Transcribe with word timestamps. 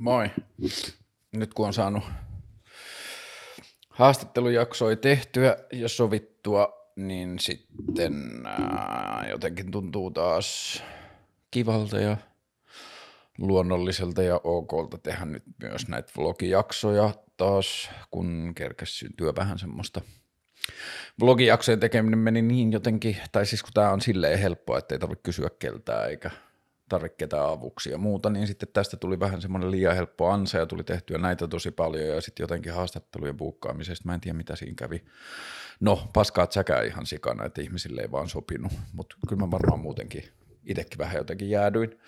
Moi. 0.00 0.30
Nyt 1.32 1.54
kun 1.54 1.66
on 1.66 1.74
saanut 1.74 2.04
haastattelujaksoja 3.90 4.96
tehtyä 4.96 5.56
ja 5.72 5.88
sovittua, 5.88 6.92
niin 6.96 7.38
sitten 7.38 8.46
ää, 8.46 9.26
jotenkin 9.30 9.70
tuntuu 9.70 10.10
taas 10.10 10.82
kivalta 11.50 11.98
ja 11.98 12.16
luonnolliselta 13.38 14.22
ja 14.22 14.40
okolta 14.44 14.98
tehdä 14.98 15.24
nyt 15.24 15.42
myös 15.62 15.88
näitä 15.88 16.12
vlogijaksoja 16.16 17.14
taas, 17.36 17.90
kun 18.10 18.52
kerkesi 18.56 18.92
syntyä 18.92 19.32
vähän 19.36 19.58
semmoista 19.58 20.00
vlogijaksojen 21.20 21.80
tekeminen 21.80 22.18
meni 22.18 22.42
niin 22.42 22.72
jotenkin, 22.72 23.16
tai 23.32 23.46
siis 23.46 23.62
kun 23.62 23.72
tämä 23.74 23.90
on 23.90 24.00
silleen 24.00 24.38
helppoa, 24.38 24.78
että 24.78 24.94
ei 24.94 24.98
tarvitse 24.98 25.22
kysyä 25.22 25.50
keltään 25.58 26.10
eikä 26.10 26.30
tarvitse 26.90 27.16
ketään 27.16 27.50
avuksi 27.50 27.90
ja 27.90 27.98
muuta, 27.98 28.30
niin 28.30 28.46
sitten 28.46 28.68
tästä 28.72 28.96
tuli 28.96 29.20
vähän 29.20 29.42
semmoinen 29.42 29.70
liian 29.70 29.94
helppo 29.94 30.30
ansa 30.30 30.58
ja 30.58 30.66
tuli 30.66 30.84
tehtyä 30.84 31.18
näitä 31.18 31.48
tosi 31.48 31.70
paljon 31.70 32.08
ja 32.08 32.20
sitten 32.20 32.44
jotenkin 32.44 32.72
haastattelujen 32.72 33.36
buukkaamisesta, 33.36 34.04
mä 34.06 34.14
en 34.14 34.20
tiedä 34.20 34.36
mitä 34.36 34.56
siinä 34.56 34.74
kävi. 34.76 35.04
No, 35.80 36.08
paskaa 36.12 36.46
säkää 36.50 36.82
ihan 36.82 37.06
sikana, 37.06 37.44
että 37.44 37.62
ihmisille 37.62 38.00
ei 38.00 38.10
vaan 38.10 38.28
sopinut, 38.28 38.72
mutta 38.92 39.16
kyllä 39.28 39.40
mä 39.40 39.50
varmaan 39.50 39.80
muutenkin 39.80 40.24
itsekin 40.64 40.98
vähän 40.98 41.16
jotenkin 41.16 41.50
jäädyin. 41.50 41.98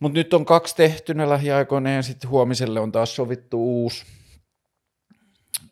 Mutta 0.00 0.18
nyt 0.18 0.34
on 0.34 0.44
kaksi 0.44 0.76
tehtynä 0.76 1.28
lähiaikoina 1.28 1.90
ja 1.90 2.02
sitten 2.02 2.30
huomiselle 2.30 2.80
on 2.80 2.92
taas 2.92 3.16
sovittu 3.16 3.82
uusi. 3.82 4.04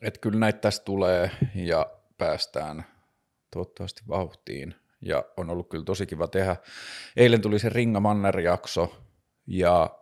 Että 0.01 0.19
kyllä 0.19 0.39
näitä 0.39 0.59
tästä 0.59 0.85
tulee 0.85 1.31
ja 1.55 1.91
päästään 2.17 2.85
toivottavasti 3.51 4.01
vauhtiin 4.07 4.75
ja 5.05 5.23
on 5.37 5.49
ollut 5.49 5.69
kyllä 5.69 5.83
tosi 5.83 6.05
kiva 6.05 6.27
tehdä. 6.27 6.55
Eilen 7.17 7.41
tuli 7.41 7.59
se 7.59 7.69
Ringa 7.69 7.99
Manner-jakso 7.99 8.95
ja 9.47 9.99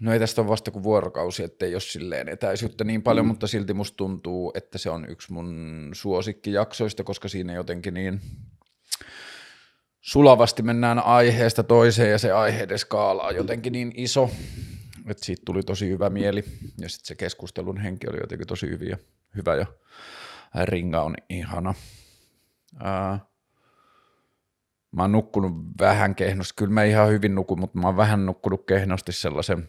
No 0.00 0.12
ei 0.12 0.18
tästä 0.18 0.40
ole 0.40 0.48
vasta 0.48 0.70
kuin 0.70 0.82
vuorokausi, 0.82 1.44
ettei 1.44 1.74
ole 1.74 1.80
silleen 1.80 2.28
etäisyyttä 2.28 2.84
niin 2.84 3.02
paljon, 3.02 3.26
mm. 3.26 3.28
mutta 3.28 3.46
silti 3.46 3.74
musta 3.74 3.96
tuntuu, 3.96 4.52
että 4.54 4.78
se 4.78 4.90
on 4.90 5.10
yksi 5.10 5.32
mun 5.32 5.90
suosikkijaksoista, 5.92 7.04
koska 7.04 7.28
siinä 7.28 7.54
jotenkin 7.54 7.94
niin 7.94 8.20
sulavasti 10.00 10.62
mennään 10.62 10.98
aiheesta 10.98 11.62
toiseen 11.62 12.10
ja 12.10 12.18
se 12.18 12.32
aiheiden 12.32 12.78
skaala 12.78 13.22
on 13.22 13.36
jotenkin 13.36 13.72
niin 13.72 13.92
iso, 13.96 14.30
että 15.06 15.24
siitä 15.24 15.42
tuli 15.44 15.62
tosi 15.62 15.88
hyvä 15.88 16.10
mieli 16.10 16.44
ja 16.78 16.88
sitten 16.88 17.06
se 17.06 17.14
keskustelun 17.14 17.78
henki 17.78 18.06
oli 18.08 18.18
jotenkin 18.20 18.46
tosi 18.46 18.68
hyviä, 18.68 18.98
hyvä 19.36 19.54
ja 19.54 19.66
ringa 20.64 21.02
on 21.02 21.14
ihana. 21.28 21.74
Mä 24.92 25.02
oon 25.02 25.12
nukkunut 25.12 25.52
vähän 25.80 26.14
kehnosti, 26.14 26.54
kyllä 26.56 26.72
mä 26.72 26.84
ihan 26.84 27.08
hyvin 27.08 27.34
nukun, 27.34 27.60
mutta 27.60 27.78
mä 27.78 27.86
oon 27.86 27.96
vähän 27.96 28.26
nukkunut 28.26 28.66
kehnosti 28.66 29.12
sellaisen 29.12 29.68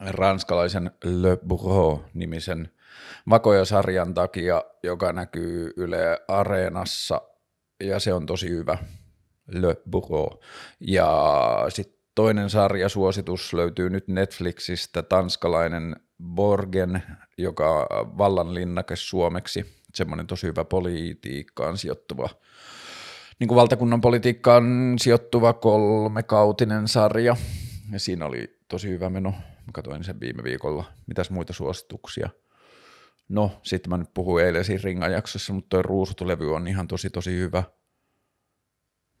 ranskalaisen 0.00 0.90
Le 1.04 1.38
Bureau-nimisen 1.48 2.70
vakoja-sarjan 3.30 4.14
takia, 4.14 4.64
joka 4.82 5.12
näkyy 5.12 5.72
Yle 5.76 6.20
Areenassa, 6.28 7.22
ja 7.80 7.98
se 7.98 8.12
on 8.12 8.26
tosi 8.26 8.48
hyvä, 8.48 8.78
Le 9.48 9.76
Bureau. 9.90 10.40
Ja 10.80 11.26
sitten 11.68 12.00
toinen 12.14 12.50
sarjasuositus 12.50 13.52
löytyy 13.54 13.90
nyt 13.90 14.08
Netflixistä, 14.08 15.02
tanskalainen 15.02 15.96
Borgen, 16.24 17.02
joka 17.38 17.86
vallanlinnake 18.18 18.96
suomeksi, 18.96 19.79
semmoinen 19.94 20.26
tosi 20.26 20.46
hyvä 20.46 20.64
politiikkaan 20.64 21.78
sijoittuva, 21.78 22.28
niin 23.38 23.48
kuin 23.48 23.56
valtakunnan 23.56 24.00
politiikkaan 24.00 24.94
sijoittuva 24.98 25.52
kolmekautinen 25.52 26.88
sarja. 26.88 27.36
Ja 27.92 27.98
siinä 27.98 28.26
oli 28.26 28.58
tosi 28.68 28.88
hyvä 28.88 29.10
meno. 29.10 29.30
Mä 29.30 29.72
katsoin 29.72 30.04
sen 30.04 30.20
viime 30.20 30.44
viikolla. 30.44 30.84
Mitäs 31.06 31.30
muita 31.30 31.52
suosituksia? 31.52 32.30
No, 33.28 33.60
sitten 33.62 33.90
mä 33.90 33.96
nyt 33.96 34.14
puhuin 34.14 34.44
eilen 34.44 34.64
siinä 34.64 34.80
ringajaksossa, 34.84 35.52
mutta 35.52 35.68
toi 35.68 35.82
ruusutulevy 35.82 36.54
on 36.54 36.68
ihan 36.68 36.88
tosi 36.88 37.10
tosi 37.10 37.30
hyvä. 37.30 37.62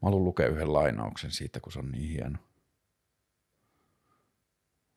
Mä 0.02 0.06
haluan 0.06 0.24
lukea 0.24 0.48
yhden 0.48 0.72
lainauksen 0.72 1.30
siitä, 1.30 1.60
kun 1.60 1.72
se 1.72 1.78
on 1.78 1.90
niin 1.90 2.08
hieno. 2.08 2.38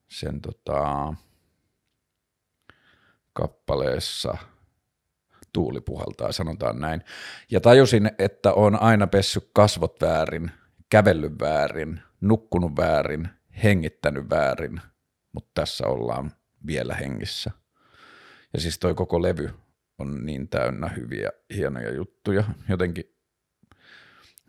Sen 0.08 0.42
tota, 0.42 1.14
kappaleessa– 3.34 4.38
tuuli 5.53 5.81
puhaltaa, 5.81 6.31
sanotaan 6.31 6.80
näin. 6.80 7.03
Ja 7.52 7.62
tajusin, 7.62 8.12
että 8.19 8.53
on 8.53 8.81
aina 8.81 9.08
pessy 9.08 9.50
kasvot 9.53 10.02
väärin, 10.02 10.52
kävellyt 10.90 11.40
väärin, 11.40 12.02
nukkunut 12.22 12.72
väärin, 12.78 13.30
hengittänyt 13.63 14.30
väärin, 14.30 14.81
mutta 15.31 15.52
tässä 15.53 15.88
ollaan 15.88 16.31
vielä 16.68 16.96
hengissä. 16.96 17.52
Ja 18.53 18.59
siis 18.59 18.80
toi 18.80 18.94
koko 18.94 19.22
levy 19.22 19.50
on 20.00 20.25
niin 20.25 20.50
täynnä 20.50 20.88
hyviä, 20.88 21.30
hienoja 21.56 21.94
juttuja, 21.94 22.44
jotenkin 22.69 23.06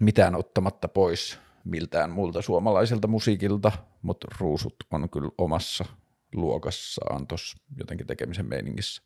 mitään 0.01 0.35
ottamatta 0.35 0.89
pois 0.89 1.39
miltään 1.65 2.11
muulta 2.11 2.43
suomalaiselta 2.43 3.09
musiikilta, 3.09 3.73
mutta 4.03 4.29
ruusut 4.41 4.75
on 4.91 5.11
kyllä 5.11 5.31
omassa 5.39 5.85
luokassaan 6.35 7.27
tuossa 7.27 7.59
jotenkin 7.79 8.07
tekemisen 8.07 8.47
meiningissä 8.47 9.03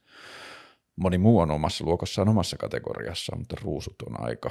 moni 0.98 1.18
muu 1.18 1.38
on 1.38 1.50
omassa 1.50 1.84
luokassaan 1.84 2.28
omassa 2.28 2.56
kategoriassaan, 2.56 3.38
mutta 3.38 3.56
ruusut 3.62 4.02
on 4.06 4.24
aika 4.24 4.50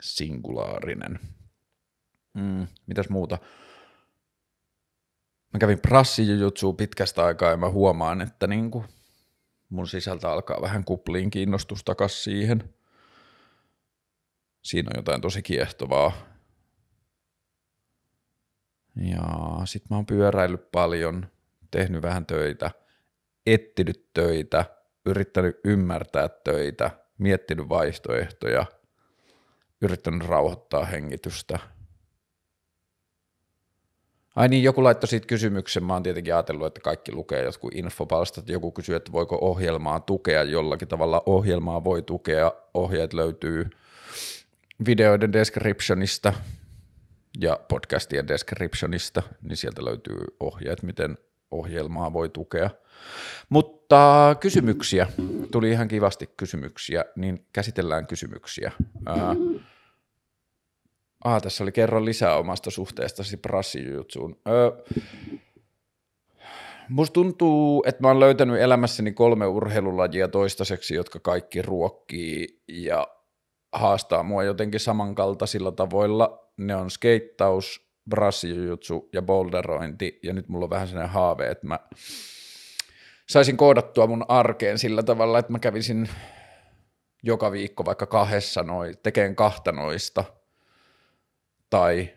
singulaarinen. 0.00 1.20
Mm, 2.34 2.66
mitäs 2.86 3.08
muuta? 3.08 3.38
Mä 5.52 5.58
kävin 5.58 5.80
prassijujutsua 5.80 6.72
pitkästä 6.72 7.24
aikaa 7.24 7.50
ja 7.50 7.56
mä 7.56 7.70
huomaan, 7.70 8.20
että 8.20 8.46
niinku 8.46 8.84
mun 9.68 9.88
sisältä 9.88 10.30
alkaa 10.30 10.60
vähän 10.60 10.84
kupliin 10.84 11.30
kiinnostus 11.30 11.84
takas 11.84 12.24
siihen. 12.24 12.74
Siinä 14.62 14.90
on 14.94 14.98
jotain 14.98 15.20
tosi 15.20 15.42
kiehtovaa. 15.42 16.12
Ja 18.96 19.22
sit 19.64 19.90
mä 19.90 19.96
oon 19.96 20.06
pyöräillyt 20.06 20.70
paljon, 20.72 21.26
tehnyt 21.70 22.02
vähän 22.02 22.26
töitä, 22.26 22.70
ettinyt 23.46 24.10
töitä– 24.14 24.64
yrittänyt 25.06 25.60
ymmärtää 25.64 26.28
töitä, 26.28 26.90
miettinyt 27.18 27.68
vaihtoehtoja, 27.68 28.66
yrittänyt 29.80 30.28
rauhoittaa 30.28 30.84
hengitystä. 30.84 31.58
Ai 34.36 34.48
niin, 34.48 34.62
joku 34.62 34.84
laittoi 34.84 35.08
siitä 35.08 35.26
kysymyksen, 35.26 35.84
mä 35.84 35.92
oon 35.92 36.02
tietenkin 36.02 36.34
ajatellut, 36.34 36.66
että 36.66 36.80
kaikki 36.80 37.12
lukee 37.12 37.42
jotkut 37.42 37.74
infopalstat, 37.74 38.48
joku 38.48 38.72
kysyy, 38.72 38.96
että 38.96 39.12
voiko 39.12 39.38
ohjelmaa 39.40 40.00
tukea 40.00 40.42
jollakin 40.42 40.88
tavalla. 40.88 41.22
Ohjelmaa 41.26 41.84
voi 41.84 42.02
tukea, 42.02 42.52
ohjeet 42.74 43.12
löytyy 43.12 43.70
videoiden 44.86 45.32
descriptionista 45.32 46.32
ja 47.40 47.60
podcastien 47.68 48.28
descriptionista, 48.28 49.22
niin 49.42 49.56
sieltä 49.56 49.84
löytyy 49.84 50.18
ohjeet, 50.40 50.82
miten 50.82 51.18
ohjelmaa 51.58 52.12
voi 52.12 52.28
tukea. 52.28 52.70
Mutta 53.48 54.36
kysymyksiä, 54.40 55.06
tuli 55.50 55.70
ihan 55.70 55.88
kivasti 55.88 56.30
kysymyksiä, 56.36 57.04
niin 57.16 57.46
käsitellään 57.52 58.06
kysymyksiä. 58.06 58.72
Ää, 59.06 59.36
ah, 61.24 61.42
tässä 61.42 61.64
oli 61.64 61.72
kerran 61.72 62.04
lisää 62.04 62.36
omasta 62.36 62.70
suhteestasi 62.70 63.36
prassijutsuun. 63.36 64.40
musta 66.88 67.14
tuntuu, 67.14 67.84
että 67.86 68.02
mä 68.02 68.08
oon 68.08 68.20
löytänyt 68.20 68.60
elämässäni 68.60 69.12
kolme 69.12 69.46
urheilulajia 69.46 70.28
toistaiseksi, 70.28 70.94
jotka 70.94 71.20
kaikki 71.20 71.62
ruokkii 71.62 72.62
ja 72.68 73.08
haastaa 73.72 74.22
mua 74.22 74.44
jotenkin 74.44 74.80
samankaltaisilla 74.80 75.72
tavoilla. 75.72 76.50
Ne 76.56 76.76
on 76.76 76.90
skeittaus, 76.90 77.85
brassijutsu 78.10 79.08
ja 79.12 79.22
boulderointi, 79.22 80.18
ja 80.22 80.32
nyt 80.32 80.48
mulla 80.48 80.64
on 80.64 80.70
vähän 80.70 80.88
sellainen 80.88 81.12
haave, 81.12 81.50
että 81.50 81.66
mä 81.66 81.78
saisin 83.28 83.56
koodattua 83.56 84.06
mun 84.06 84.24
arkeen 84.28 84.78
sillä 84.78 85.02
tavalla, 85.02 85.38
että 85.38 85.52
mä 85.52 85.58
kävisin 85.58 86.08
joka 87.22 87.52
viikko 87.52 87.84
vaikka 87.84 88.06
kahdessa 88.06 88.62
noin, 88.62 88.94
tekeen 89.02 89.36
kahta 89.36 89.72
noista, 89.72 90.24
tai 91.70 92.08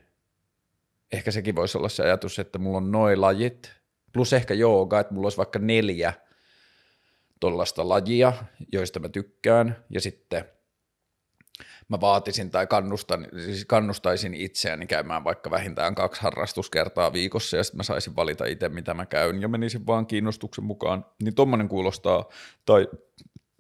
ehkä 1.12 1.32
sekin 1.32 1.56
voisi 1.56 1.78
olla 1.78 1.90
se 1.90 2.04
ajatus, 2.04 2.40
että 2.40 2.60
mulla 2.60 2.78
on 2.78 2.92
noin 2.92 3.22
lajit, 3.22 3.72
plus 4.14 4.34
ehkä 4.34 4.54
jooga, 4.54 5.00
että 5.00 5.14
mulla 5.14 5.26
olisi 5.26 5.38
vaikka 5.38 5.60
neljä 5.60 6.14
tuollaista 7.40 7.90
lajia, 7.90 8.34
joista 8.72 9.00
mä 9.00 9.10
tykkään, 9.10 9.86
ja 9.90 10.02
sitten– 10.02 10.46
mä 11.90 12.02
vaatisin 12.02 12.52
tai 12.52 12.68
kannustan, 12.68 13.28
siis 13.46 13.66
kannustaisin 13.66 14.34
itseäni 14.34 14.88
käymään 14.88 15.24
vaikka 15.24 15.52
vähintään 15.52 15.96
kaksi 15.96 16.22
harrastuskertaa 16.22 17.14
viikossa 17.14 17.58
ja 17.58 17.64
sitten 17.64 17.78
mä 17.78 17.84
saisin 17.84 18.16
valita 18.16 18.46
itse, 18.46 18.70
mitä 18.70 18.94
mä 18.94 19.06
käyn 19.06 19.42
ja 19.42 19.48
menisin 19.48 19.88
vaan 19.88 20.08
kiinnostuksen 20.08 20.64
mukaan, 20.64 21.06
niin 21.24 21.36
tommonen 21.36 21.70
kuulostaa 21.70 22.30
tai 22.66 22.88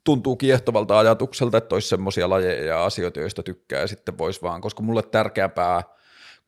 tuntuu 0.03 0.35
kiehtovalta 0.35 0.99
ajatukselta, 0.99 1.57
että 1.57 1.75
olisi 1.75 1.87
semmoisia 1.87 2.29
lajeja 2.29 2.65
ja 2.65 2.85
asioita, 2.85 3.19
joista 3.19 3.43
tykkää 3.43 3.81
ja 3.81 3.87
sitten 3.87 4.17
voisi 4.17 4.41
vaan, 4.41 4.61
koska 4.61 4.83
mulle 4.83 5.03
tärkeämpää 5.03 5.83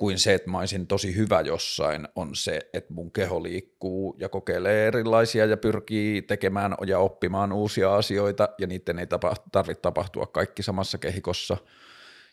kuin 0.02 0.20
se, 0.20 0.34
että 0.34 0.50
mä 0.50 0.60
olisin 0.60 0.88
tosi 0.88 1.16
hyvä 1.16 1.42
jossain, 1.42 2.08
on 2.16 2.36
se, 2.36 2.60
että 2.74 2.94
mun 2.94 3.12
keho 3.12 3.44
liikkuu 3.44 4.16
ja 4.20 4.30
kokeilee 4.30 4.88
erilaisia 4.88 5.46
ja 5.46 5.58
pyrkii 5.58 6.22
tekemään 6.22 6.76
ja 6.88 7.00
oppimaan 7.00 7.54
uusia 7.54 7.96
asioita, 7.96 8.50
ja 8.58 8.68
niiden 8.68 9.00
ei 9.00 9.08
tarvitse 9.52 9.82
tapahtua 9.82 10.26
kaikki 10.26 10.64
samassa 10.64 10.98
kehikossa. 10.98 11.58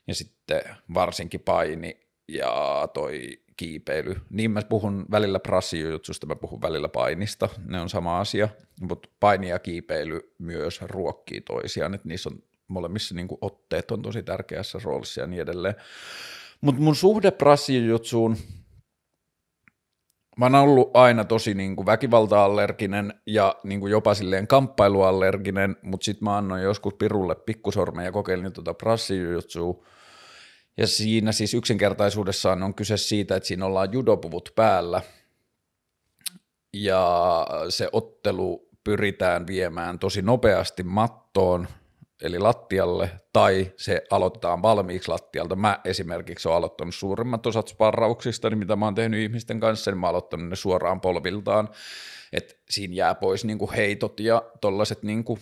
Ja 0.07 0.15
sitten 0.15 0.63
varsinkin 0.95 1.41
paini 1.41 2.01
ja 2.29 2.89
toi 2.95 3.41
kiipeily. 3.57 4.17
Niin 4.31 4.51
mä 4.51 4.63
puhun 4.69 5.07
välillä 5.11 5.41
prassijutsusta, 5.41 6.27
mä 6.27 6.37
puhun 6.37 6.63
välillä 6.63 6.89
painista, 6.89 7.49
ne 7.67 7.81
on 7.81 7.89
sama 7.89 8.21
asia, 8.21 8.49
mutta 8.81 9.09
paini 9.21 9.49
ja 9.49 9.59
kiipeily 9.59 10.35
myös 10.39 10.81
ruokkii 10.83 11.41
toisiaan, 11.41 11.95
että 11.95 12.09
niissä 12.09 12.29
on 12.29 12.43
molemmissa 12.69 13.15
niin 13.15 13.29
otteet 13.41 13.91
on 13.91 14.03
tosi 14.03 14.23
tärkeässä 14.23 14.79
roolissa 14.83 15.21
ja 15.21 15.27
niin 15.27 15.43
edelleen. 15.43 15.75
Mutta 16.61 16.83
mun 16.83 16.97
suhde 16.97 17.31
prassijutsuun, 17.31 18.37
mä 20.39 20.45
oon 20.45 20.55
ollut 20.55 20.91
aina 20.97 21.25
tosi 21.25 21.55
niin 21.55 21.77
kuin 21.77 21.87
väkivalta-allerginen 21.87 23.15
ja 23.27 23.55
niin 23.65 23.81
kuin 23.81 23.91
jopa 23.91 24.15
silleen 24.15 24.49
kamppailuallerginen, 24.49 25.77
mutta 25.83 26.05
sitten 26.05 26.25
mä 26.25 26.37
annoin 26.37 26.63
joskus 26.63 26.95
pirulle 26.95 27.35
pikkusormen 27.35 28.05
ja 28.05 28.13
kokeilin 28.13 28.53
tuota 28.53 28.75
prassijutsua. 28.75 29.85
Ja 30.77 30.87
siinä 30.87 31.33
siis 31.33 31.55
yksinkertaisuudessaan 31.55 32.63
on 32.63 32.75
kyse 32.75 32.97
siitä, 32.97 33.37
että 33.37 33.47
siinä 33.47 33.67
ollaan 33.67 33.93
judopuvut 33.93 34.53
päällä 34.57 35.03
ja 36.73 37.47
se 37.69 37.89
ottelu 37.93 38.69
pyritään 38.85 39.47
viemään 39.47 39.99
tosi 39.99 40.23
nopeasti 40.23 40.83
mattoon 40.83 41.69
eli 42.23 42.39
lattialle, 42.39 43.11
tai 43.33 43.73
se 43.77 44.03
aloitetaan 44.11 44.63
valmiiksi 44.63 45.09
lattialta. 45.09 45.57
Mä 45.57 45.81
esimerkiksi 45.85 46.49
olen 46.49 46.57
aloittanut 46.57 46.95
suurimmat 46.95 47.47
osat 47.47 47.69
sparrauksista, 47.69 48.51
niin 48.51 48.59
mitä 48.59 48.77
mä 48.77 48.85
oon 48.85 48.95
tehnyt 48.95 49.21
ihmisten 49.21 49.61
kanssa, 49.61 49.91
niin 49.91 49.99
mä 49.99 50.07
oon 50.07 50.11
aloittanut 50.11 50.49
ne 50.49 50.57
suoraan 50.57 51.01
polviltaan, 51.01 51.69
että 52.33 52.55
siinä 52.71 52.95
jää 52.95 53.15
pois 53.15 53.45
niinku 53.45 53.71
heitot 53.77 54.21
ja 54.21 54.43
tollaiset 54.61 55.03
niinku 55.03 55.39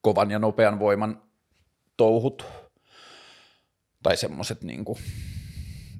kovan 0.00 0.30
ja 0.30 0.38
nopean 0.38 0.78
voiman 0.78 1.22
touhut, 1.96 2.46
tai 4.02 4.16
semmoiset 4.16 4.62
niinku 4.62 4.98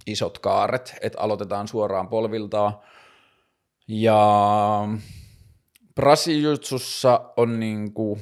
isot 0.07 0.39
kaaret, 0.39 0.95
että 1.01 1.21
aloitetaan 1.21 1.69
suoraan 1.69 2.09
polviltaan. 2.09 2.79
Ja 3.89 4.89
Brasijutsussa 5.95 7.33
on 7.37 7.61
niinku, 7.61 8.19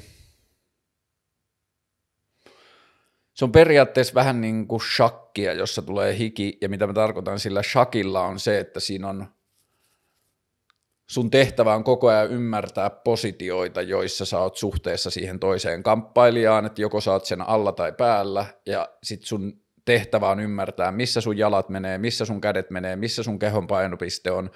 se 3.36 3.44
on 3.44 3.52
periaatteessa 3.52 4.14
vähän 4.14 4.40
niin 4.40 4.66
kuin 4.66 4.80
shakkia, 4.96 5.52
jossa 5.52 5.82
tulee 5.82 6.18
hiki, 6.18 6.58
ja 6.60 6.68
mitä 6.68 6.86
mä 6.86 6.92
tarkoitan 6.92 7.38
sillä 7.38 7.62
shakilla 7.62 8.20
on 8.20 8.38
se, 8.38 8.58
että 8.58 8.80
siinä 8.80 9.08
on 9.08 9.26
sun 11.06 11.30
tehtävä 11.30 11.74
on 11.74 11.84
koko 11.84 12.08
ajan 12.08 12.30
ymmärtää 12.30 12.90
positioita, 12.90 13.82
joissa 13.82 14.24
sä 14.24 14.38
oot 14.38 14.56
suhteessa 14.56 15.10
siihen 15.10 15.38
toiseen 15.38 15.82
kamppailijaan, 15.82 16.66
että 16.66 16.82
joko 16.82 17.00
sä 17.00 17.12
oot 17.12 17.24
sen 17.24 17.40
alla 17.48 17.72
tai 17.72 17.92
päällä, 17.92 18.46
ja 18.66 18.88
sit 19.02 19.22
sun 19.22 19.60
tehtävä 19.84 20.28
on 20.28 20.40
ymmärtää, 20.40 20.92
missä 20.92 21.20
sun 21.20 21.38
jalat 21.38 21.68
menee, 21.68 21.98
missä 21.98 22.24
sun 22.24 22.40
kädet 22.40 22.70
menee, 22.70 22.96
missä 22.96 23.22
sun 23.22 23.38
kehon 23.38 23.66
painopiste 23.66 24.30
on, 24.30 24.50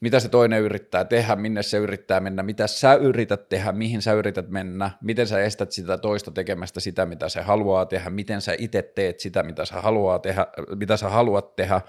mitä 0.00 0.20
se 0.20 0.28
toinen 0.28 0.60
yrittää 0.60 1.04
tehdä, 1.04 1.36
minne 1.36 1.62
se 1.62 1.78
yrittää 1.78 2.20
mennä, 2.20 2.42
mitä 2.42 2.66
sä 2.66 2.94
yrität 2.94 3.48
tehdä, 3.48 3.72
mihin 3.72 4.02
sä 4.02 4.12
yrität 4.12 4.48
mennä, 4.48 4.90
miten 5.02 5.26
sä 5.26 5.40
estät 5.40 5.72
sitä 5.72 5.98
toista 5.98 6.30
tekemästä 6.30 6.80
sitä, 6.80 7.06
mitä 7.06 7.28
se 7.28 7.40
haluaa 7.40 7.86
tehdä, 7.86 8.10
miten 8.10 8.40
sä 8.40 8.54
itse 8.58 8.82
teet 8.82 9.20
sitä, 9.20 9.42
mitä 9.42 9.64
sä, 9.64 9.80
haluaa 9.80 10.18
tehdä, 10.18 10.46
mitä 10.76 10.96
sä 10.96 11.08
haluat 11.08 11.56
tehdä, 11.56 11.80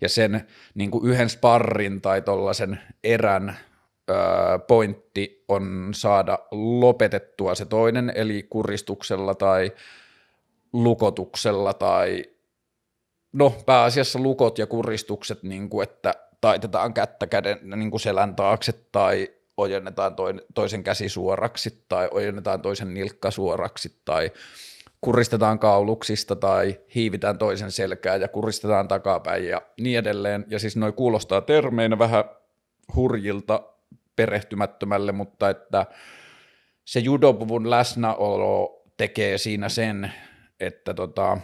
ja 0.00 0.08
sen 0.08 0.46
niin 0.74 0.90
kuin 0.90 1.06
yhden 1.10 1.28
sparrin 1.28 2.00
tai 2.00 2.22
tuollaisen 2.22 2.80
erän 3.04 3.56
pointti 4.66 5.44
on 5.48 5.90
saada 5.94 6.38
lopetettua 6.50 7.54
se 7.54 7.64
toinen, 7.64 8.12
eli 8.14 8.42
kuristuksella 8.42 9.34
tai 9.34 9.72
lukotuksella 10.72 11.74
tai 11.74 12.24
no 13.32 13.54
pääasiassa 13.66 14.18
lukot 14.18 14.58
ja 14.58 14.66
kuristukset, 14.66 15.42
niin 15.42 15.70
kuin, 15.70 15.82
että 15.82 16.14
taitetaan 16.40 16.94
kättä 16.94 17.26
käden 17.26 17.58
niin 17.76 17.90
kuin 17.90 18.00
selän 18.00 18.36
taakse 18.36 18.72
tai 18.92 19.28
ojennetaan 19.56 20.16
toisen 20.54 20.84
käsi 20.84 21.08
suoraksi 21.08 21.84
tai 21.88 22.08
ojennetaan 22.12 22.62
toisen 22.62 22.94
nilkka 22.94 23.30
suoraksi 23.30 24.00
tai 24.04 24.30
kuristetaan 25.00 25.58
kauluksista 25.58 26.36
tai 26.36 26.80
hiivitään 26.94 27.38
toisen 27.38 27.72
selkää 27.72 28.16
ja 28.16 28.28
kuristetaan 28.28 28.88
takapäin 28.88 29.48
ja 29.48 29.62
niin 29.80 29.98
edelleen. 29.98 30.44
Ja 30.48 30.58
siis 30.58 30.76
noi 30.76 30.92
kuulostaa 30.92 31.40
termeinä 31.40 31.98
vähän 31.98 32.24
hurjilta 32.94 33.62
perehtymättömälle, 34.16 35.12
mutta 35.12 35.50
että 35.50 35.86
se 36.84 37.00
judopuvun 37.00 37.70
läsnäolo 37.70 38.82
tekee 38.96 39.38
siinä 39.38 39.68
sen, 39.68 40.12
että 40.60 40.94
tota, 40.94 41.38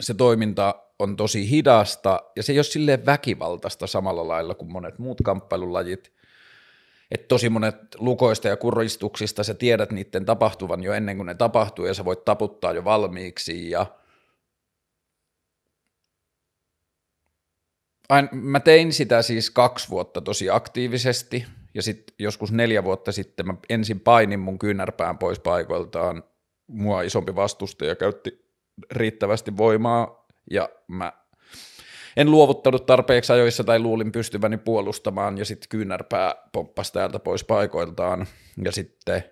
se 0.00 0.14
toiminta 0.14 0.74
on 0.98 1.16
tosi 1.16 1.50
hidasta 1.50 2.22
ja 2.36 2.42
se 2.42 2.52
ei 2.52 2.58
ole 2.58 2.64
silleen 2.64 3.06
väkivaltaista 3.06 3.86
samalla 3.86 4.28
lailla 4.28 4.54
kuin 4.54 4.72
monet 4.72 4.98
muut 4.98 5.20
kamppailulajit. 5.24 6.12
Että 7.10 7.28
tosi 7.28 7.48
monet 7.48 7.76
lukoista 7.98 8.48
ja 8.48 8.56
kuristuksista 8.56 9.44
sä 9.44 9.54
tiedät 9.54 9.92
niiden 9.92 10.24
tapahtuvan 10.24 10.82
jo 10.82 10.92
ennen 10.92 11.16
kuin 11.16 11.26
ne 11.26 11.34
tapahtuu 11.34 11.86
ja 11.86 11.94
sä 11.94 12.04
voit 12.04 12.24
taputtaa 12.24 12.72
jo 12.72 12.84
valmiiksi 12.84 13.70
ja 13.70 13.86
Ain, 18.08 18.28
mä 18.32 18.60
tein 18.60 18.92
sitä 18.92 19.22
siis 19.22 19.50
kaksi 19.50 19.90
vuotta 19.90 20.20
tosi 20.20 20.50
aktiivisesti 20.50 21.46
ja 21.74 21.82
sitten 21.82 22.14
joskus 22.18 22.52
neljä 22.52 22.84
vuotta 22.84 23.12
sitten 23.12 23.46
mä 23.46 23.54
ensin 23.68 24.00
painin 24.00 24.40
mun 24.40 24.58
kyynärpään 24.58 25.18
pois 25.18 25.38
paikoiltaan. 25.38 26.24
Mua 26.66 27.02
isompi 27.02 27.34
vastustaja 27.34 27.94
käytti 27.94 28.50
riittävästi 28.90 29.56
voimaa 29.56 30.23
ja 30.50 30.68
mä 30.88 31.12
en 32.16 32.30
luovuttanut 32.30 32.86
tarpeeksi 32.86 33.32
ajoissa 33.32 33.64
tai 33.64 33.78
luulin 33.78 34.12
pystyväni 34.12 34.56
puolustamaan 34.56 35.38
ja 35.38 35.44
sitten 35.44 35.68
kyynärpää 35.68 36.34
pomppasi 36.52 36.92
täältä 36.92 37.18
pois 37.18 37.44
paikoiltaan. 37.44 38.26
Ja 38.64 38.72
sitten 38.72 39.24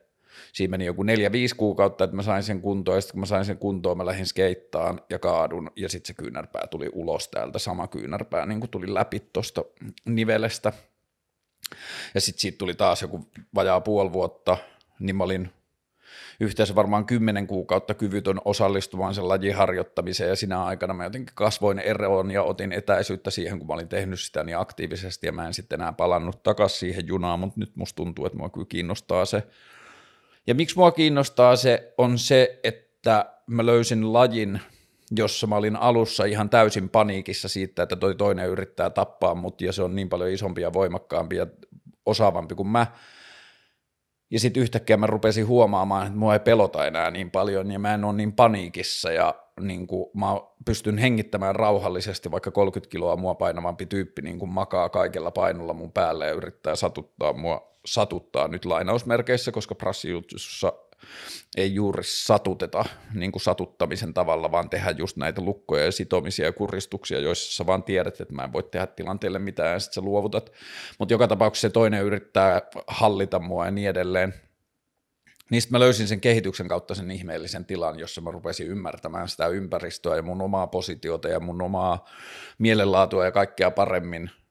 siinä 0.52 0.70
meni 0.70 0.84
joku 0.84 1.02
neljä, 1.02 1.32
viisi 1.32 1.56
kuukautta, 1.56 2.04
että 2.04 2.16
mä 2.16 2.22
sain 2.22 2.42
sen 2.42 2.60
kuntoon, 2.60 2.96
ja 2.96 3.00
sitten 3.00 3.12
kun 3.12 3.20
mä 3.20 3.26
sain 3.26 3.44
sen 3.44 3.58
kuntoon, 3.58 3.96
mä 3.96 4.06
lähdin 4.06 4.26
skeittaan 4.26 5.00
ja 5.10 5.18
kaadun, 5.18 5.70
ja 5.76 5.88
sitten 5.88 6.06
se 6.06 6.22
kyynärpää 6.22 6.66
tuli 6.66 6.90
ulos 6.92 7.28
täältä, 7.28 7.58
sama 7.58 7.88
kyynärpää 7.88 8.46
niin 8.46 8.60
kuin 8.60 8.70
tuli 8.70 8.94
läpi 8.94 9.20
tuosta 9.32 9.64
nivelestä. 10.04 10.72
Ja 12.14 12.20
sitten 12.20 12.40
siitä 12.40 12.58
tuli 12.58 12.74
taas 12.74 13.02
joku 13.02 13.28
vajaa 13.54 13.80
puoli 13.80 14.12
vuotta, 14.12 14.56
niin 14.98 15.16
mä 15.16 15.24
olin 15.24 15.50
yhteensä 16.40 16.74
varmaan 16.74 17.06
kymmenen 17.06 17.46
kuukautta 17.46 17.94
kyvytön 17.94 18.40
osallistumaan 18.44 19.14
sen 19.14 19.28
lajin 19.28 19.54
harjoittamiseen 19.54 20.30
ja 20.30 20.36
sinä 20.36 20.64
aikana 20.64 20.94
mä 20.94 21.04
jotenkin 21.04 21.34
kasvoin 21.34 21.78
eroon 21.78 22.30
ja 22.30 22.42
otin 22.42 22.72
etäisyyttä 22.72 23.30
siihen, 23.30 23.58
kun 23.58 23.66
mä 23.66 23.74
olin 23.74 23.88
tehnyt 23.88 24.20
sitä 24.20 24.44
niin 24.44 24.58
aktiivisesti 24.58 25.26
ja 25.26 25.32
mä 25.32 25.46
en 25.46 25.54
sitten 25.54 25.80
enää 25.80 25.92
palannut 25.92 26.42
takaisin 26.42 26.78
siihen 26.78 27.06
junaan, 27.06 27.40
mutta 27.40 27.60
nyt 27.60 27.76
musta 27.76 27.96
tuntuu, 27.96 28.26
että 28.26 28.38
mua 28.38 28.50
kyllä 28.50 28.66
kiinnostaa 28.68 29.24
se. 29.24 29.42
Ja 30.46 30.54
miksi 30.54 30.76
mua 30.76 30.90
kiinnostaa 30.90 31.56
se 31.56 31.94
on 31.98 32.18
se, 32.18 32.60
että 32.64 33.26
mä 33.46 33.66
löysin 33.66 34.12
lajin, 34.12 34.60
jossa 35.16 35.46
mä 35.46 35.56
olin 35.56 35.76
alussa 35.76 36.24
ihan 36.24 36.50
täysin 36.50 36.88
paniikissa 36.88 37.48
siitä, 37.48 37.82
että 37.82 37.96
toi 37.96 38.14
toinen 38.14 38.48
yrittää 38.48 38.90
tappaa 38.90 39.34
mut 39.34 39.60
ja 39.60 39.72
se 39.72 39.82
on 39.82 39.94
niin 39.94 40.08
paljon 40.08 40.30
isompi 40.30 40.62
ja 40.62 40.72
voimakkaampi 40.72 41.36
ja 41.36 41.46
osaavampi 42.06 42.54
kuin 42.54 42.68
mä, 42.68 42.86
ja 44.32 44.40
sitten 44.40 44.62
yhtäkkiä 44.62 44.96
mä 44.96 45.06
rupesin 45.06 45.46
huomaamaan, 45.46 46.06
että 46.06 46.18
mua 46.18 46.32
ei 46.32 46.40
pelota 46.40 46.86
enää 46.86 47.10
niin 47.10 47.30
paljon 47.30 47.70
ja 47.70 47.78
mä 47.78 47.94
en 47.94 48.04
ole 48.04 48.12
niin 48.12 48.32
paniikissa 48.32 49.12
ja 49.12 49.34
niin 49.60 49.86
kuin 49.86 50.10
mä 50.14 50.26
pystyn 50.64 50.98
hengittämään 50.98 51.56
rauhallisesti, 51.56 52.30
vaikka 52.30 52.50
30 52.50 52.90
kiloa 52.90 53.16
mua 53.16 53.34
painavampi 53.34 53.86
tyyppi 53.86 54.22
niin 54.22 54.38
kuin 54.38 54.50
makaa 54.50 54.88
kaikella 54.88 55.30
painolla 55.30 55.72
mun 55.72 55.92
päälle 55.92 56.26
ja 56.26 56.32
yrittää 56.32 56.76
satuttaa 56.76 57.32
mua, 57.32 57.72
satuttaa 57.86 58.48
nyt 58.48 58.64
lainausmerkeissä, 58.64 59.52
koska 59.52 59.74
prassijutussa 59.74 60.72
ei 61.56 61.74
juuri 61.74 62.02
satuteta 62.04 62.84
niin 63.14 63.32
kuin 63.32 63.42
satuttamisen 63.42 64.14
tavalla, 64.14 64.52
vaan 64.52 64.70
tehdä 64.70 64.90
just 64.90 65.16
näitä 65.16 65.40
lukkoja 65.40 65.84
ja 65.84 65.92
sitomisia 65.92 66.46
ja 66.46 66.52
kuristuksia, 66.52 67.18
joissa 67.18 67.56
sä 67.56 67.66
vaan 67.66 67.82
tiedät, 67.82 68.20
että 68.20 68.34
mä 68.34 68.44
en 68.44 68.52
voi 68.52 68.62
tehdä 68.62 68.86
tilanteelle 68.86 69.38
mitään 69.38 69.72
ja 69.72 69.80
sitten 69.80 69.94
sä 69.94 70.00
luovutat. 70.00 70.52
Mutta 70.98 71.14
joka 71.14 71.28
tapauksessa 71.28 71.68
se 71.68 71.72
toinen 71.72 72.02
yrittää 72.02 72.62
hallita 72.86 73.38
mua 73.38 73.64
ja 73.64 73.70
niin 73.70 73.88
edelleen. 73.88 74.34
Niistä 75.50 75.72
mä 75.72 75.80
löysin 75.80 76.08
sen 76.08 76.20
kehityksen 76.20 76.68
kautta 76.68 76.94
sen 76.94 77.10
ihmeellisen 77.10 77.64
tilan, 77.64 77.98
jossa 77.98 78.20
mä 78.20 78.30
rupesin 78.30 78.66
ymmärtämään 78.66 79.28
sitä 79.28 79.46
ympäristöä 79.46 80.16
ja 80.16 80.22
mun 80.22 80.42
omaa 80.42 80.66
positiota 80.66 81.28
ja 81.28 81.40
mun 81.40 81.62
omaa 81.62 82.08
mielenlaatua 82.58 83.24
ja 83.24 83.32
kaikkea 83.32 83.70
paremmin– 83.70 84.30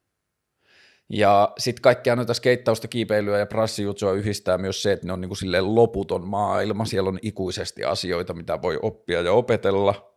ja 1.14 1.54
sitten 1.58 1.82
kaikkea 1.82 2.16
noita 2.16 2.34
skeittausta, 2.34 2.88
kiipeilyä 2.88 3.40
ja 3.40 3.46
prassijutsua 3.46 4.12
yhdistää 4.12 4.58
myös 4.58 4.84
se, 4.84 4.92
että 4.92 5.08
ne 5.08 5.14
on 5.14 5.22
niinku 5.22 5.36
silleen 5.36 5.76
loputon 5.76 6.28
maailma. 6.28 6.86
Siellä 6.86 7.10
on 7.10 7.20
ikuisesti 7.22 7.84
asioita, 7.84 8.34
mitä 8.34 8.62
voi 8.62 8.80
oppia 8.82 9.22
ja 9.22 9.32
opetella. 9.32 10.14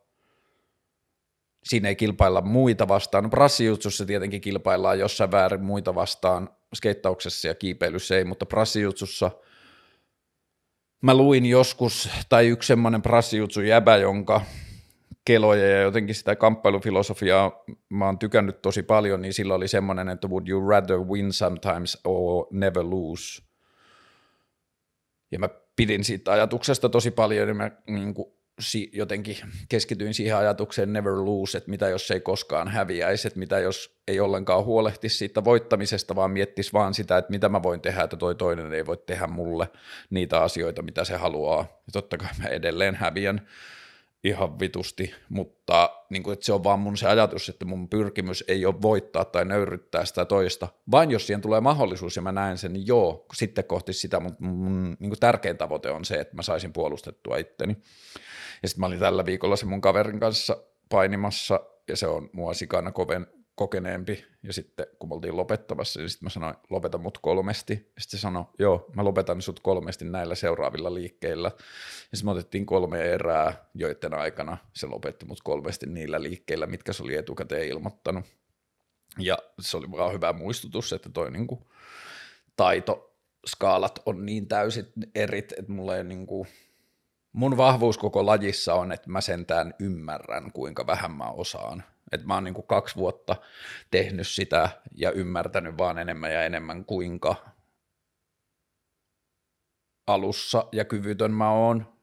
siinä 1.63 1.89
ei 1.89 1.95
kilpailla 1.95 2.41
muita 2.41 2.87
vastaan. 2.87 3.23
No 3.23 3.29
brassijutsussa 3.29 4.05
tietenkin 4.05 4.41
kilpaillaan 4.41 4.99
jossain 4.99 5.31
väärin 5.31 5.63
muita 5.63 5.95
vastaan, 5.95 6.49
skeittauksessa 6.75 7.47
ja 7.47 7.55
kiipeilyssä 7.55 8.17
ei, 8.17 8.23
mutta 8.23 8.45
brassijutsussa 8.45 9.31
mä 11.01 11.13
luin 11.13 11.45
joskus, 11.45 12.09
tai 12.29 12.47
yksi 12.47 12.67
semmoinen 12.67 13.01
brassijutsu 13.01 13.61
jäbä, 13.61 13.97
jonka 13.97 14.41
keloja 15.25 15.69
ja 15.69 15.81
jotenkin 15.81 16.15
sitä 16.15 16.35
kamppailufilosofiaa 16.35 17.63
mä 17.89 18.05
oon 18.05 18.19
tykännyt 18.19 18.61
tosi 18.61 18.83
paljon, 18.83 19.21
niin 19.21 19.33
sillä 19.33 19.55
oli 19.55 19.67
semmoinen, 19.67 20.09
että 20.09 20.27
would 20.27 20.47
you 20.47 20.69
rather 20.69 20.97
win 20.97 21.33
sometimes 21.33 21.97
or 22.03 22.47
never 22.51 22.83
lose. 22.83 23.41
Ja 25.31 25.39
mä 25.39 25.49
pidin 25.75 26.03
siitä 26.03 26.31
ajatuksesta 26.31 26.89
tosi 26.89 27.11
paljon, 27.11 27.47
niin 27.47 27.57
mä 27.57 27.71
niin 27.87 28.13
kuin, 28.13 28.27
si, 28.59 28.89
jotenkin 28.93 29.37
keskityin 29.69 30.13
siihen 30.13 30.37
ajatukseen 30.37 30.93
never 30.93 31.13
lose, 31.13 31.57
että 31.57 31.69
mitä 31.69 31.89
jos 31.89 32.11
ei 32.11 32.19
koskaan 32.19 32.67
häviäisi, 32.67 33.27
että 33.27 33.39
mitä 33.39 33.59
jos 33.59 33.99
ei 34.07 34.19
ollenkaan 34.19 34.65
huolehtisi 34.65 35.17
siitä 35.17 35.43
voittamisesta, 35.43 36.15
vaan 36.15 36.31
miettisi 36.31 36.73
vaan 36.73 36.93
sitä, 36.93 37.17
että 37.17 37.31
mitä 37.31 37.49
mä 37.49 37.63
voin 37.63 37.81
tehdä, 37.81 38.03
että 38.03 38.17
toi 38.17 38.35
toinen 38.35 38.73
ei 38.73 38.85
voi 38.85 38.97
tehdä 38.97 39.27
mulle 39.27 39.69
niitä 40.09 40.41
asioita, 40.41 40.81
mitä 40.81 41.03
se 41.03 41.15
haluaa. 41.15 41.61
Ja 41.61 41.91
totta 41.93 42.17
kai 42.17 42.29
mä 42.43 42.47
edelleen 42.47 42.95
häviän 42.95 43.47
ihan 44.25 44.59
vitusti, 44.59 45.13
mutta 45.29 45.89
niin 46.09 46.23
kuin, 46.23 46.33
että 46.33 46.45
se 46.45 46.53
on 46.53 46.63
vaan 46.63 46.79
mun 46.79 46.97
se 46.97 47.07
ajatus, 47.07 47.49
että 47.49 47.65
mun 47.65 47.89
pyrkimys 47.89 48.43
ei 48.47 48.65
ole 48.65 48.81
voittaa 48.81 49.25
tai 49.25 49.45
nöyryttää 49.45 50.05
sitä 50.05 50.25
toista, 50.25 50.67
vain 50.91 51.11
jos 51.11 51.27
siihen 51.27 51.41
tulee 51.41 51.61
mahdollisuus 51.61 52.15
ja 52.15 52.21
mä 52.21 52.31
näen 52.31 52.57
sen, 52.57 52.73
niin 52.73 52.87
joo, 52.87 53.25
sitten 53.33 53.65
kohti 53.65 53.93
sitä, 53.93 54.19
mutta 54.19 54.43
mun 54.43 54.97
niin 54.99 55.09
kuin 55.09 55.19
tärkein 55.19 55.57
tavoite 55.57 55.91
on 55.91 56.05
se, 56.05 56.15
että 56.15 56.35
mä 56.35 56.41
saisin 56.41 56.73
puolustettua 56.73 57.37
itteni. 57.37 57.77
Ja 58.63 58.69
sitten 58.69 58.79
mä 58.79 58.85
olin 58.85 58.99
tällä 58.99 59.25
viikolla 59.25 59.55
se 59.55 59.65
mun 59.65 59.81
kaverin 59.81 60.19
kanssa 60.19 60.57
painimassa, 60.89 61.59
ja 61.87 61.97
se 61.97 62.07
on 62.07 62.29
mua 62.33 62.53
sikana 62.53 62.91
koven, 62.91 63.27
kokeneempi, 63.55 64.25
ja 64.43 64.53
sitten 64.53 64.87
kun 64.99 65.09
me 65.09 65.15
oltiin 65.15 65.37
lopettamassa, 65.37 65.99
niin 65.99 66.09
sitten 66.09 66.25
mä 66.25 66.29
sanoin, 66.29 66.55
lopeta 66.69 66.97
mut 66.97 67.17
kolmesti, 67.17 67.73
sitten 67.73 68.19
se 68.19 68.21
sanoi, 68.21 68.45
joo, 68.59 68.85
mä 68.95 69.03
lopetan 69.03 69.41
sut 69.41 69.59
kolmesti 69.59 70.05
näillä 70.05 70.35
seuraavilla 70.35 70.93
liikkeillä, 70.93 71.51
ja 72.11 72.17
sitten 72.17 72.25
me 72.25 72.31
otettiin 72.31 72.65
kolme 72.65 73.01
erää, 73.01 73.69
joiden 73.73 74.13
aikana 74.13 74.57
se 74.73 74.87
lopetti 74.87 75.25
mut 75.25 75.39
kolmesti 75.43 75.85
niillä 75.85 76.21
liikkeillä, 76.21 76.65
mitkä 76.65 76.93
se 76.93 77.03
oli 77.03 77.15
etukäteen 77.15 77.67
ilmoittanut, 77.67 78.25
ja 79.19 79.37
se 79.59 79.77
oli 79.77 79.91
vaan 79.91 80.13
hyvä 80.13 80.33
muistutus, 80.33 80.93
että 80.93 81.09
toi 81.09 81.31
niinku 81.31 81.67
taito, 82.55 83.15
skaalat 83.45 83.99
on 84.05 84.25
niin 84.25 84.47
täysin 84.47 84.85
erit, 85.15 85.51
että 85.51 85.71
mulla 85.71 85.97
ei 85.97 86.03
niinku, 86.03 86.47
mun 87.31 87.57
vahvuus 87.57 87.97
koko 87.97 88.25
lajissa 88.25 88.73
on, 88.73 88.91
että 88.91 89.09
mä 89.09 89.21
sentään 89.21 89.73
ymmärrän, 89.79 90.51
kuinka 90.51 90.87
vähän 90.87 91.11
mä 91.11 91.29
osaan. 91.29 91.83
Että 92.11 92.27
mä 92.27 92.33
oon 92.33 92.43
niin 92.43 92.53
kuin 92.53 92.67
kaksi 92.67 92.95
vuotta 92.95 93.35
tehnyt 93.91 94.27
sitä 94.27 94.69
ja 94.95 95.11
ymmärtänyt 95.11 95.77
vaan 95.77 95.97
enemmän 95.97 96.33
ja 96.33 96.43
enemmän, 96.43 96.85
kuinka 96.85 97.35
alussa 100.07 100.67
ja 100.71 100.85
kyvytön 100.85 101.31
mä 101.31 101.51
oon. 101.51 101.95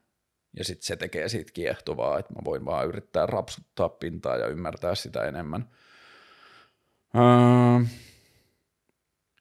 Ja 0.57 0.63
sitten 0.63 0.85
se 0.85 0.95
tekee 0.95 1.29
siitä 1.29 1.51
kiehtovaa, 1.53 2.19
että 2.19 2.33
mä 2.33 2.39
voin 2.45 2.65
vaan 2.65 2.87
yrittää 2.87 3.25
rapsuttaa 3.25 3.89
pintaa 3.89 4.37
ja 4.37 4.47
ymmärtää 4.47 4.95
sitä 4.95 5.23
enemmän. 5.25 5.69
Öö, 7.15 7.85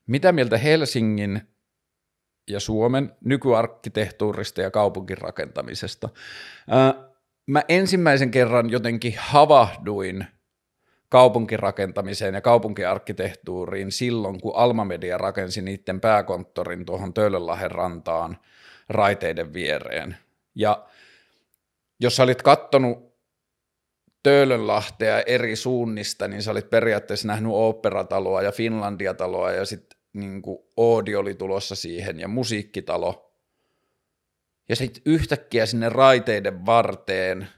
mitä 0.06 0.32
mieltä 0.32 0.58
Helsingin 0.58 1.42
ja 2.50 2.60
Suomen 2.60 3.16
nykyarkkitehtuurista 3.24 4.62
ja 4.62 4.70
kaupunkirakentamisesta. 4.70 6.08
Mä 7.46 7.62
ensimmäisen 7.68 8.30
kerran 8.30 8.70
jotenkin 8.70 9.14
havahduin 9.18 10.26
kaupunkirakentamiseen 11.12 12.34
ja 12.34 12.40
kaupunkiarkkitehtuuriin 12.40 13.92
silloin, 13.92 14.40
kun 14.40 14.56
Alma 14.56 14.84
Media 14.84 15.18
rakensi 15.18 15.62
niiden 15.62 16.00
pääkonttorin 16.00 16.84
tuohon 16.84 17.14
Töölönlahden 17.14 17.70
rantaan 17.70 18.38
raiteiden 18.88 19.52
viereen. 19.52 20.16
Ja 20.54 20.84
jos 22.00 22.16
sä 22.16 22.22
olit 22.22 22.42
kattonut 22.42 23.12
Töölönlahtea 24.22 25.20
eri 25.20 25.56
suunnista, 25.56 26.28
niin 26.28 26.42
sä 26.42 26.50
olit 26.50 26.70
periaatteessa 26.70 27.28
nähnyt 27.28 27.52
oopperataloa 27.52 28.42
ja 28.42 28.52
Finlandia-taloa 28.52 29.52
ja 29.52 29.64
sitten 29.64 29.98
niin 30.12 30.42
Oodi 30.76 31.16
oli 31.16 31.34
tulossa 31.34 31.74
siihen 31.74 32.20
ja 32.20 32.28
musiikkitalo. 32.28 33.32
Ja 34.68 34.76
sitten 34.76 35.02
yhtäkkiä 35.06 35.66
sinne 35.66 35.88
raiteiden 35.88 36.66
varteen 36.66 37.48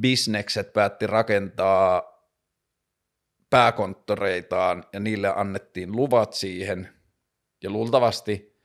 bisnekset 0.00 0.72
päätti 0.72 1.06
rakentaa 1.06 2.11
pääkonttoreitaan 3.52 4.84
ja 4.92 5.00
niille 5.00 5.32
annettiin 5.36 5.96
luvat 5.96 6.32
siihen. 6.32 6.88
Ja 7.62 7.70
luultavasti 7.70 8.56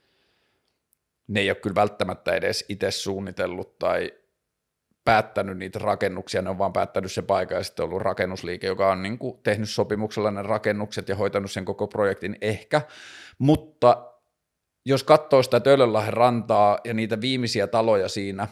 ne 1.28 1.40
ei 1.40 1.50
ole 1.50 1.56
kyllä 1.56 1.76
välttämättä 1.76 2.36
edes 2.36 2.66
itse 2.70 2.92
suunnitellut 2.92 3.80
tai 3.80 4.14
päättänyt 5.06 5.58
niitä 5.58 5.80
rakennuksia, 5.80 6.42
ne 6.42 6.50
on 6.50 6.58
vaan 6.58 6.74
päättänyt 6.74 7.12
se 7.12 7.22
paikka 7.22 7.56
ja 7.56 7.64
sitten 7.64 7.86
ollut 7.86 8.02
rakennusliike, 8.02 8.68
joka 8.68 8.92
on 8.92 9.04
niin 9.04 9.18
kuin 9.18 9.40
tehnyt 9.44 9.70
sopimuksella 9.70 10.32
ne 10.32 10.42
rakennukset 10.42 11.10
ja 11.10 11.16
hoitanut 11.16 11.52
sen 11.52 11.66
koko 11.66 11.88
projektin 11.88 12.38
ehkä, 12.42 12.82
mutta 13.38 14.12
jos 14.86 15.04
katsoo 15.04 15.44
sitä 15.44 15.60
Töölönlahden 15.60 16.14
rantaa 16.14 16.80
ja 16.84 16.94
niitä 16.94 17.22
viimeisiä 17.22 17.68
taloja 17.68 18.10
siinä 18.10 18.48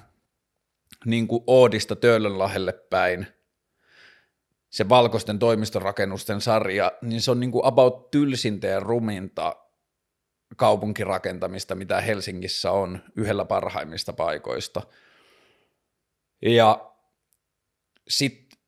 niin 1.06 1.28
kuin 1.28 1.44
Oodista 1.48 1.96
Töölönlahdelle 1.96 2.72
päin, 2.72 3.28
se 4.76 4.90
valkoisten 4.90 5.40
toimistorakennusten 5.40 6.42
sarja, 6.42 6.92
niin 7.02 7.22
se 7.22 7.32
on 7.32 7.40
niin 7.40 7.52
kuin 7.52 7.66
about 7.66 8.12
tylsintä 8.12 8.68
ja 8.68 8.80
ruminta 8.80 9.56
kaupunkirakentamista, 10.58 11.76
mitä 11.76 12.02
Helsingissä 12.02 12.72
on 12.72 13.00
yhdellä 13.16 13.46
parhaimmista 13.46 14.14
paikoista– 14.14 14.82
ja 16.42 16.92
sitten 18.08 18.60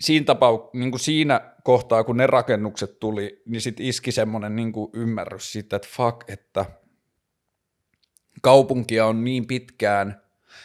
siinä, 0.00 0.34
tapau- 0.34 0.70
niin 0.72 0.90
kuin 0.90 1.00
siinä 1.00 1.54
kohtaa, 1.64 2.04
kun 2.04 2.16
ne 2.16 2.26
rakennukset 2.26 3.00
tuli, 3.00 3.42
niin 3.46 3.60
sitten 3.60 3.86
iski 3.86 4.12
semmoinen 4.12 4.56
niin 4.56 4.72
ymmärrys 4.92 5.52
siitä, 5.52 5.76
että 5.76 5.88
fuck, 5.96 6.30
että 6.30 6.64
kaupunkia 8.42 9.06
on 9.06 9.24
niin 9.24 9.46
pitkään, 9.46 10.22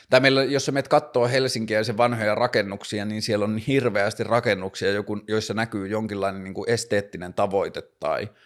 tai 0.09 0.19
meillä, 0.19 0.43
jos 0.43 0.65
sä 0.65 0.71
menet 0.71 0.87
katsoo 0.87 1.27
Helsinkiä 1.27 1.77
ja 1.77 1.83
sen 1.83 1.97
vanhoja 1.97 2.35
rakennuksia, 2.35 3.05
niin 3.05 3.21
siellä 3.21 3.45
on 3.45 3.57
hirveästi 3.57 4.23
rakennuksia, 4.23 4.89
joissa 5.27 5.53
näkyy 5.53 5.87
jonkinlainen 5.87 6.43
niin 6.43 6.53
kuin 6.53 6.69
esteettinen 6.69 7.33
tavoite 7.33 7.81
tai– 7.99 8.29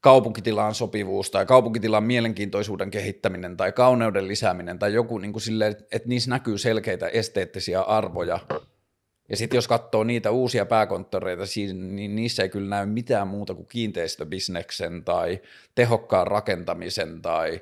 kaupunkitilaan 0.00 0.74
sopivuus 0.74 1.30
tai 1.30 1.46
kaupunkitilan 1.46 2.04
mielenkiintoisuuden 2.04 2.90
kehittäminen 2.90 3.56
tai 3.56 3.72
kauneuden 3.72 4.28
lisääminen 4.28 4.78
tai 4.78 4.94
joku 4.94 5.18
niin 5.18 5.32
kuin 5.32 5.42
sille, 5.42 5.66
että 5.66 6.08
niissä 6.08 6.30
näkyy 6.30 6.58
selkeitä 6.58 7.08
esteettisiä 7.08 7.80
arvoja. 7.80 8.38
Ja 9.28 9.36
sitten 9.36 9.58
jos 9.58 9.68
katsoo 9.68 10.04
niitä 10.04 10.30
uusia 10.30 10.66
pääkonttoreita, 10.66 11.42
niin 11.74 12.16
niissä 12.16 12.42
ei 12.42 12.48
kyllä 12.48 12.68
näy 12.68 12.86
mitään 12.86 13.28
muuta 13.28 13.54
kuin 13.54 13.66
kiinteistöbisneksen 13.66 15.04
tai 15.04 15.40
tehokkaan 15.74 16.26
rakentamisen 16.26 17.22
tai 17.22 17.60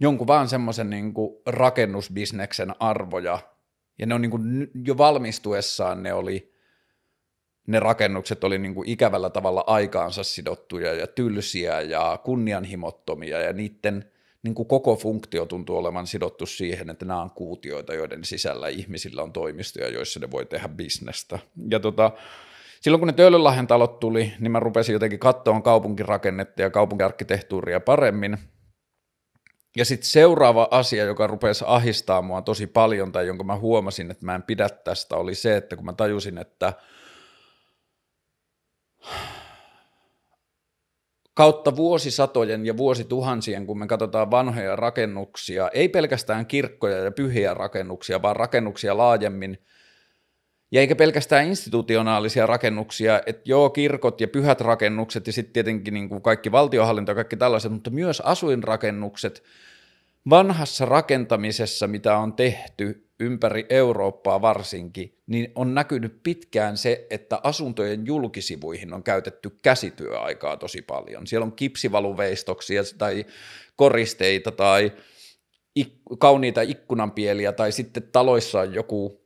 jonkun 0.00 0.26
vaan 0.26 0.48
semmoisen 0.48 0.90
niin 0.90 1.14
rakennusbisneksen 1.46 2.74
arvoja. 2.78 3.38
Ja 3.98 4.06
ne 4.06 4.14
on 4.14 4.22
niin 4.22 4.30
kuin 4.30 4.70
jo 4.86 4.98
valmistuessaan 4.98 6.02
ne 6.02 6.12
oli– 6.12 6.54
ne 7.66 7.80
rakennukset 7.80 8.44
oli 8.44 8.58
niin 8.58 8.74
kuin 8.74 8.88
ikävällä 8.88 9.30
tavalla 9.30 9.64
aikaansa 9.66 10.24
sidottuja 10.24 10.94
ja 10.94 11.06
tylsiä 11.06 11.80
ja 11.80 12.18
kunnianhimottomia 12.24 13.40
ja 13.40 13.52
niiden 13.52 14.10
niin 14.42 14.54
kuin 14.54 14.68
koko 14.68 14.96
funktio 14.96 15.46
tuntuu 15.46 15.76
olevan 15.76 16.06
sidottu 16.06 16.46
siihen, 16.46 16.90
että 16.90 17.04
nämä 17.04 17.22
on 17.22 17.30
kuutioita, 17.30 17.94
joiden 17.94 18.24
sisällä 18.24 18.68
ihmisillä 18.68 19.22
on 19.22 19.32
toimistoja, 19.32 19.88
joissa 19.88 20.20
ne 20.20 20.30
voi 20.30 20.46
tehdä 20.46 20.68
bisnestä. 20.68 21.38
Ja 21.70 21.80
tota, 21.80 22.10
silloin 22.80 23.00
kun 23.00 23.06
ne 23.06 23.12
Töölönlahden 23.12 23.66
talot 23.66 24.00
tuli, 24.00 24.32
niin 24.40 24.52
mä 24.52 24.60
rupesin 24.60 24.92
jotenkin 24.92 25.18
katsomaan 25.18 25.62
kaupunkirakennetta 25.62 26.62
ja 26.62 26.70
kaupunkiarkkitehtuuria 26.70 27.80
paremmin. 27.80 28.38
Ja 29.76 29.84
sitten 29.84 30.10
seuraava 30.10 30.68
asia, 30.70 31.04
joka 31.04 31.26
rupesi 31.26 31.64
ahistaa 31.66 32.22
mua 32.22 32.42
tosi 32.42 32.66
paljon 32.66 33.12
tai 33.12 33.26
jonka 33.26 33.44
mä 33.44 33.56
huomasin, 33.56 34.10
että 34.10 34.26
mä 34.26 34.34
en 34.34 34.42
pidä 34.42 34.68
tästä, 34.68 35.16
oli 35.16 35.34
se, 35.34 35.56
että 35.56 35.76
kun 35.76 35.84
mä 35.84 35.92
tajusin, 35.92 36.38
että– 36.38 36.72
kautta 41.34 41.76
vuosisatojen 41.76 42.66
ja 42.66 42.76
vuosituhansien, 42.76 43.66
kun 43.66 43.78
me 43.78 43.86
katsotaan 43.86 44.30
vanhoja 44.30 44.76
rakennuksia, 44.76 45.68
ei 45.68 45.88
pelkästään 45.88 46.46
kirkkoja 46.46 46.98
ja 46.98 47.10
pyhiä 47.10 47.54
rakennuksia, 47.54 48.22
vaan 48.22 48.36
rakennuksia 48.36 48.96
laajemmin, 48.96 49.58
ja 50.74 50.80
eikä 50.80 50.96
pelkästään 50.96 51.46
institutionaalisia 51.46 52.46
rakennuksia, 52.46 53.20
että 53.26 53.42
joo, 53.44 53.70
kirkot 53.70 54.20
ja 54.20 54.28
pyhät 54.28 54.60
rakennukset 54.60 55.26
ja 55.26 55.32
sitten 55.32 55.52
tietenkin 55.52 55.94
niin 55.94 56.08
kuin 56.08 56.22
kaikki 56.22 56.52
valtiohallinto 56.52 57.10
ja 57.10 57.14
kaikki 57.14 57.36
tällaiset, 57.36 57.72
mutta 57.72 57.90
myös 57.90 58.20
asuinrakennukset 58.20 59.42
vanhassa 60.30 60.84
rakentamisessa, 60.84 61.86
mitä 61.86 62.18
on 62.18 62.32
tehty, 62.32 63.08
ympäri 63.20 63.66
Eurooppaa 63.70 64.42
varsinkin, 64.42 65.18
niin 65.26 65.52
on 65.54 65.74
näkynyt 65.74 66.22
pitkään 66.22 66.76
se, 66.76 67.06
että 67.10 67.40
asuntojen 67.42 68.06
julkisivuihin 68.06 68.94
on 68.94 69.02
käytetty 69.02 69.50
käsityöaikaa 69.62 70.56
tosi 70.56 70.82
paljon. 70.82 71.26
Siellä 71.26 71.44
on 71.44 71.52
kipsivaluveistoksia 71.52 72.82
tai 72.98 73.26
koristeita 73.76 74.52
tai 74.52 74.92
ik- 75.80 76.18
kauniita 76.18 76.62
ikkunanpieliä 76.62 77.52
tai 77.52 77.72
sitten 77.72 78.08
taloissa 78.12 78.60
on 78.60 78.74
joku 78.74 79.23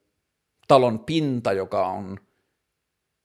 talon 0.68 0.98
pinta, 0.98 1.52
joka 1.52 1.86
on 1.86 2.18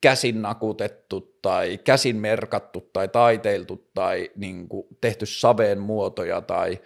käsin 0.01 0.41
nakutettu 0.41 1.39
tai 1.41 1.77
käsin 1.77 2.15
merkattu 2.15 2.89
tai 2.93 3.07
taiteiltu 3.07 3.89
tai 3.93 4.29
niin 4.35 4.69
kuin 4.69 4.87
tehty 5.01 5.25
saveen 5.25 5.79
muotoja 5.79 6.41
tai 6.41 6.79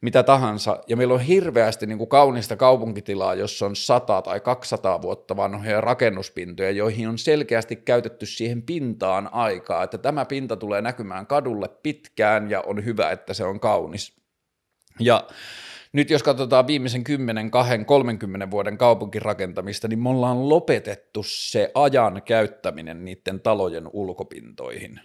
mitä 0.00 0.22
tahansa, 0.22 0.80
ja 0.86 0.96
meillä 0.96 1.14
on 1.14 1.20
hirveästi 1.20 1.86
niin 1.86 1.98
kuin 1.98 2.08
kaunista 2.08 2.56
kaupunkitilaa, 2.56 3.34
jossa 3.34 3.66
on 3.66 3.76
100 3.76 4.22
tai 4.22 4.40
200 4.40 5.02
vuotta 5.02 5.36
vanhoja 5.36 5.80
rakennuspintoja, 5.80 6.70
joihin 6.70 7.08
on 7.08 7.18
selkeästi 7.18 7.76
käytetty 7.76 8.26
siihen 8.26 8.62
pintaan 8.62 9.28
aikaa, 9.32 9.82
että 9.82 9.98
tämä 9.98 10.24
pinta 10.24 10.56
tulee 10.56 10.82
näkymään 10.82 11.26
kadulle 11.26 11.68
pitkään, 11.82 12.50
ja 12.50 12.60
on 12.60 12.84
hyvä, 12.84 13.10
että 13.10 13.34
se 13.34 13.44
on 13.44 13.60
kaunis. 13.60 14.16
Ja 15.00 15.26
nyt 15.96 16.10
jos 16.10 16.22
katsotaan 16.22 16.66
viimeisen 16.66 17.04
10, 17.04 17.50
2, 17.50 17.84
30 17.84 18.50
vuoden 18.50 18.78
kaupunkirakentamista, 18.78 19.88
niin 19.88 19.98
me 19.98 20.08
ollaan 20.08 20.48
lopetettu 20.48 21.22
se 21.22 21.70
ajan 21.74 22.22
käyttäminen 22.22 23.04
niiden 23.04 23.40
talojen 23.40 23.88
ulkopintoihin. 23.92 25.00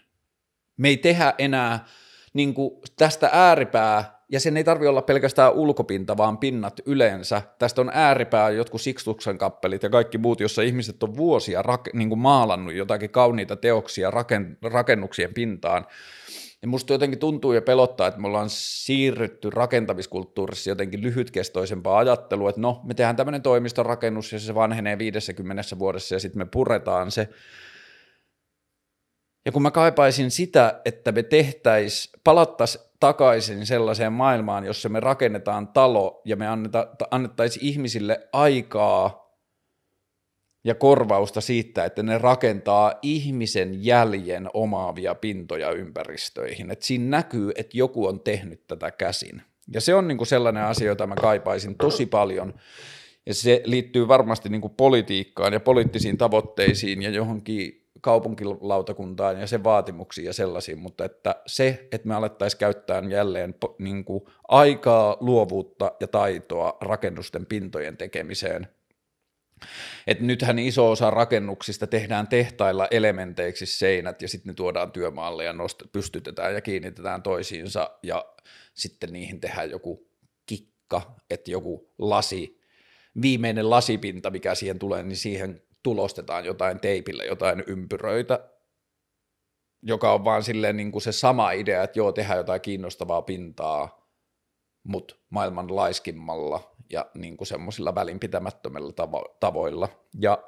Me 0.78 0.88
ei 0.88 0.98
tehdä 0.98 1.34
enää 1.38 1.86
niin 2.34 2.54
kuin 2.54 2.72
tästä 2.98 3.30
ääripää, 3.34 4.22
ja 4.32 4.40
sen 4.40 4.58
ei 4.58 4.64
tarvi 4.64 4.88
olla 4.88 5.02
pelkästään 5.02 5.54
ulkopinta, 5.54 6.18
vaan 6.18 6.38
pinnat 6.38 6.80
yleensä. 6.86 7.42
Tästä 7.60 7.82
on 7.82 7.92
ääripää 7.94 8.50
jotkut 8.50 8.82
Sixtuksen 8.82 9.38
kappelit 9.38 9.84
ja 9.84 9.90
kaikki 9.90 10.18
muut, 10.18 10.40
jossa 10.40 10.62
ihmiset 10.62 11.04
on 11.04 11.18
vuosia 11.18 11.62
rak- 11.62 11.94
niin 11.94 12.10
kuin 12.10 12.20
maalannut 12.20 12.74
jotakin 12.74 13.10
kauniita 13.10 13.56
teoksia 13.56 14.12
raken- 14.12 14.58
rakennuksien 14.64 15.34
pintaan, 15.34 15.86
ja 16.62 16.68
musta 16.68 16.94
jotenkin 16.94 17.20
tuntuu 17.20 17.54
ja 17.54 17.62
pelottaa, 17.62 18.08
että 18.08 18.20
me 18.20 18.28
ollaan 18.28 18.50
siirrytty 18.50 19.50
rakentamiskulttuurissa 19.50 20.70
jotenkin 20.70 21.02
lyhytkestoisempaa 21.02 21.98
ajattelua, 21.98 22.50
että 22.50 22.62
no, 22.62 22.82
me 22.84 22.94
tehdään 22.94 23.16
tämmöinen 23.16 23.42
toimistorakennus 23.42 24.34
ja 24.34 24.40
se 24.40 24.56
vanhenee 24.56 24.98
50 24.98 25.80
vuodessa 25.80 26.16
ja 26.16 26.20
sitten 26.20 26.40
me 26.42 26.46
puretaan 26.46 27.12
se. 27.12 27.30
Ja 29.46 29.52
kun 29.52 29.62
mä 29.62 29.72
kaipaisin 29.72 30.32
sitä, 30.32 30.82
että 30.86 31.12
me 31.12 31.24
tehtäis, 31.24 32.10
palattaisiin 32.24 32.84
takaisin 33.00 33.66
sellaiseen 33.66 34.14
maailmaan, 34.14 34.66
jossa 34.66 34.90
me 34.90 35.00
rakennetaan 35.00 35.68
talo 35.68 36.22
ja 36.26 36.36
me 36.36 36.46
annettaisiin 37.12 37.66
ihmisille 37.66 38.28
aikaa 38.34 39.21
ja 40.64 40.76
korvausta 40.76 41.42
siitä, 41.42 41.86
että 41.86 42.04
ne 42.04 42.18
rakentaa 42.18 42.94
ihmisen 43.02 43.86
jäljen 43.86 44.50
omaavia 44.54 45.16
pintoja 45.16 45.72
ympäristöihin. 45.72 46.72
Et 46.72 46.82
siinä 46.82 47.10
näkyy, 47.18 47.52
että 47.56 47.78
joku 47.78 48.06
on 48.06 48.20
tehnyt 48.20 48.68
tätä 48.68 48.92
käsin. 48.92 49.42
Ja 49.74 49.82
se 49.82 49.96
on 49.96 50.08
niinku 50.08 50.26
sellainen 50.26 50.64
asia, 50.64 50.88
jota 50.88 51.08
mä 51.08 51.16
kaipaisin 51.16 51.76
tosi 51.76 52.06
paljon. 52.06 52.54
Ja 53.26 53.34
se 53.34 53.62
liittyy 53.66 54.08
varmasti 54.08 54.50
niinku 54.50 54.70
politiikkaan 54.70 55.54
ja 55.54 55.60
poliittisiin 55.60 56.18
tavoitteisiin 56.18 57.02
ja 57.02 57.10
johonkin 57.10 57.82
kaupunkilautakuntaan 58.02 59.40
ja 59.40 59.48
sen 59.48 59.64
vaatimuksiin 59.64 60.26
ja 60.26 60.34
sellaisiin, 60.34 60.80
mutta 60.80 61.06
että 61.06 61.36
se, 61.48 61.88
että 61.92 62.08
me 62.08 62.16
alettaisiin 62.16 62.60
käyttää 62.60 63.04
jälleen 63.10 63.56
niin 63.80 64.06
kuin 64.06 64.24
aikaa, 64.48 65.18
luovuutta 65.20 65.92
ja 66.00 66.08
taitoa 66.08 66.78
rakennusten 66.82 67.46
pintojen 67.46 67.98
tekemiseen 67.98 68.68
et 70.08 70.20
nythän 70.20 70.60
iso 70.60 70.92
osa 70.92 71.10
rakennuksista 71.10 71.88
tehdään 71.88 72.28
tehtailla 72.28 72.88
elementeiksi 72.92 73.66
seinät 73.66 74.22
ja 74.22 74.28
sitten 74.28 74.52
ne 74.52 74.54
tuodaan 74.54 74.92
työmaalle 74.92 75.44
ja 75.44 75.54
nost- 75.54 75.88
pystytetään 75.92 76.54
ja 76.54 76.62
kiinnitetään 76.62 77.24
toisiinsa 77.24 77.90
ja 78.04 78.26
sitten 78.74 79.14
niihin 79.14 79.40
tehdään 79.40 79.70
joku 79.70 80.08
kikka, 80.46 81.16
että 81.30 81.52
joku 81.52 81.94
lasi, 82.00 82.62
viimeinen 83.22 83.70
lasipinta, 83.70 84.30
mikä 84.30 84.56
siihen 84.56 84.80
tulee, 84.80 85.04
niin 85.04 85.18
siihen 85.18 85.62
tulostetaan 85.84 86.46
jotain 86.46 86.80
teipillä, 86.80 87.24
jotain 87.24 87.64
ympyröitä, 87.68 88.50
joka 89.84 90.14
on 90.14 90.26
vaan 90.26 90.44
silleen 90.44 90.78
niin 90.78 90.92
kuin 90.92 91.02
se 91.02 91.12
sama 91.12 91.52
idea, 91.52 91.84
että 91.84 92.00
joo, 92.00 92.12
tehdään 92.12 92.38
jotain 92.38 92.62
kiinnostavaa 92.62 93.22
pintaa, 93.22 94.10
mutta 94.84 95.16
maailman 95.30 95.76
laiskimmalla 95.76 96.76
ja 96.92 97.06
niin 97.14 97.38
kuin 97.38 97.48
semmoisilla 97.48 97.96
välinpitämättömillä 97.96 98.92
tavo- 98.92 99.38
tavoilla. 99.40 99.90
Ja 100.20 100.44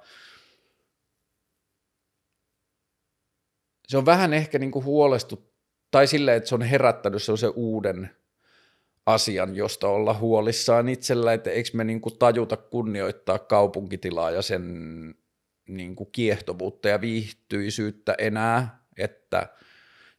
se 3.88 3.97
on 3.97 4.06
vähän 4.06 4.34
ehkä 4.34 4.60
niin 4.60 4.71
kuin 4.71 4.86
huolestut, 4.86 5.53
tai 5.91 6.08
silleen, 6.08 6.38
että 6.38 6.49
se 6.49 6.56
on 6.56 6.62
herättänyt 6.62 7.23
se 7.23 7.47
uuden 7.56 8.10
asian, 9.06 9.56
josta 9.56 9.88
olla 9.88 10.13
huolissaan 10.13 10.89
itsellä, 10.89 11.34
että 11.34 11.49
eikö 11.49 11.69
me 11.73 11.84
niin 11.84 12.01
kuin 12.01 12.17
tajuta 12.19 12.58
kunnioittaa 12.58 13.39
kaupunkitilaa 13.39 14.32
ja 14.32 14.41
sen 14.41 14.63
niin 15.67 15.95
kuin 15.95 16.10
kiehtovuutta 16.12 16.88
ja 16.88 17.01
viihtyisyyttä 17.01 18.15
enää, 18.17 18.86
että 18.97 19.47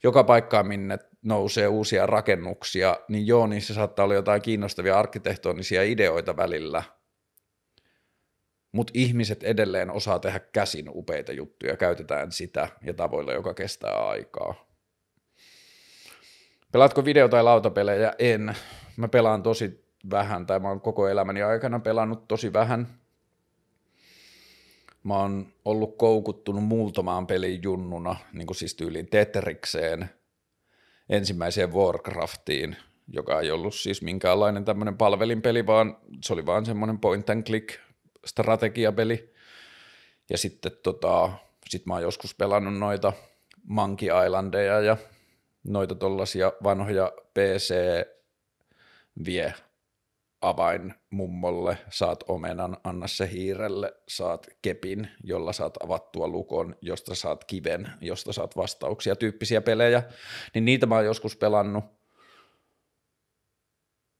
joka 0.02 0.24
paikkaan, 0.24 0.66
minne 0.66 0.98
nousee 1.24 1.68
uusia 1.68 2.06
rakennuksia, 2.06 2.96
niin 3.08 3.26
joo, 3.26 3.46
niissä 3.46 3.74
saattaa 3.74 4.04
olla 4.04 4.14
jotain 4.14 4.42
kiinnostavia 4.42 4.98
arkkitehtonisia 4.98 5.82
ideoita 5.82 6.36
välillä, 6.36 6.82
mutta 8.72 8.90
ihmiset 8.96 9.42
edelleen 9.42 9.90
osaa 9.90 10.18
tehdä 10.18 10.40
käsin 10.40 10.86
upeita 10.88 11.32
juttuja, 11.32 11.76
käytetään 11.76 12.32
sitä 12.32 12.68
ja 12.82 12.94
tavoilla, 12.94 13.32
joka 13.32 13.54
kestää 13.54 14.08
aikaa. 14.08 14.54
Pelaatko 16.72 17.04
video- 17.04 17.28
tai 17.28 17.42
lautapelejä? 17.42 18.12
En. 18.18 18.56
Mä 18.96 19.08
pelaan 19.08 19.42
tosi 19.42 19.84
vähän, 20.10 20.46
tai 20.46 20.60
mä 20.60 20.68
oon 20.68 20.80
koko 20.80 21.08
elämäni 21.08 21.42
aikana 21.42 21.80
pelannut 21.80 22.28
tosi 22.28 22.52
vähän. 22.52 22.86
Mä 25.04 25.16
oon 25.16 25.52
ollut 25.64 25.98
koukuttunut 25.98 26.64
muutamaan 26.64 27.26
pelin 27.26 27.62
junnuna, 27.62 28.16
niin 28.32 28.46
kuin 28.46 28.56
siis 28.56 28.74
tyyliin 28.74 29.06
Tetrikseen– 29.06 30.10
ensimmäiseen 31.08 31.72
Warcraftiin, 31.72 32.76
joka 33.08 33.40
ei 33.40 33.50
ollut 33.50 33.74
siis 33.74 34.02
minkäänlainen 34.02 34.64
tämmöinen 34.64 34.96
palvelinpeli, 34.96 35.66
vaan 35.66 35.96
se 36.22 36.32
oli 36.32 36.46
vaan 36.46 36.66
semmoinen 36.66 36.98
point 36.98 37.30
and 37.30 37.42
click 37.46 37.80
strategiapeli. 38.26 39.34
Ja 40.30 40.38
sitten 40.38 40.72
tota, 40.82 41.30
sit 41.68 41.86
mä 41.86 41.94
oon 41.94 42.02
joskus 42.02 42.34
pelannut 42.34 42.78
noita 42.78 43.12
Monkey 43.62 44.08
Islandeja 44.26 44.80
ja 44.80 44.96
noita 45.64 45.94
tollasia 45.94 46.52
vanhoja 46.62 47.12
PC 47.34 47.74
vie 49.24 49.54
avain 50.48 50.94
mummolle, 51.10 51.78
saat 51.90 52.24
omenan, 52.28 52.76
anna 52.84 53.06
se 53.06 53.30
hiirelle, 53.32 53.94
saat 54.08 54.46
kepin, 54.62 55.08
jolla 55.24 55.52
saat 55.52 55.82
avattua 55.82 56.28
lukon, 56.28 56.76
josta 56.80 57.14
saat 57.14 57.44
kiven, 57.44 57.88
josta 58.00 58.32
saat 58.32 58.56
vastauksia, 58.56 59.16
tyyppisiä 59.16 59.60
pelejä, 59.60 60.02
niin 60.54 60.64
niitä 60.64 60.86
mä 60.86 60.94
oon 60.94 61.04
joskus 61.04 61.36
pelannut. 61.36 61.84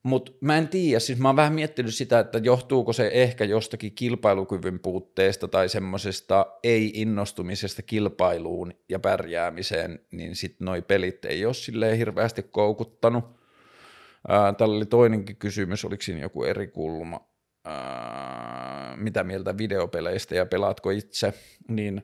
Mutta 0.02 0.32
mä 0.40 0.58
en 0.58 0.68
tiedä, 0.68 1.00
siis 1.00 1.18
mä 1.18 1.28
oon 1.28 1.37
vähän 1.37 1.52
miettinyt 1.52 1.94
sitä, 1.94 2.18
että 2.18 2.38
johtuuko 2.38 2.92
se 2.92 3.10
ehkä 3.12 3.44
jostakin 3.44 3.94
kilpailukyvyn 3.94 4.80
puutteesta 4.80 5.48
tai 5.48 5.68
semmoisesta 5.68 6.46
ei-innostumisesta 6.62 7.82
kilpailuun 7.82 8.74
ja 8.88 8.98
pärjäämiseen, 8.98 10.00
niin 10.10 10.37
sitten 10.37 10.64
noi 10.64 10.82
pelit 10.82 11.24
ei 11.24 11.46
ole 11.46 11.54
silleen 11.54 11.98
hirveästi 11.98 12.42
koukuttanut 12.42 13.43
Ää, 14.28 14.52
tällä 14.52 14.76
oli 14.76 14.87
toinenkin 14.87 15.37
kysymys, 15.37 15.84
oliko 15.84 16.02
siinä 16.02 16.20
joku 16.20 16.44
eri 16.44 16.66
kulma, 16.66 17.20
mitä 18.96 19.24
mieltä 19.24 19.58
videopeleistä 19.58 20.34
ja 20.34 20.46
pelaatko 20.46 20.90
itse, 20.90 21.34
niin 21.68 22.02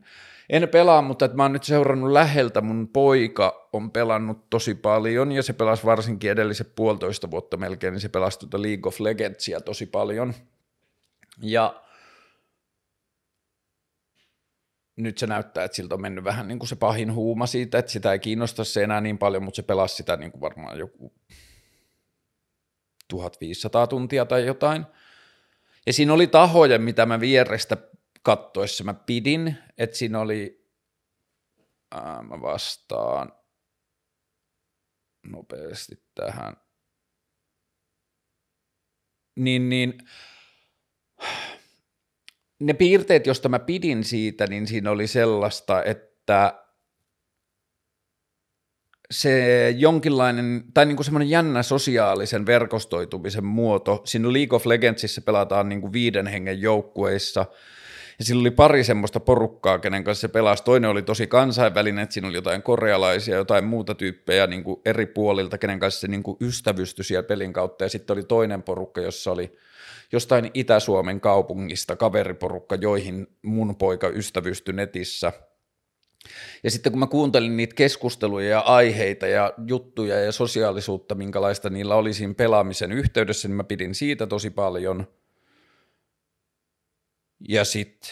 en 0.51 0.69
pelaa, 0.69 1.03
mutta 1.03 1.25
että 1.25 1.37
mä 1.37 1.43
oon 1.43 1.53
nyt 1.53 1.65
seurannut 1.65 2.11
läheltä, 2.11 2.61
mun 2.61 2.89
poika 2.89 3.69
on 3.73 3.91
pelannut 3.91 4.51
tosi 4.51 4.75
paljon 4.75 5.33
ja 5.33 5.43
se 5.43 5.53
pelasi 5.53 5.85
varsinkin 5.85 6.31
edelliset 6.31 6.75
puolitoista 6.75 7.31
vuotta 7.31 7.57
melkein, 7.57 7.93
niin 7.93 8.01
se 8.01 8.09
pelasi 8.09 8.39
tuota 8.39 8.63
League 8.63 8.89
of 8.89 9.01
Legendsia 9.01 9.61
tosi 9.61 9.87
paljon. 9.87 10.35
Ja 11.43 11.83
nyt 14.97 15.19
se 15.19 15.27
näyttää, 15.27 15.65
että 15.65 15.77
siltä 15.77 15.95
on 15.95 16.01
mennyt 16.01 16.25
vähän 16.25 16.49
niin 16.49 16.59
kuin 16.59 16.69
se 16.69 16.77
pahin 16.77 17.15
huuma 17.15 17.47
siitä, 17.47 17.79
että 17.79 17.93
sitä 17.93 18.13
ei 18.13 18.19
kiinnosta 18.19 18.65
se 18.65 18.83
enää 18.83 19.01
niin 19.01 19.19
paljon, 19.19 19.43
mutta 19.43 19.57
se 19.57 19.63
pelasi 19.63 19.95
sitä 19.95 20.17
niin 20.17 20.33
kuin 20.33 20.41
varmaan 20.41 20.79
joku 20.79 21.13
1500 23.11 23.87
tuntia 23.87 24.27
tai 24.27 24.47
jotain. 24.47 24.87
Ja 25.87 25.93
siinä 25.93 26.13
oli 26.13 26.27
tahoja, 26.27 26.79
mitä 26.79 27.07
mä 27.07 27.21
vierestä 27.21 27.77
kattoissa 28.23 28.85
mä 28.85 28.95
pidin, 28.95 29.57
että 29.79 29.97
siinä 29.97 30.21
oli, 30.21 30.67
ää, 31.91 32.23
mä 32.23 32.43
vastaan 32.43 33.33
nopeasti 35.27 36.03
tähän, 36.15 36.57
niin, 39.37 39.69
niin 39.69 39.99
ne 42.59 42.73
piirteet, 42.73 43.27
josta 43.27 43.49
mä 43.49 43.59
pidin 43.59 44.05
siitä, 44.05 44.47
niin 44.47 44.67
siinä 44.67 44.91
oli 44.91 45.07
sellaista, 45.07 45.85
että 45.85 46.65
se 49.11 49.71
jonkinlainen, 49.71 50.65
tai 50.75 50.87
niin 50.87 50.97
kuin 50.97 51.05
semmoinen 51.05 51.31
jännä 51.31 51.63
sosiaalisen 51.63 52.47
verkostoitumisen 52.47 53.45
muoto. 53.45 54.03
Siinä 54.05 54.33
League 54.33 54.57
of 54.57 54.67
Legendsissa 54.67 55.21
pelataan 55.21 55.69
niin 55.69 55.81
kuin 55.81 55.93
viiden 55.93 56.27
hengen 56.27 56.61
joukkueissa, 56.61 57.47
ja 58.19 58.25
sillä 58.25 58.41
oli 58.41 58.51
pari 58.51 58.85
semmoista 58.85 59.21
porukkaa, 59.21 59.79
kenen 59.79 60.05
kanssa 60.05 60.21
se 60.21 60.29
pelasi. 60.29 60.65
Toinen 60.65 60.91
oli 60.91 61.03
tosi 61.03 61.27
kansainvälinen, 61.27 62.03
että 62.03 62.13
siinä 62.13 62.29
oli 62.29 62.37
jotain 62.37 62.63
korealaisia, 62.63 63.37
jotain 63.37 63.65
muuta 63.65 63.95
tyyppejä 63.95 64.47
niin 64.47 64.65
kuin 64.65 64.81
eri 64.85 65.07
puolilta, 65.07 65.59
kenen 65.59 65.79
kanssa 65.79 66.01
se 66.01 66.09
niin 66.09 66.23
kuin 66.23 66.37
ystävystyi 66.41 67.05
siellä 67.05 67.23
pelin 67.23 67.53
kautta. 67.53 67.85
Ja 67.85 67.89
sitten 67.89 68.15
oli 68.15 68.23
toinen 68.23 68.63
porukka, 68.63 69.01
jossa 69.01 69.33
oli 69.33 69.57
jostain 70.13 70.51
Itä-Suomen 70.55 71.21
kaupungista 71.21 71.97
kaveriporukka, 71.97 72.75
joihin 72.75 73.27
mun 73.43 73.77
poika 73.77 74.09
ystävystyi 74.09 74.75
netissä– 74.75 75.33
ja 76.65 76.71
sitten 76.71 76.93
kun 76.93 76.99
mä 76.99 77.07
kuuntelin 77.07 77.57
niitä 77.57 77.75
keskusteluja 77.75 78.49
ja 78.49 78.61
aiheita 78.61 79.27
ja 79.27 79.53
juttuja 79.67 80.21
ja 80.21 80.33
sosiaalisuutta, 80.33 81.15
minkälaista 81.15 81.71
niillä 81.71 81.95
oli 81.95 82.15
siinä 82.15 82.35
pelaamisen 82.35 82.93
yhteydessä, 82.93 83.49
niin 83.49 83.57
mä 83.57 83.65
pidin 83.65 83.95
siitä 83.95 84.27
tosi 84.27 84.51
paljon. 84.51 85.07
Ja 87.49 87.65
sitten 87.65 88.11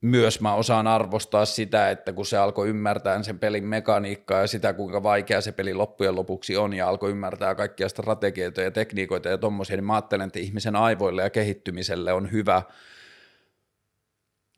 myös 0.00 0.40
mä 0.40 0.54
osaan 0.54 0.86
arvostaa 0.86 1.44
sitä, 1.44 1.90
että 1.90 2.12
kun 2.12 2.26
se 2.26 2.36
alkoi 2.36 2.68
ymmärtää 2.68 3.22
sen 3.22 3.38
pelin 3.38 3.64
mekaniikkaa 3.64 4.40
ja 4.40 4.46
sitä, 4.46 4.72
kuinka 4.72 5.02
vaikea 5.02 5.40
se 5.40 5.52
peli 5.52 5.74
loppujen 5.74 6.16
lopuksi 6.16 6.56
on 6.56 6.72
ja 6.72 6.88
alkoi 6.88 7.10
ymmärtää 7.10 7.54
kaikkia 7.54 7.88
strategioita 7.88 8.60
ja 8.60 8.70
tekniikoita 8.70 9.28
ja 9.28 9.38
tommosia, 9.38 9.76
niin 9.76 9.84
mä 9.84 9.94
ajattelen, 9.94 10.26
että 10.26 10.38
ihmisen 10.38 10.76
aivoille 10.76 11.22
ja 11.22 11.30
kehittymiselle 11.30 12.12
on 12.12 12.32
hyvä– 12.32 12.62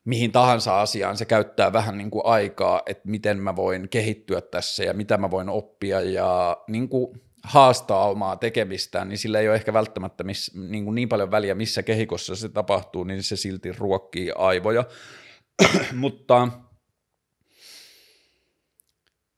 mihin 0.04 0.32
tahansa 0.32 0.80
asiaan 0.80 1.16
se 1.16 1.24
käyttää 1.24 1.72
vähän 1.72 1.98
niin 1.98 2.10
kuin 2.10 2.26
aikaa, 2.26 2.82
että 2.86 3.08
miten 3.08 3.38
mä 3.38 3.56
voin 3.56 3.88
kehittyä 3.88 4.40
tässä 4.40 4.84
ja 4.84 4.94
mitä 4.94 5.18
mä 5.18 5.30
voin 5.30 5.48
oppia 5.48 6.00
ja 6.00 6.56
niin 6.68 6.88
kuin 6.88 7.20
haastaa 7.44 8.10
omaa 8.10 8.36
tekemistään, 8.36 9.08
niin 9.08 9.18
sillä 9.18 9.40
ei 9.40 9.48
ole 9.48 9.56
ehkä 9.56 9.72
välttämättä 9.72 10.24
miss, 10.24 10.54
niin, 10.54 10.84
kuin 10.84 10.94
niin 10.94 11.08
paljon 11.08 11.30
väliä, 11.30 11.54
missä 11.54 11.82
kehikossa 11.82 12.36
se 12.36 12.48
tapahtuu, 12.48 13.04
niin 13.04 13.22
se 13.22 13.36
silti 13.36 13.72
ruokkii 13.72 14.32
aivoja. 14.36 14.84
Mutta 15.92 16.48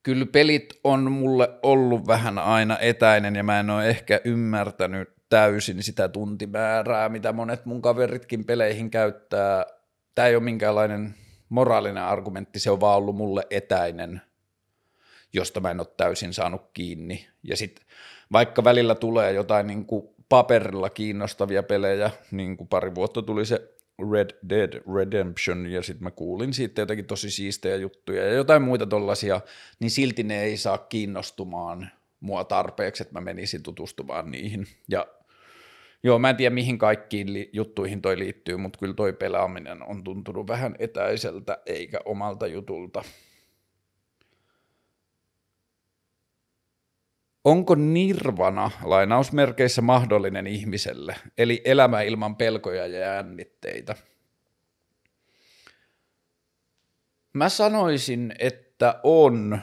kyllä 0.02 0.26
pelit 0.26 0.74
on 0.84 1.12
mulle 1.12 1.48
ollut 1.62 2.06
vähän 2.06 2.38
aina 2.38 2.78
etäinen 2.78 3.36
ja 3.36 3.42
mä 3.42 3.60
en 3.60 3.70
ole 3.70 3.88
ehkä 3.88 4.20
ymmärtänyt 4.24 5.08
täysin 5.28 5.82
sitä 5.82 6.08
tuntimäärää, 6.08 7.08
mitä 7.08 7.32
monet 7.32 7.66
mun 7.66 7.82
kaveritkin 7.82 8.44
peleihin 8.44 8.90
käyttää 8.90 9.75
tämä 10.16 10.28
ei 10.28 10.36
ole 10.36 10.44
minkäänlainen 10.44 11.14
moraalinen 11.48 12.02
argumentti, 12.02 12.58
se 12.58 12.70
on 12.70 12.80
vaan 12.80 12.98
ollut 12.98 13.16
mulle 13.16 13.46
etäinen, 13.50 14.20
josta 15.32 15.60
mä 15.60 15.70
en 15.70 15.80
ole 15.80 15.88
täysin 15.96 16.32
saanut 16.32 16.62
kiinni. 16.72 17.28
Ja 17.42 17.56
sitten 17.56 17.86
vaikka 18.32 18.64
välillä 18.64 18.94
tulee 18.94 19.32
jotain 19.32 19.66
niin 19.66 19.86
kuin 19.86 20.08
paperilla 20.28 20.90
kiinnostavia 20.90 21.62
pelejä, 21.62 22.10
niin 22.30 22.56
kuin 22.56 22.68
pari 22.68 22.94
vuotta 22.94 23.22
tuli 23.22 23.46
se 23.46 23.72
Red 24.12 24.30
Dead 24.48 24.82
Redemption, 24.96 25.66
ja 25.66 25.82
sitten 25.82 26.04
mä 26.04 26.10
kuulin 26.10 26.52
siitä 26.54 26.82
jotakin 26.82 27.06
tosi 27.06 27.30
siistejä 27.30 27.76
juttuja 27.76 28.26
ja 28.26 28.32
jotain 28.32 28.62
muita 28.62 28.86
tollasia, 28.86 29.40
niin 29.80 29.90
silti 29.90 30.22
ne 30.22 30.42
ei 30.42 30.56
saa 30.56 30.78
kiinnostumaan 30.78 31.90
mua 32.20 32.44
tarpeeksi, 32.44 33.02
että 33.02 33.14
mä 33.14 33.20
menisin 33.20 33.62
tutustumaan 33.62 34.30
niihin. 34.30 34.66
Ja 34.88 35.06
Joo, 36.02 36.18
mä 36.18 36.30
en 36.30 36.36
tiedä 36.36 36.54
mihin 36.54 36.78
kaikkiin 36.78 37.32
li- 37.32 37.50
juttuihin 37.52 38.02
toi 38.02 38.18
liittyy, 38.18 38.56
mutta 38.56 38.78
kyllä 38.78 38.94
toi 38.94 39.12
pelaaminen 39.12 39.82
on 39.82 40.04
tuntunut 40.04 40.48
vähän 40.48 40.76
etäiseltä 40.78 41.58
eikä 41.66 41.98
omalta 42.04 42.46
jutulta. 42.46 43.04
Onko 47.44 47.74
nirvana 47.74 48.70
lainausmerkeissä 48.82 49.82
mahdollinen 49.82 50.46
ihmiselle, 50.46 51.16
eli 51.38 51.62
elämä 51.64 52.02
ilman 52.02 52.36
pelkoja 52.36 52.86
ja 52.86 53.14
jännitteitä? 53.14 53.94
Mä 57.32 57.48
sanoisin, 57.48 58.34
että 58.38 59.00
on, 59.02 59.58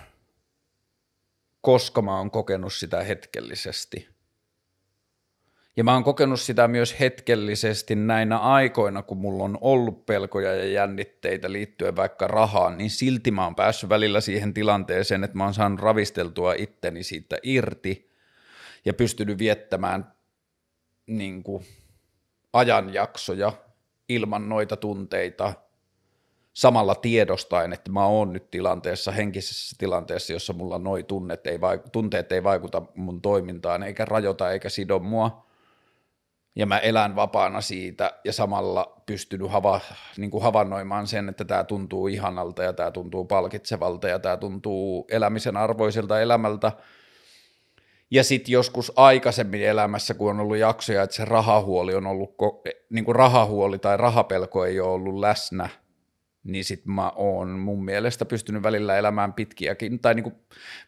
koska 1.62 2.02
mä 2.02 2.18
oon 2.18 2.32
kokenut 2.32 2.74
sitä 2.74 3.04
hetkellisesti– 3.04 4.08
ja 5.78 5.84
mä 5.84 5.94
oon 5.94 6.04
kokenut 6.04 6.40
sitä 6.40 6.68
myös 6.68 7.00
hetkellisesti 7.00 7.96
näinä 7.96 8.38
aikoina, 8.38 9.04
kun 9.04 9.18
mulla 9.18 9.44
on 9.44 9.58
ollut 9.62 10.06
pelkoja 10.06 10.56
ja 10.56 10.66
jännitteitä 10.66 11.52
liittyen 11.52 11.96
vaikka 11.96 12.28
rahaan, 12.28 12.78
niin 12.78 12.90
silti 12.90 13.32
mä 13.32 13.44
oon 13.44 13.56
päässyt 13.56 13.90
välillä 13.90 14.22
siihen 14.22 14.54
tilanteeseen, 14.54 15.24
että 15.24 15.38
mä 15.38 15.44
oon 15.44 15.54
saanut 15.54 15.80
ravisteltua 15.80 16.54
itteni 16.54 17.04
siitä 17.04 17.38
irti 17.44 18.12
ja 18.86 18.94
pystynyt 18.94 19.38
viettämään 19.38 20.14
niin 21.08 21.44
kuin, 21.44 21.66
ajanjaksoja 22.54 23.54
ilman 24.10 24.50
noita 24.50 24.78
tunteita 24.78 25.54
samalla 26.54 26.96
tiedostaen, 26.96 27.74
että 27.74 27.92
mä 27.92 28.06
oon 28.06 28.34
nyt 28.34 28.52
tilanteessa, 28.52 29.12
henkisessä 29.12 29.76
tilanteessa, 29.80 30.34
jossa 30.34 30.54
mulla 30.54 30.80
noi 30.80 31.04
tunnet 31.04 31.48
ei 31.48 31.58
vaiku- 31.58 31.90
tunteet 31.92 32.32
ei 32.32 32.44
vaikuta 32.44 32.82
mun 32.96 33.22
toimintaan, 33.22 33.84
eikä 33.84 34.06
rajoita, 34.06 34.52
eikä 34.52 34.70
sido 34.70 35.00
mua, 35.00 35.43
ja 36.56 36.66
mä 36.66 36.78
elän 36.78 37.16
vapaana 37.16 37.62
siitä 37.62 38.12
ja 38.24 38.34
samalla 38.34 39.02
pystynyt 39.06 39.52
hava, 39.52 39.80
niin 40.18 40.32
kuin 40.32 40.44
havainnoimaan 40.44 41.08
sen, 41.08 41.30
että 41.30 41.46
tämä 41.46 41.64
tuntuu 41.64 42.08
ihanalta 42.08 42.64
ja 42.64 42.74
tämä 42.74 42.92
tuntuu 42.92 43.26
palkitsevalta 43.26 44.08
ja 44.08 44.20
tämä 44.20 44.38
tuntuu 44.38 45.08
elämisen 45.12 45.58
arvoiselta 45.58 46.22
elämältä. 46.22 46.72
Ja 48.12 48.24
sitten 48.24 48.52
joskus 48.52 48.92
aikaisemmin 48.96 49.64
elämässä, 49.64 50.14
kun 50.14 50.30
on 50.30 50.40
ollut 50.40 50.58
jaksoja, 50.58 51.04
että 51.04 51.16
se 51.16 51.26
rahahuoli 51.26 51.96
on 51.96 52.08
ollut, 52.08 52.36
niin 52.90 53.06
kuin 53.06 53.16
rahahuoli 53.16 53.80
tai 53.80 53.98
rahapelko 53.98 54.66
ei 54.66 54.80
ole 54.80 54.92
ollut 54.92 55.20
läsnä, 55.20 55.70
niin 56.44 56.66
sitten 56.66 56.94
mä 56.94 57.12
oon 57.16 57.50
mun 57.50 57.86
mielestä 57.86 58.26
pystynyt 58.26 58.64
välillä 58.64 58.98
elämään 58.98 59.34
pitkiäkin, 59.34 60.00
tai 60.00 60.16
niin 60.16 60.24
kuin 60.24 60.36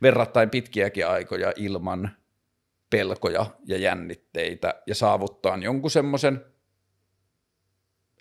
verrattain 0.01 0.49
pitkiäkin 0.49 1.07
aikoja 1.07 1.53
ilman– 1.55 2.09
pelkoja 2.89 3.45
ja 3.65 3.77
jännitteitä 3.77 4.81
ja 4.87 4.95
saavuttaa 4.95 5.57
jonkun 5.57 5.91
semmoisen, 5.91 6.45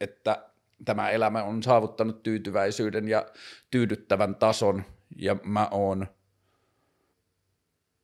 että 0.01 0.51
tämä 0.85 1.11
elämä 1.11 1.43
on 1.43 1.63
saavuttanut 1.63 2.23
tyytyväisyyden 2.23 3.09
ja 3.09 3.27
tyydyttävän 3.71 4.35
tason 4.35 4.85
ja 5.17 5.37
mä 5.43 5.69
oon 5.71 6.07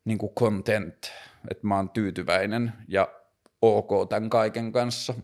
niin 0.04 0.18
kuin 0.18 0.34
content, 0.34 1.12
että 1.50 1.66
mä 1.66 1.76
oon 1.76 1.90
tyytyväinen 1.90 2.72
ja 2.88 3.08
ok 3.62 4.08
tämän 4.08 4.30
kaiken 4.30 4.72
kanssa. 4.72 5.14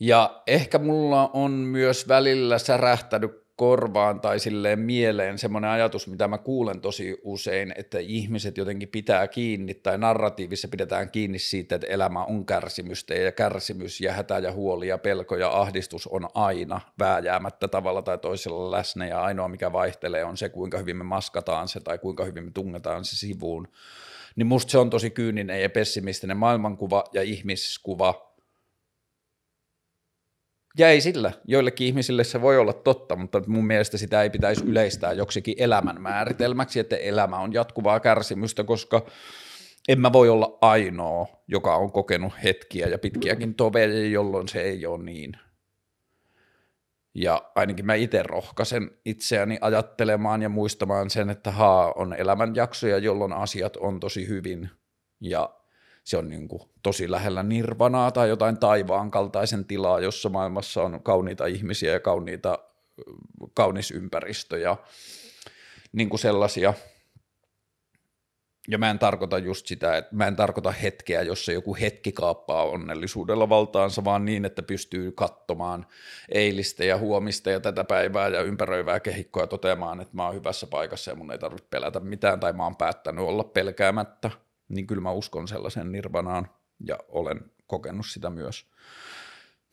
Ja 0.00 0.42
ehkä 0.46 0.78
mulla 0.78 1.28
on 1.32 1.50
myös 1.50 2.08
välillä 2.08 2.58
särähtänyt 2.58 3.45
korvaan 3.56 4.20
tai 4.20 4.38
silleen 4.38 4.78
mieleen 4.78 5.38
semmoinen 5.38 5.70
ajatus, 5.70 6.08
mitä 6.08 6.28
mä 6.28 6.38
kuulen 6.38 6.80
tosi 6.80 7.20
usein, 7.22 7.74
että 7.76 7.98
ihmiset 7.98 8.56
jotenkin 8.56 8.88
pitää 8.88 9.28
kiinni 9.28 9.74
tai 9.74 9.98
narratiivissa 9.98 10.68
pidetään 10.68 11.10
kiinni 11.10 11.38
siitä, 11.38 11.74
että 11.74 11.86
elämä 11.86 12.24
on 12.24 12.46
kärsimystä 12.46 13.14
ja 13.14 13.32
kärsimys 13.32 14.00
ja 14.00 14.12
hätä 14.12 14.38
ja 14.38 14.52
huoli 14.52 14.88
ja 14.88 14.98
pelko 14.98 15.36
ja 15.36 15.60
ahdistus 15.60 16.06
on 16.06 16.28
aina 16.34 16.80
vääjäämättä 16.98 17.68
tavalla 17.68 18.02
tai 18.02 18.18
toisella 18.18 18.70
läsnä 18.70 19.06
ja 19.06 19.22
ainoa 19.22 19.48
mikä 19.48 19.72
vaihtelee 19.72 20.24
on 20.24 20.36
se, 20.36 20.48
kuinka 20.48 20.78
hyvin 20.78 20.96
me 20.96 21.04
maskataan 21.04 21.68
se 21.68 21.80
tai 21.80 21.98
kuinka 21.98 22.24
hyvin 22.24 22.44
me 22.44 22.50
tungetaan 22.50 23.04
se 23.04 23.16
sivuun. 23.16 23.68
Niin 24.36 24.46
musta 24.46 24.70
se 24.70 24.78
on 24.78 24.90
tosi 24.90 25.10
kyyninen 25.10 25.62
ja 25.62 25.70
pessimistinen 25.70 26.36
maailmankuva 26.36 27.04
ja 27.12 27.22
ihmiskuva, 27.22 28.35
ja 30.78 30.88
ei 30.88 31.00
sillä. 31.00 31.32
Joillekin 31.44 31.86
ihmisille 31.86 32.24
se 32.24 32.42
voi 32.42 32.58
olla 32.58 32.72
totta, 32.72 33.16
mutta 33.16 33.42
mun 33.46 33.66
mielestä 33.66 33.98
sitä 33.98 34.22
ei 34.22 34.30
pitäisi 34.30 34.64
yleistää 34.64 35.12
joksikin 35.12 35.54
elämän 35.58 36.00
määritelmäksi, 36.00 36.80
että 36.80 36.96
elämä 36.96 37.38
on 37.38 37.52
jatkuvaa 37.52 38.00
kärsimystä, 38.00 38.64
koska 38.64 39.06
en 39.88 40.00
mä 40.00 40.12
voi 40.12 40.28
olla 40.28 40.58
ainoa, 40.60 41.26
joka 41.48 41.76
on 41.76 41.92
kokenut 41.92 42.32
hetkiä 42.44 42.86
ja 42.86 42.98
pitkiäkin 42.98 43.54
toveja, 43.54 44.08
jolloin 44.08 44.48
se 44.48 44.60
ei 44.60 44.86
ole 44.86 45.04
niin. 45.04 45.36
Ja 47.14 47.50
ainakin 47.54 47.86
mä 47.86 47.94
itse 47.94 48.22
rohkaisen 48.22 48.90
itseäni 49.04 49.58
ajattelemaan 49.60 50.42
ja 50.42 50.48
muistamaan 50.48 51.10
sen, 51.10 51.30
että 51.30 51.50
haa, 51.50 51.92
on 51.92 52.14
elämänjaksoja, 52.14 52.98
jolloin 52.98 53.32
asiat 53.32 53.76
on 53.76 54.00
tosi 54.00 54.28
hyvin 54.28 54.70
ja 55.20 55.50
se 56.06 56.16
on 56.16 56.28
niin 56.28 56.48
kuin 56.48 56.62
tosi 56.82 57.10
lähellä 57.10 57.42
nirvanaa 57.42 58.10
tai 58.10 58.28
jotain 58.28 58.58
taivaan 58.58 59.10
kaltaisen 59.10 59.64
tilaa, 59.64 60.00
jossa 60.00 60.28
maailmassa 60.28 60.82
on 60.82 61.02
kauniita 61.02 61.46
ihmisiä 61.46 61.92
ja 61.92 62.00
kauniita, 62.00 62.58
kaunis 63.54 63.90
ympäristö 63.90 64.58
ja 64.58 64.76
niin 65.92 66.08
kuin 66.08 66.20
sellaisia 66.20 66.74
Ja 68.68 68.78
mä 68.78 68.90
en 68.90 68.98
tarkoita 68.98 69.38
just 69.38 69.66
sitä, 69.66 69.96
että 69.96 70.16
mä 70.16 70.26
en 70.26 70.36
tarkoita 70.36 70.70
hetkeä, 70.70 71.22
jossa 71.22 71.52
joku 71.52 71.76
hetki 71.80 72.12
kaappaa 72.12 72.64
onnellisuudella 72.64 73.48
valtaansa, 73.48 74.04
vaan 74.04 74.24
niin, 74.24 74.44
että 74.44 74.62
pystyy 74.62 75.12
katsomaan 75.12 75.86
eilistä 76.28 76.84
ja 76.84 76.98
huomista 76.98 77.50
ja 77.50 77.60
tätä 77.60 77.84
päivää 77.84 78.28
ja 78.28 78.42
ympäröivää 78.42 79.00
kehikkoa 79.00 79.46
toteamaan, 79.46 80.00
että 80.00 80.16
mä 80.16 80.26
oon 80.26 80.34
hyvässä 80.34 80.66
paikassa 80.66 81.10
ja 81.10 81.14
mun 81.14 81.32
ei 81.32 81.38
tarvitse 81.38 81.68
pelätä 81.70 82.00
mitään 82.00 82.40
tai 82.40 82.52
mä 82.52 82.64
oon 82.64 82.76
päättänyt 82.76 83.24
olla 83.24 83.44
pelkäämättä. 83.44 84.45
Niin 84.68 84.86
kyllä 84.86 85.02
mä 85.02 85.12
uskon 85.12 85.48
sellaisen 85.48 85.92
nirvanaan 85.92 86.50
ja 86.86 86.98
olen 87.08 87.40
kokenut 87.66 88.06
sitä 88.06 88.30
myös. 88.30 88.66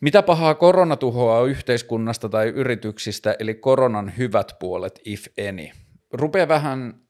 Mitä 0.01 0.23
pahaa 0.23 0.55
korona 0.55 0.97
tuhoaa 0.97 1.45
yhteiskunnasta 1.45 2.29
tai 2.29 2.47
yrityksistä, 2.47 3.35
eli 3.39 3.53
koronan 3.53 4.13
hyvät 4.17 4.55
puolet, 4.59 4.99
if 5.05 5.25
any? 5.49 5.69
Rupee 6.13 6.47
vähän 6.47 7.03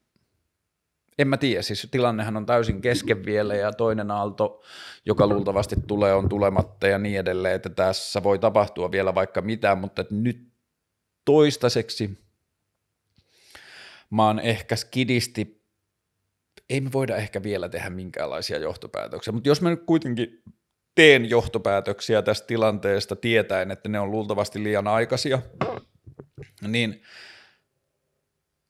en 1.17 1.27
mä 1.27 1.37
tiedä, 1.37 1.61
siis 1.61 1.87
tilannehan 1.91 2.37
on 2.37 2.45
täysin 2.45 2.81
kesken 2.81 3.25
vielä 3.25 3.55
ja 3.55 3.71
toinen 3.71 4.11
aalto, 4.11 4.61
joka 5.05 5.27
luultavasti 5.27 5.75
tulee, 5.87 6.13
on 6.13 6.29
tulematta 6.29 6.87
ja 6.87 6.97
niin 6.97 7.19
edelleen, 7.19 7.55
että 7.55 7.69
tässä 7.69 8.23
voi 8.23 8.39
tapahtua 8.39 8.91
vielä 8.91 9.15
vaikka 9.15 9.41
mitään, 9.41 9.77
mutta 9.77 10.01
että 10.01 10.15
nyt 10.15 10.53
toistaiseksi 11.25 12.23
mä 14.09 14.27
oon 14.27 14.39
ehkä 14.39 14.75
skidisti, 14.75 15.62
ei 16.73 16.81
me 16.81 16.91
voida 16.93 17.15
ehkä 17.15 17.43
vielä 17.43 17.69
tehdä 17.69 17.89
minkäänlaisia 17.89 18.57
johtopäätöksiä, 18.57 19.31
mutta 19.31 19.49
jos 19.49 19.61
mä 19.61 19.69
nyt 19.69 19.83
kuitenkin 19.85 20.43
teen 20.95 21.29
johtopäätöksiä 21.29 22.21
tästä 22.21 22.47
tilanteesta 22.47 23.15
tietäen, 23.15 23.71
että 23.71 23.89
ne 23.89 23.99
on 23.99 24.11
luultavasti 24.11 24.63
liian 24.63 24.87
aikaisia, 24.87 25.41
niin 26.67 27.03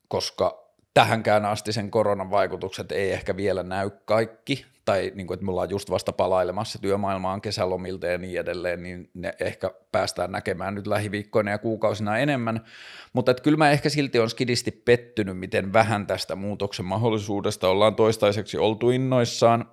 koska 0.08 0.74
tähänkään 0.94 1.46
asti 1.46 1.74
sen 1.74 1.92
koronan 1.92 2.32
vaikutukset 2.32 2.92
ei 2.92 3.12
ehkä 3.12 3.38
vielä 3.38 3.64
näy 3.64 3.90
kaikki, 4.06 4.66
tai 4.86 5.12
niin 5.16 5.28
kuin, 5.28 5.36
että 5.36 5.46
me 5.46 5.52
ollaan 5.52 5.70
just 5.70 5.90
vasta 5.90 6.14
palailemassa 6.14 6.80
työmaailmaan 6.82 7.42
kesälomilta 7.42 8.08
ja 8.08 8.18
niin 8.18 8.40
edelleen, 8.40 8.84
niin 8.84 9.10
ne 9.14 9.34
ehkä 9.40 9.72
päästään 9.92 10.32
näkemään 10.32 10.76
nyt 10.76 10.88
lähiviikkoina 10.88 11.52
ja 11.52 11.58
kuukausina 11.58 12.18
enemmän, 12.18 12.66
mutta 13.14 13.32
että 13.32 13.44
kyllä 13.44 13.58
mä 13.58 13.72
ehkä 13.72 13.90
silti 13.90 14.20
on 14.20 14.30
skidisti 14.30 14.72
pettynyt, 14.72 15.38
miten 15.38 15.74
vähän 15.74 16.08
tästä 16.08 16.36
muutoksen 16.36 16.86
mahdollisuudesta 16.86 17.70
ollaan 17.70 17.96
toistaiseksi 17.96 18.58
oltu 18.58 18.90
innoissaan. 18.90 19.66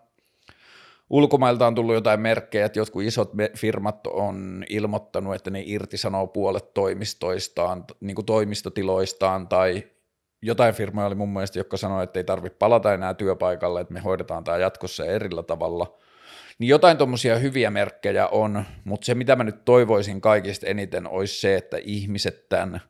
Ulkomailta 1.10 1.66
on 1.66 1.74
tullut 1.74 1.94
jotain 1.94 2.20
merkkejä, 2.20 2.66
että 2.66 2.78
jotkut 2.78 3.02
isot 3.02 3.32
firmat 3.56 4.06
on 4.06 4.64
ilmoittanut, 4.68 5.34
että 5.34 5.50
ne 5.50 5.62
irtisanoo 5.66 6.26
puolet 6.26 6.74
toimistoistaan, 6.74 7.84
niin 8.00 8.14
kuin 8.14 8.26
toimistotiloistaan 8.26 9.48
tai 9.48 9.84
jotain 10.42 10.74
firmoja 10.74 11.06
oli 11.06 11.14
mun 11.14 11.32
mielestä, 11.32 11.58
jotka 11.58 11.76
sanoi, 11.76 12.04
että 12.04 12.20
ei 12.20 12.24
tarvitse 12.24 12.56
palata 12.58 12.94
enää 12.94 13.14
työpaikalle, 13.14 13.80
että 13.80 13.94
me 13.94 14.00
hoidetaan 14.00 14.44
tämä 14.44 14.58
jatkossa 14.58 15.04
erillä 15.04 15.42
tavalla. 15.42 15.98
Niin 16.58 16.68
jotain 16.68 16.98
tuommoisia 16.98 17.38
hyviä 17.38 17.70
merkkejä 17.70 18.28
on, 18.28 18.64
mutta 18.84 19.04
se 19.04 19.14
mitä 19.14 19.36
mä 19.36 19.44
nyt 19.44 19.64
toivoisin 19.64 20.20
kaikista 20.20 20.66
eniten 20.66 21.08
olisi 21.08 21.40
se, 21.40 21.56
että 21.56 21.76
ihmiset 21.82 22.48
tämän, 22.48 22.80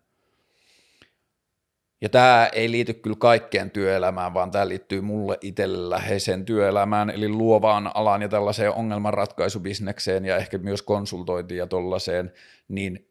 ja 2.00 2.08
tämä 2.08 2.48
ei 2.52 2.70
liity 2.70 2.94
kyllä 2.94 3.16
kaikkeen 3.18 3.70
työelämään, 3.70 4.34
vaan 4.34 4.50
tämä 4.50 4.68
liittyy 4.68 5.00
mulle 5.00 5.38
itselle 5.40 5.90
läheiseen 5.90 6.44
työelämään, 6.44 7.10
eli 7.10 7.28
luovaan 7.28 7.90
alaan 7.94 8.22
ja 8.22 8.28
tällaiseen 8.28 8.72
ongelmanratkaisubisnekseen 8.72 10.24
ja 10.24 10.36
ehkä 10.36 10.58
myös 10.58 10.82
konsultointiin 10.82 11.58
ja 11.58 11.66
tollaiseen, 11.66 12.32
niin 12.68 13.09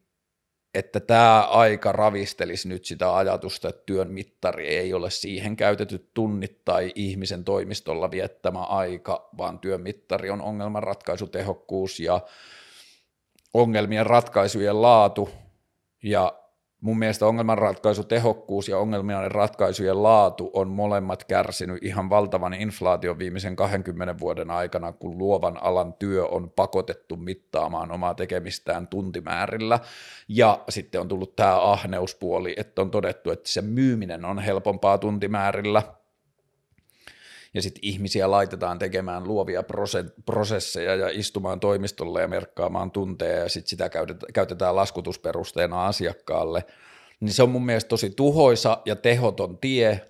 että 0.74 1.00
tämä 1.00 1.42
aika 1.42 1.92
ravistelisi 1.92 2.68
nyt 2.68 2.84
sitä 2.84 3.16
ajatusta, 3.16 3.68
että 3.68 3.82
työn 3.86 4.10
mittari 4.10 4.68
ei 4.68 4.94
ole 4.94 5.10
siihen 5.10 5.56
käytetyt 5.56 6.14
tunnit 6.14 6.64
tai 6.64 6.92
ihmisen 6.94 7.44
toimistolla 7.44 8.10
viettämä 8.10 8.62
aika, 8.62 9.28
vaan 9.38 9.58
työn 9.58 9.80
mittari 9.80 10.30
on 10.30 10.42
ongelmanratkaisutehokkuus 10.42 12.00
ja 12.00 12.20
ongelmien 13.54 14.06
ratkaisujen 14.06 14.82
laatu. 14.82 15.30
Ja 16.02 16.39
mun 16.80 16.98
mielestä 16.98 17.26
ongelmanratkaisutehokkuus 17.26 18.68
ja 18.68 18.78
ongelmien 18.78 19.30
ratkaisujen 19.30 20.02
laatu 20.02 20.50
on 20.52 20.68
molemmat 20.68 21.24
kärsinyt 21.24 21.84
ihan 21.84 22.10
valtavan 22.10 22.54
inflaation 22.54 23.18
viimeisen 23.18 23.56
20 23.56 24.18
vuoden 24.20 24.50
aikana, 24.50 24.92
kun 24.92 25.18
luovan 25.18 25.62
alan 25.62 25.94
työ 25.94 26.26
on 26.26 26.50
pakotettu 26.50 27.16
mittaamaan 27.16 27.92
omaa 27.92 28.14
tekemistään 28.14 28.88
tuntimäärillä. 28.88 29.78
Ja 30.28 30.64
sitten 30.68 31.00
on 31.00 31.08
tullut 31.08 31.36
tämä 31.36 31.70
ahneuspuoli, 31.70 32.54
että 32.56 32.82
on 32.82 32.90
todettu, 32.90 33.30
että 33.30 33.48
se 33.48 33.62
myyminen 33.62 34.24
on 34.24 34.38
helpompaa 34.38 34.98
tuntimäärillä– 34.98 35.82
ja 37.54 37.62
sitten 37.62 37.84
ihmisiä 37.84 38.30
laitetaan 38.30 38.78
tekemään 38.78 39.24
luovia 39.24 39.62
prosesseja 40.26 40.94
ja 40.94 41.08
istumaan 41.08 41.60
toimistolle 41.60 42.20
ja 42.20 42.28
merkkaamaan 42.28 42.90
tunteja 42.90 43.38
ja 43.38 43.48
sitten 43.48 43.70
sitä 43.70 43.90
käytetään 44.34 44.76
laskutusperusteena 44.76 45.86
asiakkaalle, 45.86 46.64
niin 47.20 47.32
se 47.32 47.42
on 47.42 47.50
mun 47.50 47.66
mielestä 47.66 47.88
tosi 47.88 48.10
tuhoisa 48.10 48.82
ja 48.84 48.96
tehoton 48.96 49.58
tie, 49.58 50.00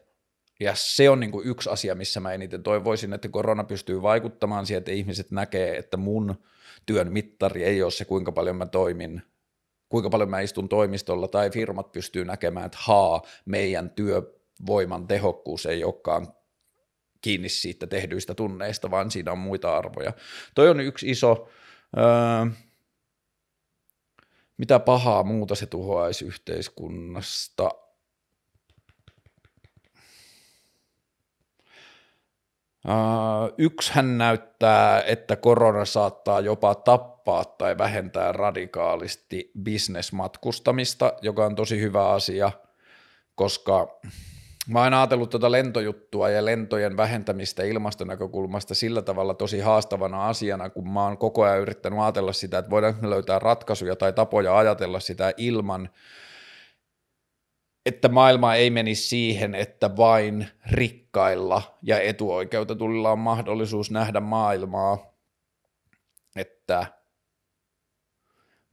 ja 0.60 0.72
se 0.74 1.10
on 1.10 1.20
niin 1.20 1.30
kuin 1.30 1.46
yksi 1.46 1.70
asia, 1.70 1.94
missä 1.94 2.20
mä 2.20 2.32
eniten 2.32 2.62
toivoisin, 2.62 3.12
että 3.12 3.28
korona 3.28 3.64
pystyy 3.64 4.02
vaikuttamaan 4.02 4.66
siihen, 4.66 4.78
että 4.78 4.90
ihmiset 4.90 5.30
näkee, 5.30 5.76
että 5.76 5.96
mun 5.96 6.34
työn 6.86 7.12
mittari 7.12 7.64
ei 7.64 7.82
ole 7.82 7.90
se, 7.90 8.04
kuinka 8.04 8.32
paljon 8.32 8.56
mä 8.56 8.66
toimin, 8.66 9.22
kuinka 9.88 10.10
paljon 10.10 10.30
mä 10.30 10.40
istun 10.40 10.68
toimistolla, 10.68 11.28
tai 11.28 11.50
firmat 11.50 11.92
pystyy 11.92 12.24
näkemään, 12.24 12.66
että 12.66 12.78
haa, 12.80 13.22
meidän 13.44 13.90
työvoiman 13.90 15.06
tehokkuus 15.06 15.66
ei 15.66 15.84
olekaan 15.84 16.28
kiinni 17.20 17.48
siitä 17.48 17.86
tehdyistä 17.86 18.34
tunneista, 18.34 18.90
vaan 18.90 19.10
siinä 19.10 19.32
on 19.32 19.38
muita 19.38 19.76
arvoja. 19.76 20.12
Toi 20.54 20.68
on 20.68 20.80
yksi 20.80 21.10
iso, 21.10 21.48
öö, 21.98 22.46
mitä 24.56 24.78
pahaa 24.78 25.22
muuta 25.22 25.54
se 25.54 25.66
tuhoaisi 25.66 26.24
yhteiskunnasta. 26.24 27.70
Uh, 32.88 33.54
yksi 33.58 33.92
hän 33.94 34.18
näyttää, 34.18 35.02
että 35.02 35.36
korona 35.36 35.84
saattaa 35.84 36.40
jopa 36.40 36.74
tappaa 36.74 37.44
tai 37.44 37.78
vähentää 37.78 38.32
radikaalisti 38.32 39.50
bisnesmatkustamista, 39.62 41.12
joka 41.22 41.46
on 41.46 41.54
tosi 41.54 41.80
hyvä 41.80 42.10
asia, 42.10 42.52
koska 43.34 44.00
Mä 44.70 44.82
oon 44.82 44.94
ajatellut 44.94 45.30
tuota 45.30 45.50
lentojuttua 45.50 46.30
ja 46.30 46.44
lentojen 46.44 46.96
vähentämistä 46.96 47.62
ilmastonäkökulmasta 47.62 48.74
sillä 48.74 49.02
tavalla 49.02 49.34
tosi 49.34 49.60
haastavana 49.60 50.28
asiana, 50.28 50.70
kun 50.70 50.92
mä 50.92 51.04
oon 51.04 51.18
koko 51.18 51.42
ajan 51.42 51.60
yrittänyt 51.60 51.98
ajatella 51.98 52.32
sitä, 52.32 52.58
että 52.58 52.70
voidaanko 52.70 53.02
me 53.02 53.10
löytää 53.10 53.38
ratkaisuja 53.38 53.96
tai 53.96 54.12
tapoja 54.12 54.58
ajatella 54.58 55.00
sitä 55.00 55.32
ilman, 55.36 55.90
että 57.86 58.08
maailma 58.08 58.54
ei 58.54 58.70
menisi 58.70 59.08
siihen, 59.08 59.54
että 59.54 59.96
vain 59.96 60.46
rikkailla 60.70 61.62
ja 61.82 62.00
etuoikeutetuilla 62.00 63.12
on 63.12 63.18
mahdollisuus 63.18 63.90
nähdä 63.90 64.20
maailmaa, 64.20 65.14
että– 66.36 66.86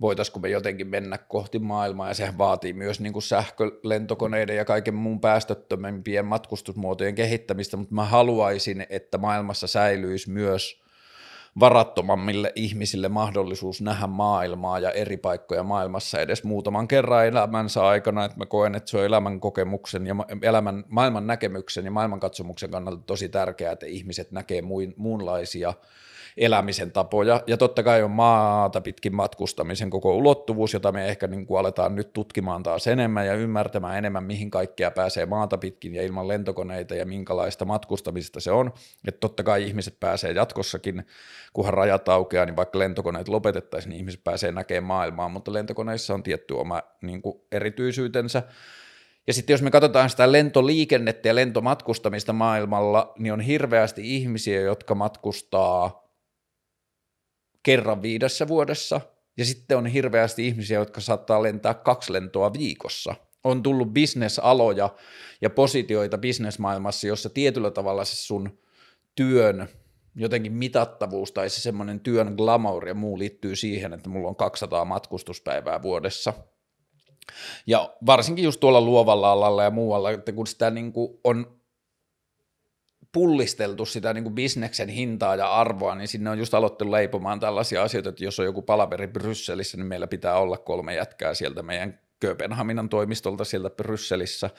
voitaisiko 0.01 0.39
me 0.39 0.49
jotenkin 0.49 0.87
mennä 0.87 1.17
kohti 1.17 1.59
maailmaa, 1.59 2.07
ja 2.07 2.13
sehän 2.13 2.37
vaatii 2.37 2.73
myös 2.73 2.99
niin 2.99 3.13
kuin 3.13 3.23
sähkölentokoneiden 3.23 4.55
ja 4.55 4.65
kaiken 4.65 4.95
muun 4.95 5.19
päästöttömämpien 5.19 6.25
matkustusmuotojen 6.25 7.15
kehittämistä, 7.15 7.77
mutta 7.77 7.95
mä 7.95 8.05
haluaisin, 8.05 8.85
että 8.89 9.17
maailmassa 9.17 9.67
säilyisi 9.67 10.29
myös 10.29 10.87
varattomammille 11.59 12.51
ihmisille 12.55 13.09
mahdollisuus 13.09 13.81
nähdä 13.81 14.07
maailmaa 14.07 14.79
ja 14.79 14.91
eri 14.91 15.17
paikkoja 15.17 15.63
maailmassa 15.63 16.19
edes 16.19 16.43
muutaman 16.43 16.87
kerran 16.87 17.27
elämänsä 17.27 17.87
aikana, 17.87 18.25
että 18.25 18.37
mä 18.37 18.45
koen, 18.45 18.75
että 18.75 18.89
se 18.89 18.97
on 18.97 19.05
elämän 19.05 19.39
kokemuksen 19.39 20.07
ja 20.07 20.15
elämän, 20.41 20.83
maailman 20.87 21.27
näkemyksen 21.27 21.85
ja 21.85 21.91
maailmankatsomuksen 21.91 22.71
kannalta 22.71 23.01
tosi 23.05 23.29
tärkeää, 23.29 23.71
että 23.71 23.85
ihmiset 23.85 24.31
näkee 24.31 24.61
muunlaisia 24.95 25.73
elämisen 26.37 26.91
tapoja. 26.91 27.43
Ja 27.47 27.57
totta 27.57 27.83
kai 27.83 28.03
on 28.03 28.11
maata 28.11 28.81
pitkin 28.81 29.15
matkustamisen 29.15 29.89
koko 29.89 30.15
ulottuvuus, 30.15 30.73
jota 30.73 30.91
me 30.91 31.07
ehkä 31.07 31.27
niin 31.27 31.45
kuin 31.45 31.59
aletaan 31.59 31.95
nyt 31.95 32.13
tutkimaan 32.13 32.63
taas 32.63 32.87
enemmän 32.87 33.27
ja 33.27 33.33
ymmärtämään 33.33 33.97
enemmän, 33.97 34.23
mihin 34.23 34.51
kaikkea 34.51 34.91
pääsee 34.91 35.25
maata 35.25 35.57
pitkin 35.57 35.95
ja 35.95 36.03
ilman 36.03 36.27
lentokoneita 36.27 36.95
ja 36.95 37.05
minkälaista 37.05 37.65
matkustamista 37.65 38.39
se 38.39 38.51
on. 38.51 38.73
Että 39.07 39.19
totta 39.19 39.43
kai 39.43 39.63
ihmiset 39.63 39.99
pääsee 39.99 40.31
jatkossakin, 40.31 41.05
kunhan 41.53 41.73
rajat 41.73 42.09
aukeaa, 42.09 42.45
niin 42.45 42.55
vaikka 42.55 42.79
lentokoneet 42.79 43.27
lopetettaisiin, 43.27 43.89
niin 43.89 43.97
ihmiset 43.97 44.23
pääsee 44.23 44.51
näkemään 44.51 44.83
maailmaa, 44.83 45.29
mutta 45.29 45.53
lentokoneissa 45.53 46.13
on 46.13 46.23
tietty 46.23 46.53
oma 46.53 46.81
niin 47.01 47.21
kuin 47.21 47.41
erityisyytensä. 47.51 48.43
Ja 49.27 49.33
sitten 49.33 49.53
jos 49.53 49.61
me 49.61 49.71
katsotaan 49.71 50.09
sitä 50.09 50.31
lentoliikennettä 50.31 51.27
ja 51.27 51.35
lentomatkustamista 51.35 52.33
maailmalla, 52.33 53.13
niin 53.17 53.33
on 53.33 53.41
hirveästi 53.41 54.15
ihmisiä, 54.15 54.61
jotka 54.61 54.95
matkustaa 54.95 56.06
kerran 57.63 58.01
viidessä 58.01 58.47
vuodessa, 58.47 59.01
ja 59.37 59.45
sitten 59.45 59.77
on 59.77 59.85
hirveästi 59.85 60.47
ihmisiä, 60.47 60.79
jotka 60.79 61.01
saattaa 61.01 61.43
lentää 61.43 61.73
kaksi 61.73 62.13
lentoa 62.13 62.53
viikossa. 62.53 63.15
on 63.43 63.63
tullut 63.63 63.93
bisnesaloja 63.93 64.89
ja 65.41 65.49
positioita 65.49 66.17
bisnesmaailmassa, 66.17 67.07
jossa 67.07 67.29
tietyllä 67.29 67.71
tavalla 67.71 68.05
se 68.05 68.15
sun 68.15 68.59
työn 69.15 69.69
jotenkin 70.17 70.53
mitattavuus 70.53 71.31
tai 71.31 71.49
se 71.49 71.61
semmoinen 71.61 71.99
työn 71.99 72.33
glamour 72.37 72.87
ja 72.87 72.93
muu 72.93 73.19
liittyy 73.19 73.55
siihen, 73.55 73.93
että 73.93 74.09
mulla 74.09 74.27
on 74.27 74.35
200 74.35 74.85
matkustuspäivää 74.85 75.81
vuodessa. 75.81 76.33
Ja 77.67 77.93
varsinkin 78.05 78.45
just 78.45 78.59
tuolla 78.59 78.81
luovalla 78.81 79.31
alalla 79.31 79.63
ja 79.63 79.71
muualla, 79.71 80.11
että 80.11 80.31
kun 80.31 80.47
sitä 80.47 80.69
niin 80.71 80.93
kuin 80.93 81.19
on 81.23 81.56
pullisteltu 83.17 83.85
sitä 83.85 84.13
niin 84.13 84.23
kuin 84.23 84.35
bisneksen 84.35 84.89
hintaa 84.89 85.35
ja 85.35 85.51
arvoa, 85.51 85.95
niin 85.95 86.07
sinne 86.07 86.29
on 86.29 86.39
just 86.39 86.53
aloittanut 86.53 86.91
leipomaan 86.91 87.39
tällaisia 87.39 87.83
asioita, 87.83 88.09
että 88.09 88.23
jos 88.23 88.39
on 88.39 88.45
joku 88.45 88.61
palaveri 88.61 89.07
Brysselissä, 89.07 89.77
niin 89.77 89.87
meillä 89.87 90.07
pitää 90.07 90.37
olla 90.37 90.57
kolme 90.57 90.95
jätkää 90.95 91.33
sieltä 91.33 91.63
meidän 91.63 91.99
Kööpenhaminan 92.19 92.89
toimistolta 92.89 93.45
sieltä 93.45 93.69
Brysselissä. 93.69 94.49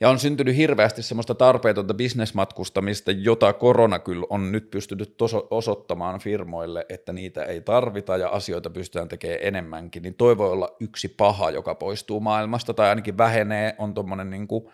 Ja 0.00 0.10
on 0.10 0.18
syntynyt 0.18 0.56
hirveästi 0.56 1.02
semmoista 1.02 1.34
tarpeetonta 1.34 1.94
bisnesmatkustamista, 1.94 3.10
jota 3.10 3.52
korona 3.52 3.98
kyllä 3.98 4.26
on 4.30 4.52
nyt 4.52 4.70
pystynyt 4.70 5.16
toso- 5.16 5.46
osoittamaan 5.50 6.20
firmoille, 6.20 6.86
että 6.88 7.12
niitä 7.12 7.44
ei 7.44 7.60
tarvita 7.60 8.16
ja 8.16 8.28
asioita 8.28 8.70
pystytään 8.70 9.08
tekemään 9.08 9.40
enemmänkin. 9.42 10.02
Niin 10.02 10.14
toi 10.14 10.38
voi 10.38 10.50
olla 10.50 10.76
yksi 10.80 11.08
paha, 11.08 11.50
joka 11.50 11.74
poistuu 11.74 12.20
maailmasta 12.20 12.74
tai 12.74 12.88
ainakin 12.88 13.18
vähenee, 13.18 13.74
on 13.78 13.94
tuommoinen 13.94 14.30
niin 14.30 14.48
kuin 14.48 14.64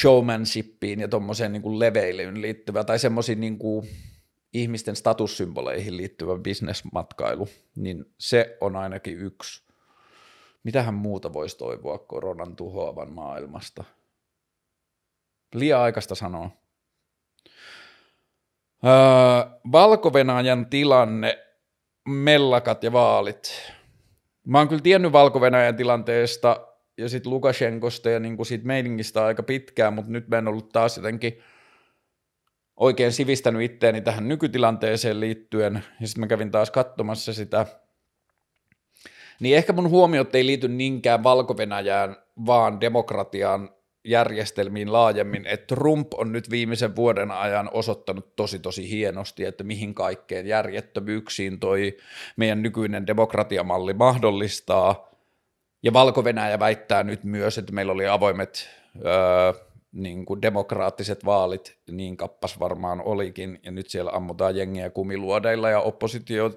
showmanshipiin 0.00 1.00
ja 1.00 1.08
tuommoiseen 1.08 1.52
niin 1.52 1.78
leveilyyn 1.78 2.42
liittyvä 2.42 2.84
tai 2.84 2.98
semmoisiin 2.98 3.40
niin 3.40 3.58
kuin 3.58 3.88
ihmisten 4.52 4.96
statussymboleihin 4.96 5.96
liittyvä 5.96 6.38
bisnesmatkailu, 6.38 7.48
niin 7.76 8.04
se 8.18 8.56
on 8.60 8.76
ainakin 8.76 9.18
yksi. 9.18 9.62
Mitähän 10.64 10.94
muuta 10.94 11.32
voisi 11.32 11.58
toivoa 11.58 11.98
koronan 11.98 12.56
tuhoavan 12.56 13.12
maailmasta? 13.12 13.84
Liian 15.54 15.80
aikaista 15.80 16.14
sanoa. 16.14 16.50
Öö, 18.84 19.60
valko 19.72 20.12
tilanne, 20.70 21.38
mellakat 22.08 22.84
ja 22.84 22.92
vaalit. 22.92 23.72
Mä 24.46 24.58
oon 24.58 24.68
kyllä 24.68 24.82
tiennyt 24.82 25.12
valko 25.12 25.40
tilanteesta 25.76 26.71
ja 26.98 27.08
sitten 27.08 27.32
Lukashenkosta 27.32 28.10
ja 28.10 28.20
niin 28.20 28.46
siitä 28.46 28.66
meiningistä 28.66 29.24
aika 29.24 29.42
pitkään, 29.42 29.94
mutta 29.94 30.10
nyt 30.10 30.28
mä 30.28 30.38
en 30.38 30.48
ollut 30.48 30.68
taas 30.68 30.96
jotenkin 30.96 31.38
oikein 32.76 33.12
sivistänyt 33.12 33.62
itteeni 33.62 34.00
tähän 34.00 34.28
nykytilanteeseen 34.28 35.20
liittyen, 35.20 35.84
ja 36.00 36.06
sitten 36.06 36.20
mä 36.20 36.26
kävin 36.26 36.50
taas 36.50 36.70
katsomassa 36.70 37.32
sitä, 37.32 37.66
niin 39.40 39.56
ehkä 39.56 39.72
mun 39.72 39.90
huomiot 39.90 40.34
ei 40.34 40.46
liity 40.46 40.68
niinkään 40.68 41.22
valko 41.22 41.54
vaan 42.46 42.80
demokratian 42.80 43.70
järjestelmiin 44.04 44.92
laajemmin, 44.92 45.46
että 45.46 45.74
Trump 45.74 46.14
on 46.14 46.32
nyt 46.32 46.50
viimeisen 46.50 46.96
vuoden 46.96 47.30
ajan 47.30 47.70
osoittanut 47.72 48.36
tosi 48.36 48.58
tosi 48.58 48.90
hienosti, 48.90 49.44
että 49.44 49.64
mihin 49.64 49.94
kaikkeen 49.94 50.46
järjettömyyksiin 50.46 51.60
toi 51.60 51.96
meidän 52.36 52.62
nykyinen 52.62 53.06
demokratiamalli 53.06 53.94
mahdollistaa, 53.94 55.11
ja 55.82 55.92
valko 55.92 56.24
väittää 56.58 57.02
nyt 57.02 57.24
myös, 57.24 57.58
että 57.58 57.72
meillä 57.72 57.92
oli 57.92 58.06
avoimet 58.06 58.68
öö, 58.96 59.52
niin 59.92 60.24
kuin 60.26 60.42
demokraattiset 60.42 61.24
vaalit, 61.24 61.78
niin 61.90 62.16
kappas 62.16 62.60
varmaan 62.60 63.02
olikin, 63.04 63.60
ja 63.62 63.70
nyt 63.70 63.90
siellä 63.90 64.10
ammutaan 64.14 64.56
jengiä 64.56 64.90
kumiluodeilla 64.90 65.70
ja 65.70 65.80
oppositio 65.80 66.50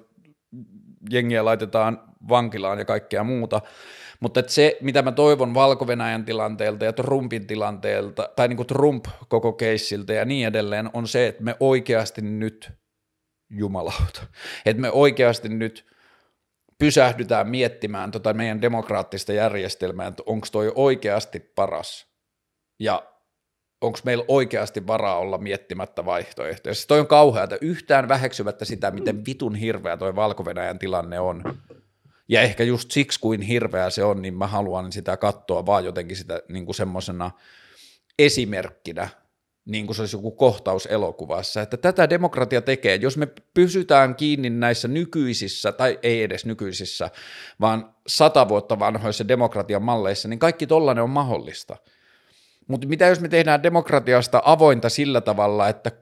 jengiä 1.10 1.44
laitetaan 1.44 2.00
vankilaan 2.28 2.78
ja 2.78 2.84
kaikkea 2.84 3.24
muuta. 3.24 3.60
Mutta 4.20 4.42
se, 4.46 4.76
mitä 4.80 5.02
mä 5.02 5.12
toivon 5.12 5.54
valko 5.54 5.86
tilanteelta 6.24 6.84
ja 6.84 6.92
Trumpin 6.92 7.46
tilanteelta, 7.46 8.28
tai 8.36 8.48
niin 8.48 8.56
kuin 8.56 8.66
Trump 8.66 9.04
koko 9.28 9.52
keissiltä 9.52 10.12
ja 10.12 10.24
niin 10.24 10.46
edelleen, 10.46 10.90
on 10.92 11.08
se, 11.08 11.26
että 11.26 11.42
me 11.42 11.56
oikeasti 11.60 12.22
nyt, 12.22 12.72
jumalauta, 13.50 14.26
että 14.66 14.80
me 14.80 14.90
oikeasti 14.90 15.48
nyt 15.48 15.95
pysähdytään 16.78 17.48
miettimään 17.48 18.10
tota 18.10 18.34
meidän 18.34 18.62
demokraattista 18.62 19.32
järjestelmää, 19.32 20.06
että 20.06 20.22
onko 20.26 20.46
toi 20.52 20.72
oikeasti 20.74 21.40
paras 21.40 22.06
ja 22.78 23.12
onko 23.80 23.98
meillä 24.04 24.24
oikeasti 24.28 24.86
varaa 24.86 25.18
olla 25.18 25.38
miettimättä 25.38 26.04
vaihtoehtoja. 26.04 26.74
Siis 26.74 26.86
toi 26.86 27.00
on 27.00 27.06
kauheata, 27.06 27.56
yhtään 27.60 28.08
väheksymättä 28.08 28.64
sitä, 28.64 28.90
miten 28.90 29.26
vitun 29.26 29.54
hirveä 29.54 29.96
toi 29.96 30.16
valko 30.16 30.44
tilanne 30.78 31.20
on. 31.20 31.42
Ja 32.28 32.42
ehkä 32.42 32.64
just 32.64 32.90
siksi, 32.90 33.20
kuin 33.20 33.42
hirveä 33.42 33.90
se 33.90 34.04
on, 34.04 34.22
niin 34.22 34.34
mä 34.34 34.46
haluan 34.46 34.92
sitä 34.92 35.16
katsoa 35.16 35.66
vaan 35.66 35.84
jotenkin 35.84 36.16
sitä 36.16 36.42
niin 36.48 36.64
kuin 36.64 36.74
semmoisena 36.74 37.30
esimerkkinä 38.18 39.08
niin 39.66 39.86
kuin 39.86 39.96
se 39.96 40.02
olisi 40.02 40.16
joku 40.16 40.30
kohtaus 40.30 40.86
elokuvassa, 40.86 41.62
että 41.62 41.76
tätä 41.76 42.10
demokratia 42.10 42.62
tekee, 42.62 42.96
jos 42.96 43.16
me 43.16 43.28
pysytään 43.54 44.14
kiinni 44.14 44.50
näissä 44.50 44.88
nykyisissä, 44.88 45.72
tai 45.72 45.98
ei 46.02 46.22
edes 46.22 46.46
nykyisissä, 46.46 47.10
vaan 47.60 47.94
sata 48.06 48.48
vuotta 48.48 48.78
vanhoissa 48.78 49.28
demokratian 49.28 49.82
malleissa, 49.82 50.28
niin 50.28 50.38
kaikki 50.38 50.66
tollainen 50.66 51.04
on 51.04 51.10
mahdollista. 51.10 51.76
Mutta 52.68 52.86
mitä 52.86 53.06
jos 53.06 53.20
me 53.20 53.28
tehdään 53.28 53.62
demokratiasta 53.62 54.42
avointa 54.44 54.88
sillä 54.88 55.20
tavalla, 55.20 55.68
että 55.68 55.92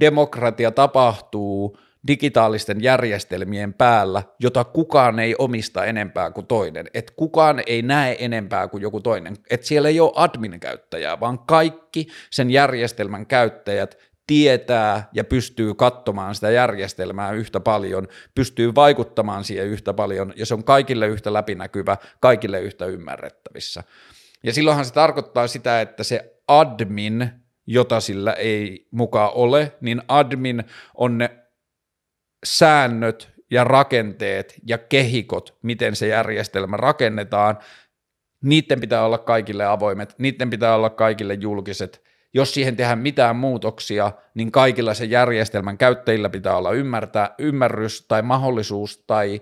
demokratia 0.00 0.70
tapahtuu– 0.70 1.78
digitaalisten 2.06 2.82
järjestelmien 2.82 3.74
päällä, 3.74 4.22
jota 4.38 4.64
kukaan 4.64 5.18
ei 5.18 5.34
omista 5.38 5.84
enempää 5.84 6.30
kuin 6.30 6.46
toinen, 6.46 6.86
että 6.94 7.12
kukaan 7.16 7.62
ei 7.66 7.82
näe 7.82 8.16
enempää 8.18 8.68
kuin 8.68 8.82
joku 8.82 9.00
toinen, 9.00 9.36
että 9.50 9.66
siellä 9.66 9.88
ei 9.88 10.00
ole 10.00 10.12
admin-käyttäjää, 10.14 11.20
vaan 11.20 11.38
kaikki 11.38 12.06
sen 12.30 12.50
järjestelmän 12.50 13.26
käyttäjät 13.26 13.98
tietää 14.26 15.08
ja 15.12 15.24
pystyy 15.24 15.74
katsomaan 15.74 16.34
sitä 16.34 16.50
järjestelmää 16.50 17.32
yhtä 17.32 17.60
paljon, 17.60 18.08
pystyy 18.34 18.74
vaikuttamaan 18.74 19.44
siihen 19.44 19.66
yhtä 19.66 19.92
paljon, 19.92 20.32
ja 20.36 20.46
se 20.46 20.54
on 20.54 20.64
kaikille 20.64 21.06
yhtä 21.06 21.32
läpinäkyvä, 21.32 21.96
kaikille 22.20 22.60
yhtä 22.60 22.86
ymmärrettävissä. 22.86 23.84
Ja 24.42 24.52
silloinhan 24.52 24.84
se 24.84 24.92
tarkoittaa 24.92 25.46
sitä, 25.46 25.80
että 25.80 26.04
se 26.04 26.34
admin, 26.48 27.30
jota 27.66 28.00
sillä 28.00 28.32
ei 28.32 28.88
mukaan 28.90 29.30
ole, 29.34 29.72
niin 29.80 30.02
admin 30.08 30.64
on 30.94 31.18
ne 31.18 31.41
säännöt 32.44 33.32
ja 33.50 33.64
rakenteet 33.64 34.54
ja 34.66 34.78
kehikot, 34.78 35.58
miten 35.62 35.96
se 35.96 36.06
järjestelmä 36.06 36.76
rakennetaan, 36.76 37.58
niiden 38.42 38.80
pitää 38.80 39.04
olla 39.04 39.18
kaikille 39.18 39.64
avoimet, 39.64 40.14
niiden 40.18 40.50
pitää 40.50 40.74
olla 40.74 40.90
kaikille 40.90 41.34
julkiset. 41.34 42.02
Jos 42.34 42.54
siihen 42.54 42.76
tehdään 42.76 42.98
mitään 42.98 43.36
muutoksia, 43.36 44.12
niin 44.34 44.52
kaikilla 44.52 44.94
se 44.94 45.04
järjestelmän 45.04 45.78
käyttäjillä 45.78 46.28
pitää 46.28 46.56
olla 46.56 46.72
ymmärtää, 46.72 47.34
ymmärrys 47.38 48.06
tai 48.08 48.22
mahdollisuus 48.22 49.04
tai 49.06 49.40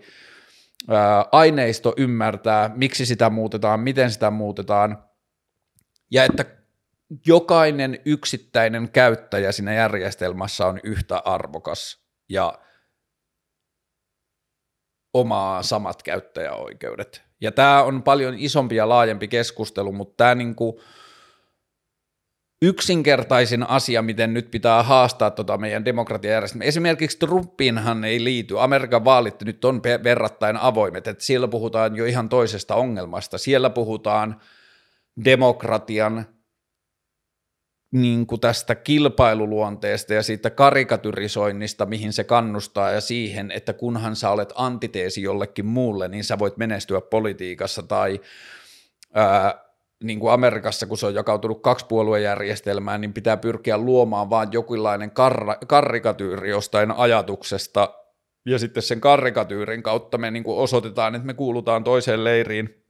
ää, 0.88 1.24
aineisto 1.32 1.94
ymmärtää, 1.96 2.70
miksi 2.74 3.06
sitä 3.06 3.30
muutetaan, 3.30 3.80
miten 3.80 4.10
sitä 4.10 4.30
muutetaan, 4.30 5.04
ja 6.10 6.24
että 6.24 6.44
jokainen 7.26 7.98
yksittäinen 8.04 8.90
käyttäjä 8.90 9.52
siinä 9.52 9.74
järjestelmässä 9.74 10.66
on 10.66 10.80
yhtä 10.84 11.18
arvokas 11.18 12.04
ja 12.28 12.58
omaa 15.14 15.62
samat 15.62 16.02
käyttäjäoikeudet. 16.02 17.22
Ja 17.40 17.52
tämä 17.52 17.82
on 17.82 18.02
paljon 18.02 18.34
isompi 18.38 18.76
ja 18.76 18.88
laajempi 18.88 19.28
keskustelu, 19.28 19.92
mutta 19.92 20.14
tämä 20.16 20.34
niinku 20.34 20.80
yksinkertaisin 22.62 23.62
asia, 23.62 24.02
miten 24.02 24.34
nyt 24.34 24.50
pitää 24.50 24.82
haastaa 24.82 25.30
tota 25.30 25.58
meidän 25.58 25.84
demokratiajärjestelmää. 25.84 26.66
Esimerkiksi 26.66 27.18
Trumpiinhan 27.18 28.04
ei 28.04 28.24
liity. 28.24 28.60
Amerikan 28.60 29.04
vaalit 29.04 29.42
nyt 29.42 29.64
on 29.64 29.82
verrattain 29.82 30.56
avoimet, 30.56 31.06
että 31.06 31.24
siellä 31.24 31.48
puhutaan 31.48 31.96
jo 31.96 32.04
ihan 32.04 32.28
toisesta 32.28 32.74
ongelmasta. 32.74 33.38
Siellä 33.38 33.70
puhutaan 33.70 34.40
demokratian 35.24 36.26
niin 37.90 38.26
kuin 38.26 38.40
tästä 38.40 38.74
kilpailuluonteesta 38.74 40.14
ja 40.14 40.22
siitä 40.22 40.50
karikatyrisoinnista, 40.50 41.86
mihin 41.86 42.12
se 42.12 42.24
kannustaa 42.24 42.90
ja 42.90 43.00
siihen, 43.00 43.50
että 43.50 43.72
kunhan 43.72 44.16
sä 44.16 44.30
olet 44.30 44.52
antiteesi 44.54 45.22
jollekin 45.22 45.66
muulle, 45.66 46.08
niin 46.08 46.24
sä 46.24 46.38
voit 46.38 46.56
menestyä 46.56 47.00
politiikassa 47.00 47.82
tai 47.82 48.20
ää, 49.14 49.64
niin 50.04 50.20
kuin 50.20 50.32
Amerikassa, 50.32 50.86
kun 50.86 50.98
se 50.98 51.06
on 51.06 51.14
jakautunut 51.14 51.62
kaksipuoluejärjestelmään, 51.62 53.00
niin 53.00 53.12
pitää 53.12 53.36
pyrkiä 53.36 53.78
luomaan 53.78 54.30
vaan 54.30 54.48
jokinlainen 54.52 55.10
kar- 55.10 55.66
karikatyyri 55.66 56.50
jostain 56.50 56.90
ajatuksesta 56.90 57.94
ja 58.46 58.58
sitten 58.58 58.82
sen 58.82 59.00
karikatyyrin 59.00 59.82
kautta 59.82 60.18
me 60.18 60.30
niin 60.30 60.44
kuin 60.44 60.58
osoitetaan, 60.58 61.14
että 61.14 61.26
me 61.26 61.34
kuulutaan 61.34 61.84
toiseen 61.84 62.24
leiriin. 62.24 62.84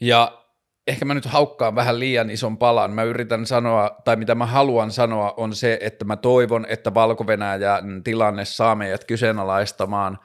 Ja 0.00 0.45
ehkä 0.86 1.04
mä 1.04 1.14
nyt 1.14 1.24
haukkaan 1.24 1.74
vähän 1.74 1.98
liian 1.98 2.30
ison 2.30 2.58
palan. 2.58 2.90
Mä 2.90 3.02
yritän 3.02 3.46
sanoa, 3.46 3.96
tai 4.04 4.16
mitä 4.16 4.34
mä 4.34 4.46
haluan 4.46 4.90
sanoa, 4.90 5.34
on 5.36 5.54
se, 5.54 5.78
että 5.80 6.04
mä 6.04 6.16
toivon, 6.16 6.66
että 6.68 6.94
valko 6.94 7.26
tilanne 8.04 8.44
saa 8.44 8.74
meidät 8.74 9.04
kyseenalaistamaan, 9.04 10.18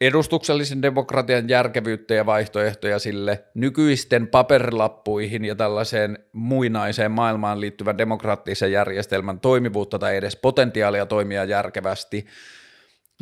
edustuksellisen 0.00 0.82
demokratian 0.82 1.48
järkevyyttä 1.48 2.14
ja 2.14 2.26
vaihtoehtoja 2.26 2.98
sille 2.98 3.44
nykyisten 3.54 4.26
paperilappuihin 4.26 5.44
ja 5.44 5.54
tällaiseen 5.54 6.18
muinaiseen 6.32 7.10
maailmaan 7.10 7.60
liittyvän 7.60 7.98
demokraattisen 7.98 8.72
järjestelmän 8.72 9.40
toimivuutta 9.40 9.98
tai 9.98 10.16
edes 10.16 10.36
potentiaalia 10.36 11.06
toimia 11.06 11.44
järkevästi. 11.44 12.26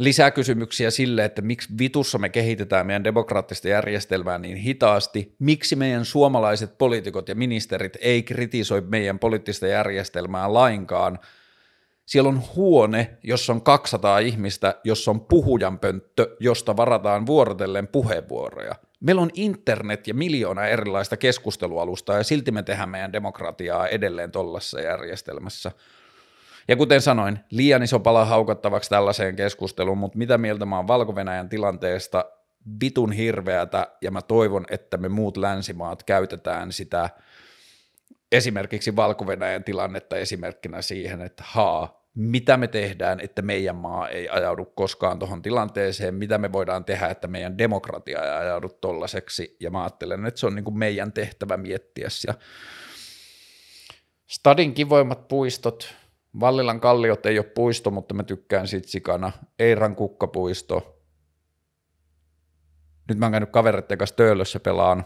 Lisäkysymyksiä 0.01 0.91
sille, 0.91 1.25
että 1.25 1.43
miksi 1.43 1.69
vitussa 1.79 2.19
me 2.19 2.29
kehitetään 2.29 2.87
meidän 2.87 3.05
demokraattista 3.05 3.69
järjestelmää 3.69 4.39
niin 4.39 4.57
hitaasti, 4.57 5.35
miksi 5.39 5.77
meidän 5.77 6.05
suomalaiset 6.05 6.79
poliitikot 6.79 7.29
ja 7.29 7.35
ministerit 7.35 7.97
ei 8.01 8.23
kritisoi 8.23 8.81
meidän 8.81 9.19
poliittista 9.19 9.67
järjestelmää 9.67 10.55
lainkaan– 10.55 11.19
siellä 12.11 12.29
on 12.29 12.43
huone, 12.57 13.19
jossa 13.23 13.53
on 13.53 13.63
200 13.63 14.19
ihmistä, 14.19 14.75
jossa 14.85 15.11
on 15.11 15.21
puhujanpönttö, 15.21 16.37
josta 16.41 16.77
varataan 16.77 17.27
vuorotellen 17.27 17.89
puheenvuoroja. 17.89 18.75
Meillä 19.01 19.23
on 19.23 19.31
internet 19.35 20.09
ja 20.09 20.15
miljoona 20.15 20.67
erilaista 20.67 21.17
keskustelualusta 21.17 22.13
ja 22.13 22.25
silti 22.25 22.51
me 22.51 22.63
tehdään 22.63 22.89
meidän 22.89 23.13
demokratiaa 23.13 23.89
edelleen 23.89 24.33
tuollaisessa 24.33 24.81
järjestelmässä. 24.81 25.73
Ja 26.71 26.77
kuten 26.77 27.01
sanoin, 27.01 27.39
liian 27.51 27.83
iso 27.83 28.01
pala 28.01 28.25
haukattavaksi 28.25 28.91
tällaiseen 28.91 29.37
keskusteluun, 29.37 29.99
mutta 29.99 30.19
mitä 30.19 30.39
mieltä 30.39 30.67
mä 30.67 30.77
oon 30.77 30.89
valko 30.89 31.15
tilanteesta, 31.49 32.25
vitun 32.81 33.13
hirveätä, 33.13 33.87
ja 34.03 34.11
mä 34.11 34.23
toivon, 34.23 34.65
että 34.71 34.97
me 34.97 35.09
muut 35.09 35.37
länsimaat 35.37 36.03
käytetään 36.03 36.73
sitä 36.73 37.11
esimerkiksi 38.33 38.97
valko 38.97 39.25
tilannetta 39.65 40.17
esimerkkinä 40.17 40.83
siihen, 40.83 41.21
että 41.21 41.43
haa, 41.47 42.09
mitä 42.15 42.57
me 42.57 42.69
tehdään, 42.69 43.21
että 43.21 43.43
meidän 43.43 43.77
maa 43.77 44.09
ei 44.09 44.29
ajaudu 44.29 44.65
koskaan 44.65 45.19
tuohon 45.19 45.43
tilanteeseen, 45.43 46.15
mitä 46.15 46.39
me 46.39 46.53
voidaan 46.53 46.85
tehdä, 46.85 47.07
että 47.07 47.29
meidän 47.29 47.59
demokratia 47.59 48.23
ei 48.23 48.31
ajaudu 48.31 48.69
tollaiseksi, 48.69 49.57
ja 49.61 49.71
mä 49.71 49.83
ajattelen, 49.83 50.27
että 50.27 50.41
se 50.41 50.47
on 50.47 50.55
niin 50.55 50.65
kuin 50.65 50.79
meidän 50.79 51.13
tehtävä 51.13 51.57
miettiä 51.57 52.09
Stadin 54.27 54.75
kivoimmat 54.75 55.29
puistot, 55.29 56.00
Vallilan 56.41 56.81
kalliot 56.81 57.27
ei 57.27 57.39
ole 57.39 57.47
puisto, 57.47 57.91
mutta 57.91 58.15
mä 58.15 58.23
tykkään 58.23 58.69
siitä 58.69 58.89
sikana, 58.89 59.33
Eiran 59.59 59.97
kukkapuisto, 59.97 61.03
nyt 63.09 63.19
mä 63.19 63.27
oon 63.27 63.33
käynyt 63.33 63.51
kavereiden 63.51 63.99
kanssa 63.99 64.17
Töölössä 64.17 64.61
pelaan, 64.61 65.05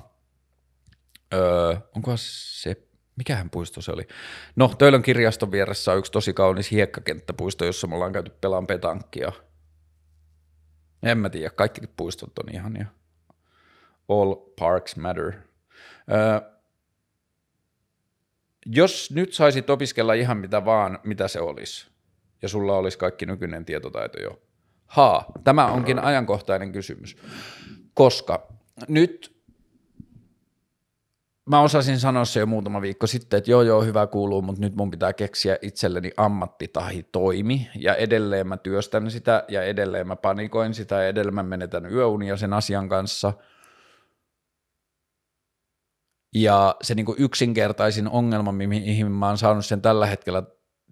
öö, 1.35 1.77
onkohan 1.97 2.19
se 2.21 2.77
mikähän 3.17 3.51
puisto 3.51 3.81
se 3.81 3.93
oli? 3.93 4.07
No, 4.57 4.69
Töölön 4.79 5.03
kirjaston 5.03 5.53
vieressä 5.53 5.93
on 5.93 5.99
yksi 5.99 6.13
tosi 6.13 6.33
kaunis 6.33 6.71
hiekkakenttäpuisto, 6.71 7.65
jossa 7.65 7.87
me 7.87 7.95
ollaan 7.95 8.13
käyty 8.13 8.33
pelaan 8.41 8.67
petankkia. 8.67 9.33
En 11.03 11.19
mä 11.19 11.31
tiedä, 11.31 11.51
kaikki 11.51 11.81
puistot 11.97 12.39
on 12.39 12.55
ihania. 12.55 12.87
All 14.09 14.35
parks 14.35 14.97
matter. 14.97 15.33
Öö, 16.13 16.54
jos 18.67 19.11
nyt 19.11 19.33
saisit 19.33 19.71
opiskella 19.71 20.13
ihan 20.13 20.37
mitä 20.37 20.65
vaan, 20.65 20.99
mitä 21.05 21.29
se 21.29 21.41
olisi, 21.41 21.87
ja 22.43 22.49
sulla 22.49 22.77
olisi 22.77 22.99
kaikki 22.99 23.27
nykyinen 23.27 23.65
tietotaito 23.65 24.21
jo. 24.21 24.43
Haa, 24.87 25.33
tämä 25.45 25.67
onkin 25.67 25.99
ajankohtainen 25.99 26.73
kysymys, 26.73 27.17
koska 27.95 28.49
nyt 28.89 29.35
mä 31.51 31.61
osasin 31.61 31.99
sanoa 31.99 32.25
se 32.25 32.41
jo 32.41 32.47
muutama 32.47 32.81
viikko 32.81 33.07
sitten, 33.07 33.39
että 33.39 33.51
joo 33.51 33.63
joo 33.63 33.83
hyvä 33.83 34.07
kuuluu, 34.07 34.43
mutta 34.43 34.61
nyt 34.61 34.77
mun 34.77 34.91
pitää 34.91 35.13
keksiä 35.13 35.59
itselleni 35.63 36.11
ammattitahi 36.17 37.03
toimi 37.03 37.69
ja 37.79 37.95
edelleen 37.95 38.47
mä 38.47 38.57
työstän 38.57 39.11
sitä 39.11 39.45
ja 39.49 39.63
edelleen 39.63 40.07
mä 40.07 40.17
panikoin 40.17 40.75
sitä 40.75 40.95
ja 40.95 41.09
edelleen 41.09 41.35
mä 41.35 41.43
menetän 41.43 41.93
yöunia 41.93 42.37
sen 42.37 42.53
asian 42.53 42.89
kanssa. 42.89 43.33
Ja 46.35 46.77
se 46.83 46.95
niin 46.95 47.07
kuin 47.07 47.21
yksinkertaisin 47.21 48.09
ongelma, 48.09 48.53
mihin 48.53 49.13
mä 49.13 49.27
oon 49.27 49.39
saanut 49.39 49.67
sen 49.67 49.83
tällä 49.83 50.07
hetkellä 50.07 50.43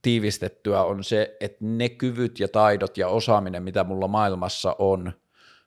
tiivistettyä, 0.02 0.82
on 0.82 1.04
se, 1.04 1.36
että 1.40 1.58
ne 1.60 1.88
kyvyt 1.88 2.40
ja 2.40 2.48
taidot 2.48 2.98
ja 2.98 3.08
osaaminen, 3.08 3.62
mitä 3.62 3.84
mulla 3.84 4.08
maailmassa 4.08 4.76
on– 4.78 5.12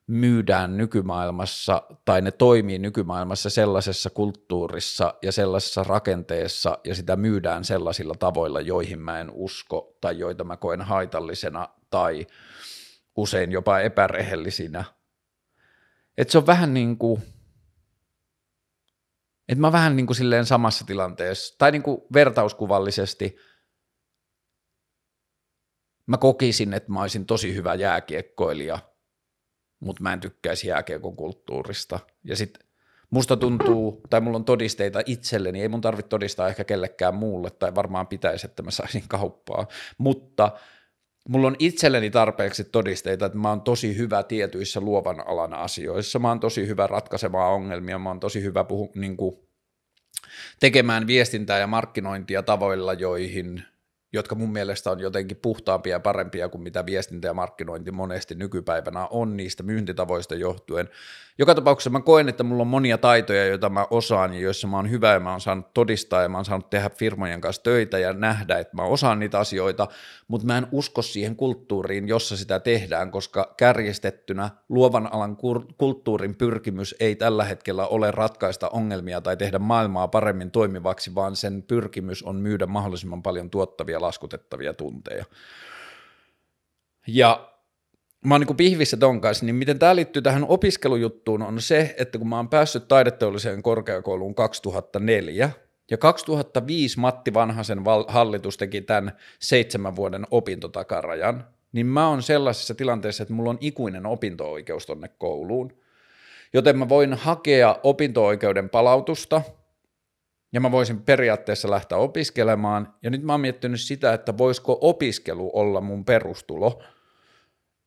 myydään 0.08 0.78
nykymaailmassa 0.78 1.84
tai 2.06 2.22
ne 2.22 2.32
toimii 2.32 2.80
nykymaailmassa 2.80 3.50
sellaisessa 3.50 4.10
kulttuurissa 4.10 5.14
ja 5.22 5.32
sellaisessa 5.32 5.84
rakenteessa 5.84 6.78
ja 6.84 6.96
sitä 6.96 7.16
myydään 7.16 7.64
sellaisilla 7.64 8.16
tavoilla, 8.20 8.62
joihin 8.62 9.00
mä 9.00 9.20
en 9.20 9.32
usko 9.34 9.98
tai 10.02 10.20
joita 10.20 10.44
mä 10.44 10.58
koen 10.58 10.82
haitallisena 10.82 11.70
tai 11.90 12.28
usein 13.16 13.52
jopa 13.52 13.80
epärehellisinä. 13.80 14.84
Että 16.18 16.32
se 16.32 16.38
on 16.38 16.48
vähän 16.48 16.74
niin 16.74 16.98
kuin, 16.98 17.22
että 19.50 19.62
mä 19.62 19.72
vähän 19.72 19.96
niin 19.96 20.06
kuin 20.06 20.18
silleen 20.18 20.46
samassa 20.46 20.86
tilanteessa, 20.86 21.56
tai 21.58 21.72
niin 21.72 21.84
kuin 21.84 22.02
vertauskuvallisesti, 22.14 23.38
mä 26.08 26.18
kokisin, 26.18 26.74
että 26.74 26.92
mä 26.92 27.02
olisin 27.02 27.26
tosi 27.26 27.56
hyvä 27.56 27.76
jääkiekkoilija– 27.76 28.80
mutta 29.86 30.04
mä 30.04 30.14
en 30.14 30.20
tykkäisi 30.20 30.68
jääkiekon 30.68 31.16
kulttuurista. 31.16 32.00
Ja 32.24 32.36
sitten 32.36 32.68
musta 33.10 33.38
tuntuu, 33.38 34.02
tai 34.10 34.22
mulla 34.22 34.38
on 34.38 34.46
todisteita 34.46 35.00
itselleni, 35.06 35.62
ei 35.62 35.70
mun 35.70 35.82
tarvitse 35.82 36.10
todistaa 36.10 36.48
ehkä 36.48 36.64
kellekään 36.64 37.16
muulle, 37.16 37.50
tai 37.50 37.76
varmaan 37.76 38.08
pitäisi, 38.08 38.48
että 38.48 38.64
mä 38.64 38.72
saisin 38.72 39.04
kauppaa, 39.08 39.68
mutta 39.98 40.52
mulla 41.30 41.48
on 41.48 41.56
itselleni 41.60 42.10
tarpeeksi 42.10 42.64
todisteita, 42.64 43.26
että 43.26 43.38
mä 43.38 43.50
oon 43.50 43.62
tosi 43.62 43.98
hyvä 43.98 44.24
tietyissä 44.24 44.82
luovan 44.82 45.28
alan 45.28 45.54
asioissa, 45.54 46.20
mä 46.20 46.28
oon 46.28 46.40
tosi 46.40 46.68
hyvä 46.68 46.88
ratkaisemaan 46.88 47.54
ongelmia, 47.54 48.00
mä 48.00 48.10
oon 48.10 48.20
tosi 48.20 48.44
hyvä 48.44 48.64
puhu, 48.64 48.92
niin 48.96 49.18
kuin, 49.18 49.36
tekemään 50.60 51.08
viestintää 51.08 51.60
ja 51.60 51.68
markkinointia 51.68 52.44
tavoilla, 52.44 52.94
joihin 52.94 53.64
jotka 54.16 54.36
mun 54.36 54.52
mielestä 54.52 54.92
on 54.92 55.00
jotenkin 55.00 55.38
puhtaampia 55.38 55.96
ja 55.96 56.00
parempia 56.00 56.50
kuin 56.50 56.62
mitä 56.62 56.86
viestintä 56.86 57.28
ja 57.28 57.34
markkinointi 57.34 57.92
monesti 57.92 58.36
nykypäivänä 58.36 59.08
on 59.08 59.38
niistä 59.38 59.64
myyntitavoista 59.64 60.36
johtuen. 60.36 60.90
Joka 61.38 61.56
tapauksessa 61.56 61.90
mä 61.90 62.02
koen, 62.02 62.30
että 62.30 62.44
mulla 62.44 62.62
on 62.62 62.68
monia 62.68 62.98
taitoja, 62.98 63.46
joita 63.46 63.70
mä 63.70 63.88
osaan 63.90 64.34
ja 64.34 64.40
joissa 64.40 64.68
mä 64.68 64.76
oon 64.76 64.90
hyvä 64.90 65.14
ja 65.14 65.20
mä 65.20 65.32
oon 65.32 65.42
saanut 65.42 65.74
todistaa 65.74 66.22
ja 66.22 66.30
mä 66.30 66.38
oon 66.38 66.46
saanut 66.46 66.70
tehdä 66.70 66.90
firmojen 66.90 67.42
kanssa 67.42 67.64
töitä 67.64 68.00
ja 68.00 68.14
nähdä, 68.14 68.60
että 68.60 68.76
mä 68.76 68.84
osaan 68.84 69.20
niitä 69.20 69.40
asioita, 69.40 69.88
mutta 70.28 70.48
mä 70.48 70.58
en 70.58 70.68
usko 70.72 71.02
siihen 71.02 71.36
kulttuuriin, 71.36 72.08
jossa 72.08 72.38
sitä 72.38 72.60
tehdään, 72.60 73.12
koska 73.12 73.54
kärjestettynä 73.58 74.50
luovan 74.70 75.14
alan 75.14 75.38
kulttuurin 75.78 76.36
pyrkimys 76.36 76.96
ei 77.00 77.16
tällä 77.16 77.44
hetkellä 77.44 77.88
ole 77.88 78.12
ratkaista 78.12 78.70
ongelmia 78.70 79.22
tai 79.22 79.38
tehdä 79.38 79.60
maailmaa 79.60 80.08
paremmin 80.08 80.52
toimivaksi, 80.52 81.16
vaan 81.16 81.36
sen 81.36 81.64
pyrkimys 81.64 82.24
on 82.24 82.36
myydä 82.36 82.66
mahdollisimman 82.66 83.24
paljon 83.24 83.50
tuottavia 83.50 84.02
laskutettavia 84.02 84.74
tunteja. 84.74 85.26
Ja 87.08 87.55
mä 88.26 88.34
oon 88.34 88.42
niin 88.42 88.58
pihvissä 88.58 88.98
ton 88.98 89.22
kanssa, 89.22 89.46
niin 89.46 89.56
miten 89.56 89.80
tämä 89.80 89.96
liittyy 89.96 90.22
tähän 90.22 90.46
opiskelujuttuun 90.48 91.42
on 91.42 91.62
se, 91.62 91.96
että 91.98 92.18
kun 92.18 92.30
mä 92.30 92.36
oon 92.36 92.50
päässyt 92.50 92.88
taideteolliseen 92.88 93.64
korkeakouluun 93.64 94.36
2004, 94.36 95.50
ja 95.92 95.98
2005 95.98 97.00
Matti 97.00 97.34
Vanhasen 97.34 97.80
hallitus 98.08 98.58
teki 98.58 98.82
tämän 98.82 99.12
seitsemän 99.40 99.96
vuoden 99.96 100.26
opintotakarajan, 100.32 101.48
niin 101.72 101.86
mä 101.86 102.10
oon 102.10 102.24
sellaisessa 102.24 102.76
tilanteessa, 102.76 103.24
että 103.24 103.34
mulla 103.34 103.50
on 103.50 103.58
ikuinen 103.62 104.06
opinto-oikeus 104.06 104.86
tonne 104.86 105.08
kouluun, 105.08 105.74
joten 106.54 106.78
mä 106.78 106.90
voin 106.90 107.14
hakea 107.14 107.80
opinto-oikeuden 107.84 108.70
palautusta– 108.70 109.42
ja 110.56 110.62
mä 110.62 110.72
voisin 110.72 111.02
periaatteessa 111.02 111.70
lähteä 111.70 111.98
opiskelemaan, 111.98 112.94
ja 113.04 113.10
nyt 113.10 113.24
mä 113.24 113.34
oon 113.34 113.42
miettinyt 113.42 113.82
sitä, 113.82 114.14
että 114.14 114.38
voisiko 114.38 114.78
opiskelu 114.82 115.52
olla 115.54 115.82
mun 115.82 116.06
perustulo, 116.06 116.82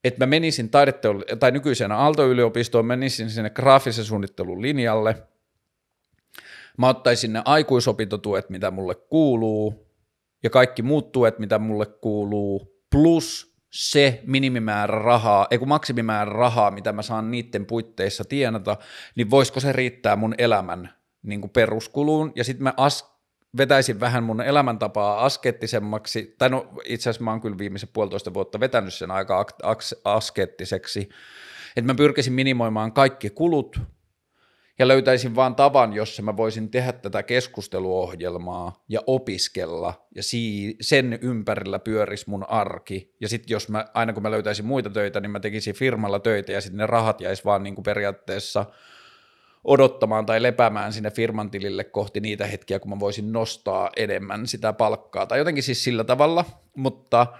että 0.04 0.26
mä 0.26 0.30
menisin 0.30 0.70
taideteolli- 0.70 1.36
tai 1.40 1.50
nykyisenä 1.50 1.96
Aalto-yliopistoon, 1.96 2.86
menisin 2.86 3.30
sinne 3.30 3.50
graafisen 3.50 4.04
suunnittelun 4.04 4.62
linjalle, 4.62 5.22
mä 6.78 6.88
ottaisin 6.88 7.32
ne 7.32 7.42
aikuisopintotuet, 7.44 8.50
mitä 8.50 8.70
mulle 8.70 8.94
kuuluu, 8.94 9.88
ja 10.42 10.50
kaikki 10.50 10.82
muut 10.82 11.12
tuet, 11.12 11.38
mitä 11.38 11.58
mulle 11.58 11.86
kuuluu, 11.86 12.78
plus 12.90 13.56
se 13.70 14.22
minimimäärä 14.26 14.98
rahaa, 14.98 15.46
ei 15.50 15.58
kun 15.58 15.68
maksimimäärä 15.68 16.32
rahaa, 16.32 16.70
mitä 16.70 16.92
mä 16.92 17.02
saan 17.02 17.30
niiden 17.30 17.66
puitteissa 17.66 18.24
tienata, 18.24 18.76
niin 19.14 19.30
voisiko 19.30 19.60
se 19.60 19.72
riittää 19.72 20.16
mun 20.16 20.34
elämän 20.38 20.94
niin 21.22 21.40
kuin 21.40 21.50
peruskuluun, 21.50 22.32
ja 22.36 22.44
sitten 22.44 22.62
mä 22.62 22.74
as, 22.76 23.17
vetäisin 23.56 24.00
vähän 24.00 24.24
mun 24.24 24.40
elämäntapaa 24.40 25.24
askettisemmaksi, 25.24 26.34
tai 26.38 26.50
no 26.50 26.72
itse 26.84 27.10
asiassa 27.10 27.24
mä 27.24 27.30
oon 27.30 27.40
kyllä 27.40 27.58
viimeisen 27.58 27.88
puolitoista 27.92 28.34
vuotta 28.34 28.60
vetänyt 28.60 28.94
sen 28.94 29.10
aika 29.10 29.46
askettiseksi, 30.04 31.08
että 31.76 31.92
mä 31.92 31.94
pyrkisin 31.94 32.32
minimoimaan 32.32 32.92
kaikki 32.92 33.30
kulut, 33.30 33.80
ja 34.78 34.88
löytäisin 34.88 35.34
vaan 35.34 35.54
tavan, 35.54 35.92
jossa 35.92 36.22
mä 36.22 36.36
voisin 36.36 36.70
tehdä 36.70 36.92
tätä 36.92 37.22
keskusteluohjelmaa 37.22 38.84
ja 38.88 39.00
opiskella, 39.06 40.08
ja 40.14 40.22
sen 40.80 41.18
ympärillä 41.22 41.78
pyörisi 41.78 42.30
mun 42.30 42.50
arki, 42.50 43.14
ja 43.20 43.28
sitten 43.28 43.54
jos 43.54 43.68
mä, 43.68 43.86
aina 43.94 44.12
kun 44.12 44.22
mä 44.22 44.30
löytäisin 44.30 44.64
muita 44.64 44.90
töitä, 44.90 45.20
niin 45.20 45.30
mä 45.30 45.40
tekisin 45.40 45.74
firmalla 45.74 46.18
töitä, 46.18 46.52
ja 46.52 46.60
sitten 46.60 46.78
ne 46.78 46.86
rahat 46.86 47.20
jäisi 47.20 47.44
vaan 47.44 47.62
niin 47.62 47.74
kuin 47.74 47.82
periaatteessa 47.82 48.66
odottamaan 49.68 50.26
tai 50.26 50.42
lepäämään 50.42 50.92
sinne 50.92 51.10
firman 51.10 51.50
tilille 51.50 51.84
kohti 51.84 52.20
niitä 52.20 52.46
hetkiä, 52.46 52.78
kun 52.78 52.90
mä 52.90 53.00
voisin 53.00 53.32
nostaa 53.32 53.90
enemmän 53.96 54.46
sitä 54.46 54.72
palkkaa, 54.72 55.26
tai 55.26 55.38
jotenkin 55.38 55.62
siis 55.62 55.84
sillä 55.84 56.04
tavalla, 56.04 56.44
mutta– 56.76 57.26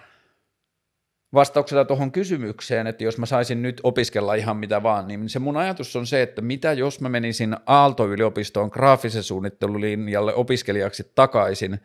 vastauksena 1.35 1.85
tuohon 1.85 2.13
kysymykseen, 2.13 2.87
että 2.87 3.05
jos 3.05 3.19
mä 3.19 3.27
saisin 3.27 3.63
nyt 3.63 3.81
opiskella 3.83 4.35
ihan 4.35 4.57
mitä 4.57 4.83
vaan, 4.83 5.09
niin 5.09 5.29
se 5.29 5.39
mun 5.39 5.57
ajatus 5.57 5.97
on 5.97 6.07
se, 6.07 6.23
että 6.23 6.43
mitä 6.43 6.73
jos 6.73 7.01
mä 7.01 7.09
menisin 7.09 7.57
Aalto-yliopistoon 7.67 8.71
graafisen 8.73 9.23
suunnittelulinjalle 9.23 10.35
opiskelijaksi 10.35 11.13
takaisin, 11.15 11.81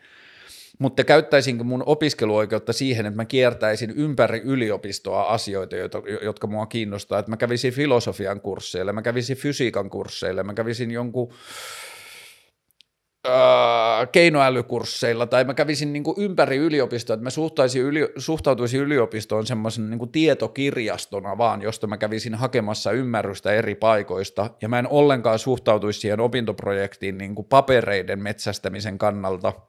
mutta 0.80 1.03
käyttäisinkö 1.03 1.63
mun 1.63 1.84
opiskeluoikeutta 1.86 2.74
siihen, 2.74 3.05
että 3.05 3.15
mä 3.15 3.26
kiertäisin 3.26 3.91
ympäri 3.95 4.41
yliopistoa 4.45 5.24
asioita, 5.24 5.76
jotka 6.21 6.47
mua 6.47 6.65
kiinnostaa, 6.65 7.19
että 7.19 7.32
mä 7.32 7.38
kävisin 7.38 7.74
filosofian 7.74 8.41
kursseille, 8.41 8.93
mä 8.93 9.01
kävisin 9.01 9.38
fysiikan 9.38 9.89
kursseille, 9.89 10.43
mä 10.43 10.53
kävisin 10.53 10.91
jonkun 10.91 11.34
keinoälykursseilla 14.11 15.28
tai 15.28 15.43
mä 15.43 15.53
kävisin 15.53 15.93
niin 15.93 16.03
kuin 16.03 16.15
ympäri 16.19 16.57
yliopistoa, 16.57 17.13
että 17.13 17.24
mä 17.24 17.30
suhtaisin 17.30 17.82
yli, 17.82 18.07
suhtautuisin 18.17 18.82
yliopistoon 18.82 19.47
semmoisen 19.47 19.89
niin 19.89 20.11
tietokirjastona 20.11 21.38
vaan, 21.38 21.61
josta 21.61 21.88
mä 21.88 21.97
kävisin 21.97 22.36
hakemassa 22.36 22.91
ymmärrystä 22.91 23.51
eri 23.51 23.76
paikoista. 23.76 24.49
Ja 24.61 24.69
mä 24.69 24.80
en 24.80 24.88
ollenkaan 24.88 25.39
suhtautuisi 25.39 25.99
siihen 25.99 26.19
opintoprojektiin 26.19 27.17
niin 27.17 27.36
kuin 27.36 27.47
papereiden 27.47 28.24
metsästämisen 28.24 28.97
kannalta– 28.97 29.53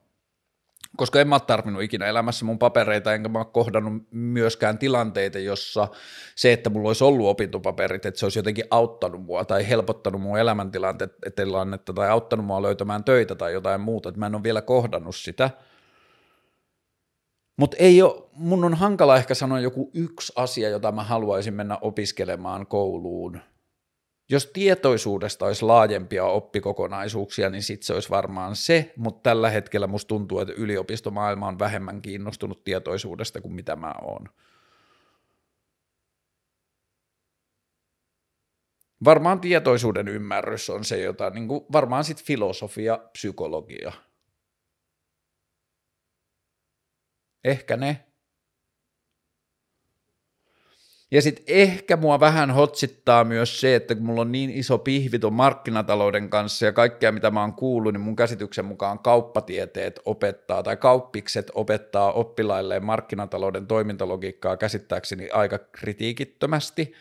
koska 0.97 1.21
en 1.21 1.29
mä 1.29 1.35
ole 1.35 1.43
tarvinnut 1.47 1.83
ikinä 1.83 2.07
elämässä 2.07 2.45
mun 2.45 2.59
papereita, 2.59 3.15
enkä 3.15 3.29
mä 3.29 3.39
ole 3.39 3.47
kohdannut 3.53 4.03
myöskään 4.11 4.79
tilanteita, 4.79 5.39
jossa 5.39 5.89
se, 6.37 6.53
että 6.53 6.71
mulla 6.71 6.89
olisi 6.89 7.05
ollut 7.05 7.27
opintopaperit, 7.27 8.07
että 8.07 8.21
se 8.21 8.27
olisi 8.27 8.39
jotenkin 8.39 8.65
auttanut 8.71 9.23
mua 9.23 9.45
tai 9.45 9.69
helpottanut 9.69 10.21
mun 10.21 10.39
elämäntilannetta 10.39 11.93
tai 11.95 12.09
auttanut 12.09 12.47
mua 12.47 12.63
löytämään 12.63 13.05
töitä 13.05 13.35
tai 13.35 13.53
jotain 13.53 13.81
muuta, 13.81 14.09
että 14.09 14.19
mä 14.19 14.27
en 14.27 14.35
ole 14.35 14.43
vielä 14.43 14.63
kohdannut 14.63 15.17
sitä. 15.17 15.51
Mutta 17.57 17.77
ei 17.81 18.03
ole, 18.03 18.23
mun 18.33 18.65
on 18.65 18.75
hankala 18.75 19.17
ehkä 19.17 19.35
sanoa 19.35 19.61
joku 19.61 19.91
yksi 19.95 20.33
asia, 20.37 20.69
jota 20.69 20.93
mä 20.93 21.03
haluaisin 21.03 21.55
mennä 21.55 21.79
opiskelemaan 21.81 22.67
kouluun– 22.67 23.41
jos 24.29 24.47
tietoisuudesta 24.47 25.47
olisi 25.47 25.65
laajempia 25.65 26.25
oppikokonaisuuksia, 26.25 27.51
niin 27.51 27.63
sitten 27.63 27.87
se 27.87 27.95
olisi 27.95 28.11
varmaan 28.11 28.57
se, 28.57 28.93
mutta 28.97 29.31
tällä 29.31 29.51
hetkellä 29.51 29.87
musta 29.87 30.09
tuntuu, 30.09 30.39
että 30.39 30.55
yliopistomaailma 30.57 31.49
on 31.49 31.59
vähemmän 31.59 32.03
kiinnostunut 32.03 32.65
tietoisuudesta 32.65 33.41
kuin 33.41 33.55
mitä 33.55 33.77
mä 33.77 33.95
oon. 34.03 34.29
Varmaan 39.05 39.41
tietoisuuden 39.41 40.09
ymmärrys 40.09 40.71
on 40.71 40.85
se, 40.85 41.01
jota 41.01 41.31
niin 41.31 41.49
kuin, 41.49 41.67
varmaan 41.73 42.05
sitten 42.05 42.27
filosofia, 42.27 42.99
psykologia. 43.13 43.93
Ehkä 47.45 47.77
ne. 47.77 48.14
Ja 51.11 51.23
sitten 51.23 51.45
ehkä 51.49 51.97
mua 51.97 52.21
vähän 52.21 52.51
hotsittaa 52.51 53.25
myös 53.25 53.61
se, 53.61 53.75
että 53.75 53.95
kun 53.95 54.05
mulla 54.05 54.21
on 54.21 54.33
niin 54.33 54.51
iso 54.51 54.79
pihvito 54.79 55.31
markkinatalouden 55.31 56.31
kanssa 56.31 56.67
ja 56.67 56.73
kaikkea 56.73 57.13
mitä 57.13 57.31
mä 57.31 57.41
oon 57.41 57.53
kuullut, 57.53 57.93
niin 57.93 58.01
mun 58.01 58.17
käsityksen 58.17 58.65
mukaan 58.65 58.99
kauppatieteet 58.99 60.01
opettaa 60.05 60.63
tai 60.63 60.77
kauppikset 60.77 61.51
opettaa 61.55 62.13
oppilailleen 62.13 62.85
markkinatalouden 62.85 63.67
toimintalogiikkaa 63.67 64.57
käsittääkseni 64.57 65.31
aika 65.31 65.59
kritiikittömästi– 65.59 66.93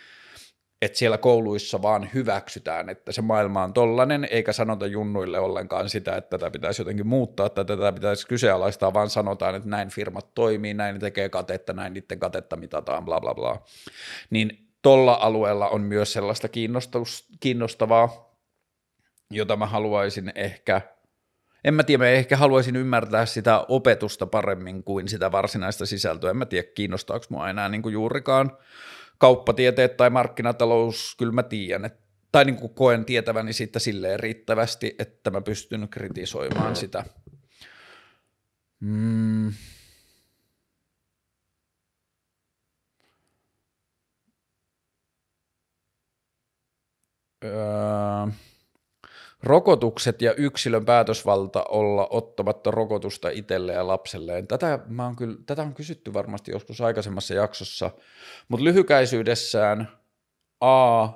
että 0.86 0.98
siellä 0.98 1.18
kouluissa 1.18 1.82
vaan 1.82 2.10
hyväksytään, 2.14 2.90
että 2.90 3.12
se 3.12 3.22
maailma 3.22 3.64
on 3.64 3.74
tollanen, 3.74 4.28
eikä 4.32 4.54
sanota 4.54 4.88
junnuille 4.88 5.40
ollenkaan 5.40 5.90
sitä, 5.90 6.16
että 6.16 6.38
tätä 6.38 6.52
pitäisi 6.52 6.82
jotenkin 6.82 7.08
muuttaa, 7.08 7.46
että 7.46 7.64
tätä 7.64 7.92
pitäisi 7.92 8.28
kyseenalaistaa, 8.28 8.94
vaan 8.94 9.10
sanotaan, 9.10 9.56
että 9.56 9.70
näin 9.70 9.90
firmat 9.90 10.34
toimii, 10.34 10.74
näin 10.74 10.94
ne 10.94 11.00
tekee 11.00 11.30
katetta, 11.30 11.74
näin 11.74 11.94
niiden 11.94 12.20
katetta 12.20 12.56
mitataan, 12.56 13.06
bla 13.06 13.22
bla 13.22 13.36
bla. 13.36 13.64
Niin 14.30 14.68
tolla 14.82 15.18
alueella 15.22 15.70
on 15.70 15.82
myös 15.82 16.14
sellaista 16.14 16.48
kiinnostavaa, 17.40 18.38
jota 19.32 19.56
mä 19.56 19.66
haluaisin 19.66 20.32
ehkä, 20.36 20.82
en 21.64 21.74
mä 21.74 21.84
tiedä, 21.84 22.04
mä 22.04 22.10
ehkä 22.10 22.38
haluaisin 22.38 22.76
ymmärtää 22.76 23.26
sitä 23.26 23.66
opetusta 23.68 24.28
paremmin 24.28 24.84
kuin 24.84 25.08
sitä 25.08 25.32
varsinaista 25.32 25.86
sisältöä, 25.86 26.30
en 26.30 26.38
mä 26.38 26.46
tiedä 26.46 26.68
kiinnostaako 26.76 27.26
mua 27.30 27.50
enää 27.50 27.70
niin 27.70 27.82
kuin 27.82 27.94
juurikaan, 27.94 28.58
kauppatieteet 29.24 29.98
tai 29.98 30.10
markkinatalous, 30.10 31.16
kyllä 31.18 31.32
mä 31.32 31.44
tiedän, 31.44 31.86
että, 31.86 32.04
tai 32.32 32.46
niin 32.46 32.56
kuin 32.56 32.74
koen 32.74 33.06
tietäväni 33.06 33.54
siitä 33.54 33.80
silleen 33.80 34.20
riittävästi, 34.20 34.96
että 35.00 35.32
mä 35.32 35.42
pystyn 35.42 35.90
kritisoimaan 35.90 36.76
sitä. 36.76 37.04
Mm. 38.80 39.54
Öö 47.44 48.28
rokotukset 49.44 50.22
ja 50.22 50.34
yksilön 50.34 50.86
päätösvalta 50.86 51.64
olla 51.64 52.08
ottamatta 52.10 52.72
rokotusta 52.72 53.30
itselleen 53.30 53.76
ja 53.76 53.88
lapselleen. 53.88 54.48
Tätä, 54.48 54.80
mä 54.88 55.06
on 55.06 55.16
kyllä, 55.16 55.38
tätä 55.46 55.62
on 55.62 55.74
kysytty 55.74 56.14
varmasti 56.14 56.52
joskus 56.52 56.82
aikaisemmassa 56.82 57.34
jaksossa, 57.34 57.92
mutta 58.48 58.64
lyhykäisyydessään 58.64 59.88
A, 60.62 61.08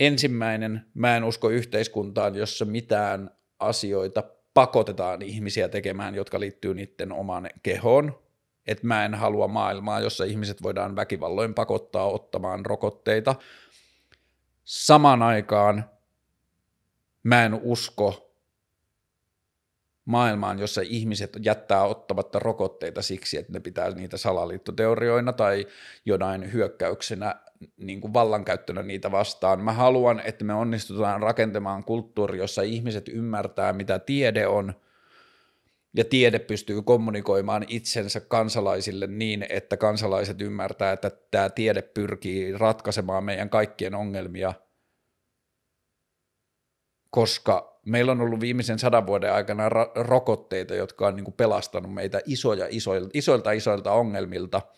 ensimmäinen, 0.00 0.86
mä 0.94 1.16
en 1.16 1.24
usko 1.24 1.48
yhteiskuntaan, 1.48 2.34
jossa 2.34 2.64
mitään 2.64 3.30
asioita 3.58 4.22
pakotetaan 4.54 5.22
ihmisiä 5.22 5.68
tekemään, 5.68 6.14
jotka 6.14 6.40
liittyy 6.40 6.74
niiden 6.74 7.12
omaan 7.12 7.50
kehoon. 7.62 8.26
Että 8.66 8.86
mä 8.86 9.04
en 9.04 9.14
halua 9.14 9.48
maailmaa, 9.48 10.00
jossa 10.00 10.24
ihmiset 10.24 10.62
voidaan 10.62 10.96
väkivalloin 10.96 11.54
pakottaa 11.54 12.10
ottamaan 12.10 12.66
rokotteita– 12.66 13.34
samaan 14.66 15.22
aikaan 15.22 15.84
mä 17.22 17.44
en 17.44 17.54
usko 17.54 18.32
maailmaan, 20.04 20.58
jossa 20.58 20.80
ihmiset 20.80 21.36
jättää 21.42 21.84
ottamatta 21.84 22.38
rokotteita 22.38 23.02
siksi, 23.02 23.38
että 23.38 23.52
ne 23.52 23.60
pitää 23.60 23.90
niitä 23.90 24.16
salaliittoteorioina 24.16 25.32
tai 25.32 25.66
jonain 26.04 26.52
hyökkäyksenä 26.52 27.34
niin 27.76 28.00
kuin 28.00 28.14
vallankäyttönä 28.14 28.82
niitä 28.82 29.10
vastaan. 29.10 29.64
Mä 29.64 29.72
haluan, 29.72 30.20
että 30.24 30.44
me 30.44 30.54
onnistutaan 30.54 31.22
rakentamaan 31.22 31.84
kulttuuri, 31.84 32.38
jossa 32.38 32.62
ihmiset 32.62 33.08
ymmärtää, 33.08 33.72
mitä 33.72 33.98
tiede 33.98 34.46
on, 34.46 34.74
ja 35.96 36.04
tiede 36.04 36.38
pystyy 36.38 36.82
kommunikoimaan 36.82 37.64
itsensä 37.68 38.20
kansalaisille 38.20 39.06
niin, 39.06 39.46
että 39.48 39.76
kansalaiset 39.76 40.40
ymmärtää, 40.40 40.92
että 40.92 41.10
tämä 41.30 41.50
tiede 41.50 41.82
pyrkii 41.82 42.52
ratkaisemaan 42.52 43.24
meidän 43.24 43.50
kaikkien 43.50 43.94
ongelmia, 43.94 44.54
koska 47.10 47.80
meillä 47.86 48.12
on 48.12 48.20
ollut 48.20 48.40
viimeisen 48.40 48.78
sadan 48.78 49.06
vuoden 49.06 49.32
aikana 49.32 49.68
ra- 49.68 49.90
rokotteita, 49.94 50.74
jotka 50.74 51.06
on 51.06 51.16
niin 51.16 51.24
kuin 51.24 51.34
pelastanut 51.34 51.94
meitä 51.94 52.20
isoja, 52.26 52.66
isoilta, 52.70 53.10
isoilta 53.14 53.52
isoilta 53.52 53.92
ongelmilta– 53.92 54.62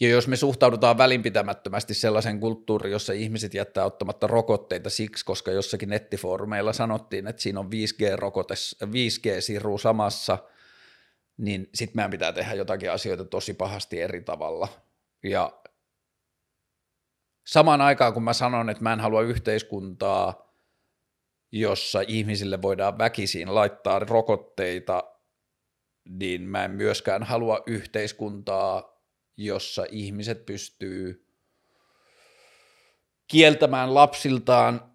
ja 0.00 0.08
jos 0.08 0.28
me 0.28 0.36
suhtaudutaan 0.36 0.98
välinpitämättömästi 0.98 1.94
sellaisen 1.94 2.40
kulttuuriin, 2.40 2.92
jossa 2.92 3.12
ihmiset 3.12 3.54
jättää 3.54 3.84
ottamatta 3.84 4.26
rokotteita 4.26 4.90
siksi, 4.90 5.24
koska 5.24 5.50
jossakin 5.50 5.88
nettifoorumeilla 5.88 6.72
sanottiin, 6.72 7.26
että 7.26 7.42
siinä 7.42 7.60
on 7.60 7.66
5G-rokote, 7.66 8.54
5G-siru 8.84 9.78
samassa, 9.78 10.38
niin 11.36 11.70
sitten 11.74 11.96
meidän 11.96 12.10
pitää 12.10 12.32
tehdä 12.32 12.54
jotakin 12.54 12.90
asioita 12.90 13.24
tosi 13.24 13.54
pahasti 13.54 14.00
eri 14.00 14.20
tavalla. 14.20 14.68
Ja 15.22 15.52
samaan 17.46 17.80
aikaan, 17.80 18.14
kun 18.14 18.22
mä 18.22 18.32
sanon, 18.32 18.70
että 18.70 18.82
mä 18.82 18.92
en 18.92 19.00
halua 19.00 19.22
yhteiskuntaa, 19.22 20.54
jossa 21.52 22.00
ihmisille 22.08 22.62
voidaan 22.62 22.98
väkisin 22.98 23.54
laittaa 23.54 23.98
rokotteita, 23.98 25.04
niin 26.08 26.42
mä 26.42 26.64
en 26.64 26.70
myöskään 26.70 27.22
halua 27.22 27.62
yhteiskuntaa, 27.66 28.93
jossa 29.36 29.86
ihmiset 29.90 30.46
pystyy 30.46 31.26
kieltämään 33.26 33.94
lapsiltaan 33.94 34.92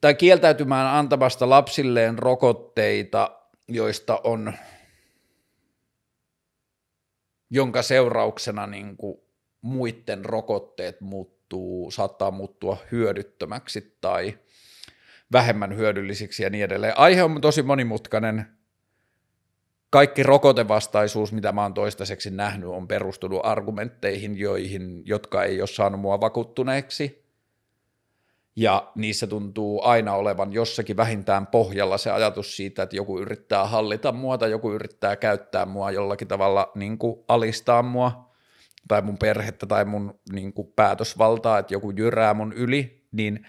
tai 0.00 0.14
kieltäytymään 0.14 0.86
antamasta 0.86 1.50
lapsilleen 1.50 2.18
rokotteita, 2.18 3.40
joista 3.68 4.20
on, 4.24 4.52
jonka 7.50 7.82
seurauksena 7.82 8.66
niin 8.66 8.96
kuin 8.96 9.20
muiden 9.60 10.24
rokotteet 10.24 11.00
muut 11.00 11.34
muuttuu, 11.44 11.90
saattaa 11.90 12.30
muuttua 12.30 12.76
hyödyttömäksi 12.92 13.96
tai 14.00 14.38
vähemmän 15.32 15.76
hyödyllisiksi 15.76 16.42
ja 16.42 16.50
niin 16.50 16.64
edelleen. 16.64 16.98
Aihe 16.98 17.22
on 17.22 17.40
tosi 17.40 17.62
monimutkainen. 17.62 18.53
Kaikki 19.94 20.22
rokotevastaisuus, 20.22 21.32
mitä 21.32 21.52
mä 21.52 21.62
oon 21.62 21.74
toistaiseksi 21.74 22.30
nähnyt, 22.30 22.68
on 22.68 22.88
perustunut 22.88 23.40
argumentteihin, 23.44 24.38
joihin, 24.38 25.02
jotka 25.04 25.44
ei 25.44 25.60
ole 25.60 25.66
saanut 25.66 26.00
mua 26.00 26.20
vakuuttuneeksi. 26.20 27.24
Ja 28.56 28.92
niissä 28.94 29.26
tuntuu 29.26 29.84
aina 29.84 30.14
olevan 30.14 30.52
jossakin 30.52 30.96
vähintään 30.96 31.46
pohjalla 31.46 31.98
se 31.98 32.10
ajatus 32.10 32.56
siitä, 32.56 32.82
että 32.82 32.96
joku 32.96 33.18
yrittää 33.18 33.66
hallita 33.66 34.12
mua 34.12 34.38
tai 34.38 34.50
joku 34.50 34.72
yrittää 34.72 35.16
käyttää 35.16 35.66
mua 35.66 35.90
jollakin 35.90 36.28
tavalla 36.28 36.72
niin 36.74 36.98
kuin 36.98 37.20
alistaa 37.28 37.82
mua 37.82 38.34
tai 38.88 39.02
mun 39.02 39.18
perhettä 39.18 39.66
tai 39.66 39.84
mun 39.84 40.20
niin 40.32 40.52
kuin 40.52 40.72
päätösvaltaa, 40.76 41.58
että 41.58 41.74
joku 41.74 41.90
jyrää 41.90 42.34
mun 42.34 42.52
yli, 42.52 43.06
niin 43.12 43.46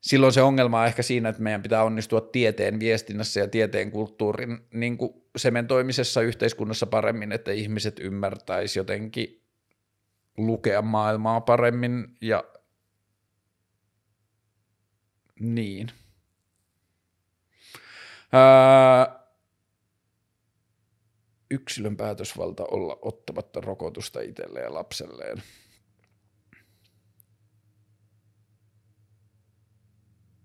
silloin 0.00 0.32
se 0.32 0.42
ongelma 0.42 0.80
on 0.80 0.86
ehkä 0.86 1.02
siinä, 1.02 1.28
että 1.28 1.42
meidän 1.42 1.62
pitää 1.62 1.84
onnistua 1.84 2.20
tieteen 2.20 2.80
viestinnässä 2.80 3.40
ja 3.40 3.48
tieteen 3.48 3.90
kulttuurin 3.90 4.58
niin 4.72 4.98
kuin 4.98 5.25
sementoimisessa 5.36 6.20
yhteiskunnassa 6.20 6.86
paremmin, 6.86 7.32
että 7.32 7.52
ihmiset 7.52 7.98
ymmärtäisi 7.98 8.78
jotenkin 8.78 9.42
lukea 10.36 10.82
maailmaa 10.82 11.40
paremmin 11.40 12.16
ja 12.20 12.44
niin. 15.40 15.88
Ää, 18.32 19.26
yksilön 21.50 21.96
päätösvalta 21.96 22.64
olla 22.70 22.98
ottamatta 23.02 23.60
rokotusta 23.60 24.20
itselleen 24.20 24.64
ja 24.64 24.74
lapselleen. 24.74 25.42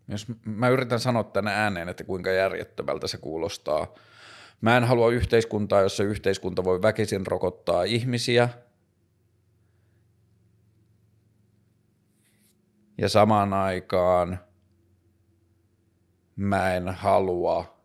Jos 0.08 0.28
mä 0.46 0.70
yritän 0.70 1.00
sanoa 1.00 1.24
tänne 1.24 1.52
ääneen, 1.52 1.90
että 1.90 2.04
kuinka 2.04 2.32
järjettömältä 2.32 3.08
se 3.08 3.18
kuulostaa. 3.18 3.96
Mä 4.62 4.78
en 4.78 4.84
halua 4.84 5.12
yhteiskuntaa, 5.12 5.82
jossa 5.82 6.04
yhteiskunta 6.04 6.64
voi 6.64 6.82
väkisin 6.82 7.28
rokottaa 7.28 7.84
ihmisiä. 7.84 8.50
Ja 12.98 13.10
samaan 13.10 13.54
aikaan 13.54 14.40
mä 16.36 16.76
en 16.76 16.90
halua 16.90 17.82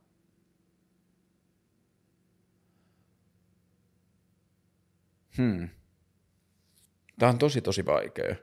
Hmm. 5.36 5.68
Tämä 7.18 7.30
on 7.30 7.38
tosi 7.38 7.60
tosi 7.60 7.86
vaikea. 7.86 8.36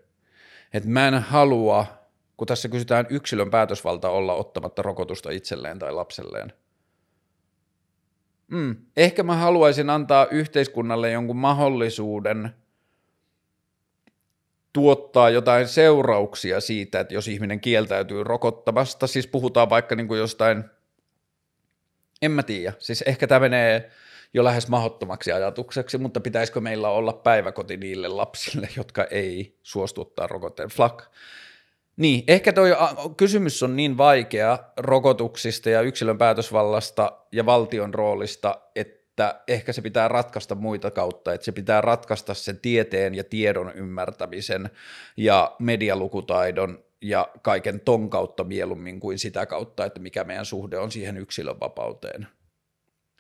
Et 0.74 0.86
mä 0.86 1.08
en 1.08 1.14
halua, 1.14 1.86
kun 2.38 2.48
tässä 2.48 2.70
kysytään 2.70 3.06
yksilön 3.10 3.50
päätösvalta 3.50 4.10
olla 4.10 4.34
ottamatta 4.34 4.82
rokotusta 4.82 5.32
itselleen 5.32 5.80
tai 5.80 5.92
lapselleen. 5.92 6.54
Hmm. 8.54 8.76
Ehkä 8.98 9.24
mä 9.24 9.36
haluaisin 9.36 9.90
antaa 9.90 10.28
yhteiskunnalle 10.32 11.12
jonkun 11.12 11.38
mahdollisuuden 11.38 12.50
tuottaa 14.74 15.30
jotain 15.30 15.68
seurauksia 15.68 16.62
siitä, 16.62 17.00
että 17.00 17.14
jos 17.14 17.28
ihminen 17.28 17.60
kieltäytyy 17.60 18.24
rokottamasta, 18.24 19.08
siis 19.08 19.28
puhutaan 19.28 19.70
vaikka 19.70 19.96
niin 19.96 20.08
kuin 20.08 20.20
jostain, 20.20 20.64
en 22.22 22.32
mä 22.32 22.44
tiedä, 22.44 22.74
siis 22.80 23.02
ehkä 23.02 23.28
tämä 23.28 23.40
menee 23.40 23.92
jo 24.34 24.44
lähes 24.44 24.68
mahdottomaksi 24.68 25.32
ajatukseksi, 25.32 25.98
mutta 25.98 26.20
pitäisikö 26.20 26.62
meillä 26.62 26.90
olla 26.90 27.14
päiväkoti 27.14 27.78
niille 27.78 28.08
lapsille, 28.08 28.70
jotka 28.78 29.04
ei 29.04 29.58
suostu 29.64 30.02
ottaa 30.02 30.28
rokotteen? 30.28 30.70
Flak. 30.70 31.04
Niin, 31.98 32.24
ehkä 32.28 32.54
tuo 32.54 32.66
kysymys 33.18 33.64
on 33.64 33.76
niin 33.76 33.98
vaikea 33.98 34.60
rokotuksista 34.78 35.70
ja 35.70 35.82
yksilön 35.82 36.18
päätösvallasta 36.18 37.12
ja 37.32 37.46
valtion 37.46 37.94
roolista, 37.94 38.62
että 38.76 39.42
ehkä 39.48 39.74
se 39.74 39.82
pitää 39.82 40.08
ratkaista 40.08 40.56
muita 40.56 40.92
kautta, 40.92 41.34
että 41.34 41.46
se 41.46 41.52
pitää 41.52 41.82
ratkaista 41.82 42.34
sen 42.34 42.60
tieteen 42.60 43.16
ja 43.16 43.24
tiedon 43.24 43.72
ymmärtämisen 43.76 44.70
ja 45.18 45.56
medialukutaidon 45.60 46.84
ja 47.02 47.28
kaiken 47.42 47.80
ton 47.80 48.10
kautta 48.10 48.44
mieluummin 48.44 49.00
kuin 49.00 49.20
sitä 49.20 49.46
kautta, 49.46 49.86
että 49.86 50.00
mikä 50.00 50.24
meidän 50.24 50.46
suhde 50.46 50.78
on 50.78 50.92
siihen 50.92 51.18
yksilön 51.18 51.60
vapauteen. 51.60 52.28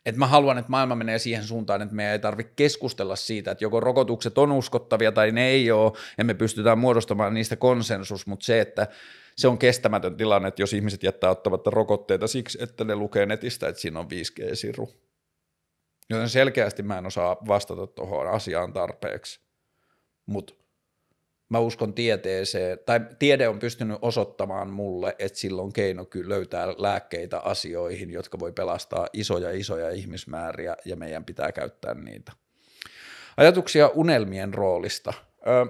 Et 0.05 0.15
mä 0.15 0.27
haluan, 0.27 0.57
että 0.57 0.71
maailma 0.71 0.95
menee 0.95 1.19
siihen 1.19 1.43
suuntaan, 1.43 1.81
että 1.81 1.95
meidän 1.95 2.13
ei 2.13 2.19
tarvitse 2.19 2.53
keskustella 2.55 3.15
siitä, 3.15 3.51
että 3.51 3.63
joko 3.63 3.79
rokotukset 3.79 4.37
on 4.37 4.51
uskottavia 4.51 5.11
tai 5.11 5.31
ne 5.31 5.47
ei 5.47 5.71
ole, 5.71 5.91
ja 6.17 6.25
me 6.25 6.33
pystytään 6.33 6.79
muodostamaan 6.79 7.33
niistä 7.33 7.55
konsensus, 7.55 8.27
mutta 8.27 8.45
se, 8.45 8.61
että 8.61 8.87
se 9.35 9.47
on 9.47 9.57
kestämätön 9.57 10.17
tilanne, 10.17 10.47
että 10.47 10.61
jos 10.61 10.73
ihmiset 10.73 11.03
jättää 11.03 11.29
ottamatta 11.29 11.69
rokotteita 11.69 12.27
siksi, 12.27 12.57
että 12.61 12.83
ne 12.83 12.95
lukee 12.95 13.25
netistä, 13.25 13.67
että 13.67 13.81
siinä 13.81 13.99
on 13.99 14.05
5G-siru. 14.05 14.89
Joten 16.09 16.29
selkeästi 16.29 16.83
mä 16.83 16.97
en 16.97 17.05
osaa 17.05 17.37
vastata 17.47 17.87
tuohon 17.87 18.27
asiaan 18.27 18.73
tarpeeksi. 18.73 19.39
Mutta 20.25 20.53
mä 21.53 21.59
uskon 21.59 21.93
tieteeseen, 21.93 22.79
tai 22.85 22.99
tiede 23.19 23.47
on 23.47 23.59
pystynyt 23.59 23.97
osoittamaan 24.01 24.69
mulle, 24.69 25.15
että 25.19 25.39
silloin 25.39 25.73
keino 25.73 26.05
kyllä 26.05 26.29
löytää 26.29 26.67
lääkkeitä 26.77 27.39
asioihin, 27.39 28.11
jotka 28.11 28.39
voi 28.39 28.51
pelastaa 28.51 29.07
isoja 29.13 29.51
isoja 29.51 29.89
ihmismääriä, 29.89 30.77
ja 30.85 30.95
meidän 30.95 31.25
pitää 31.25 31.51
käyttää 31.51 31.93
niitä. 31.93 32.31
Ajatuksia 33.37 33.87
unelmien 33.87 34.53
roolista. 34.53 35.13
Ö, 35.47 35.65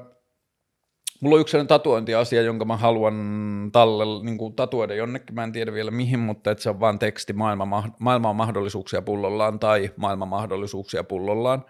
mulla 1.20 1.36
on 1.36 1.42
yksi 1.42 1.52
sellainen 1.52 1.68
tatuointiasia, 1.68 2.42
jonka 2.42 2.66
mä 2.66 2.78
haluan 2.78 3.70
talle, 3.72 4.24
niin 4.24 4.38
kuin 4.38 4.56
tatuoida 4.56 4.96
jonnekin, 4.96 5.36
mä 5.36 5.44
en 5.44 5.52
tiedä 5.52 5.74
vielä 5.74 5.92
mihin, 5.92 6.20
mutta 6.20 6.52
että 6.52 6.62
se 6.62 6.70
on 6.70 6.80
vaan 6.80 7.00
teksti 7.00 7.34
maailma, 7.34 7.84
maailma 8.00 8.30
on 8.30 8.36
mahdollisuuksia 8.36 9.02
pullollaan 9.02 9.60
tai 9.60 9.92
maailman 9.96 10.28
mahdollisuuksia 10.28 11.04
pullollaan 11.04 11.66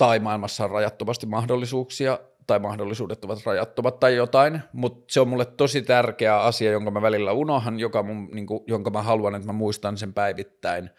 tai 0.00 0.18
maailmassa 0.18 0.64
on 0.64 0.70
rajattomasti 0.70 1.26
mahdollisuuksia, 1.26 2.18
tai 2.46 2.58
mahdollisuudet 2.58 3.24
ovat 3.24 3.46
rajattomat 3.46 4.00
tai 4.00 4.16
jotain, 4.16 4.60
mutta 4.72 5.04
se 5.08 5.20
on 5.20 5.28
mulle 5.28 5.44
tosi 5.44 5.82
tärkeä 5.82 6.40
asia, 6.40 6.72
jonka 6.72 6.90
mä 6.90 7.02
välillä 7.02 7.32
unohan, 7.32 7.80
joka 7.80 8.02
mun, 8.02 8.28
niin 8.32 8.46
kuin, 8.46 8.64
jonka 8.66 8.90
mä 8.90 9.02
haluan, 9.02 9.34
että 9.34 9.46
mä 9.46 9.52
muistan 9.52 9.96
sen 9.96 10.14
päivittäin, 10.14 10.90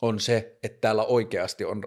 on 0.00 0.20
se, 0.20 0.58
että 0.62 0.78
täällä 0.80 1.04
oikeasti 1.04 1.64
on 1.64 1.84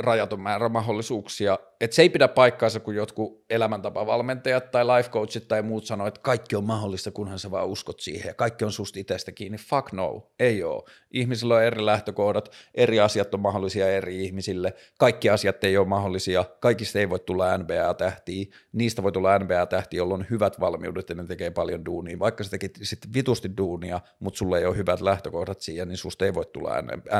rajaton 0.00 0.40
määrä 0.40 0.68
mahdollisuuksia. 0.68 1.58
Että 1.80 1.96
se 1.96 2.02
ei 2.02 2.08
pidä 2.08 2.28
paikkaansa, 2.28 2.80
kun 2.80 2.94
jotkut 2.94 3.44
elämäntapavalmentajat 3.50 4.70
tai 4.70 4.86
life 4.86 5.10
coachit 5.10 5.48
tai 5.48 5.62
muut 5.62 5.84
sanoo, 5.84 6.06
että 6.06 6.20
kaikki 6.20 6.56
on 6.56 6.64
mahdollista, 6.64 7.10
kunhan 7.10 7.38
sä 7.38 7.50
vaan 7.50 7.66
uskot 7.66 8.00
siihen 8.00 8.28
ja 8.28 8.34
kaikki 8.34 8.64
on 8.64 8.72
susta 8.72 9.00
itsestä 9.00 9.32
kiinni. 9.32 9.58
Fuck 9.58 9.92
no, 9.92 10.30
ei 10.38 10.62
ole. 10.64 10.82
Ihmisillä 11.10 11.54
on 11.54 11.62
eri 11.62 11.86
lähtökohdat, 11.86 12.52
eri 12.74 13.00
asiat 13.00 13.34
on 13.34 13.40
mahdollisia 13.40 13.88
eri 13.88 14.24
ihmisille, 14.24 14.74
kaikki 14.98 15.30
asiat 15.30 15.64
ei 15.64 15.76
ole 15.76 15.86
mahdollisia, 15.86 16.44
kaikista 16.60 16.98
ei 16.98 17.10
voi 17.10 17.18
tulla 17.18 17.58
NBA-tähtiä, 17.58 18.46
niistä 18.72 19.02
voi 19.02 19.12
tulla 19.12 19.38
NBA-tähtiä, 19.38 19.98
jolla 19.98 20.14
on 20.14 20.26
hyvät 20.30 20.60
valmiudet 20.60 21.08
ja 21.08 21.14
ne 21.14 21.24
tekee 21.24 21.50
paljon 21.50 21.84
duunia. 21.84 22.18
Vaikka 22.18 22.44
sä 22.44 22.50
tekit 22.50 22.78
sitten 22.82 23.14
vitusti 23.14 23.50
duunia, 23.56 24.00
mutta 24.18 24.38
sulle 24.38 24.58
ei 24.58 24.66
ole 24.66 24.76
hyvät 24.76 25.00
lähtökohdat 25.00 25.60
siihen, 25.60 25.88
niin 25.88 25.98
susta 25.98 26.24
ei 26.24 26.34
voi 26.34 26.46
tulla 26.46 26.70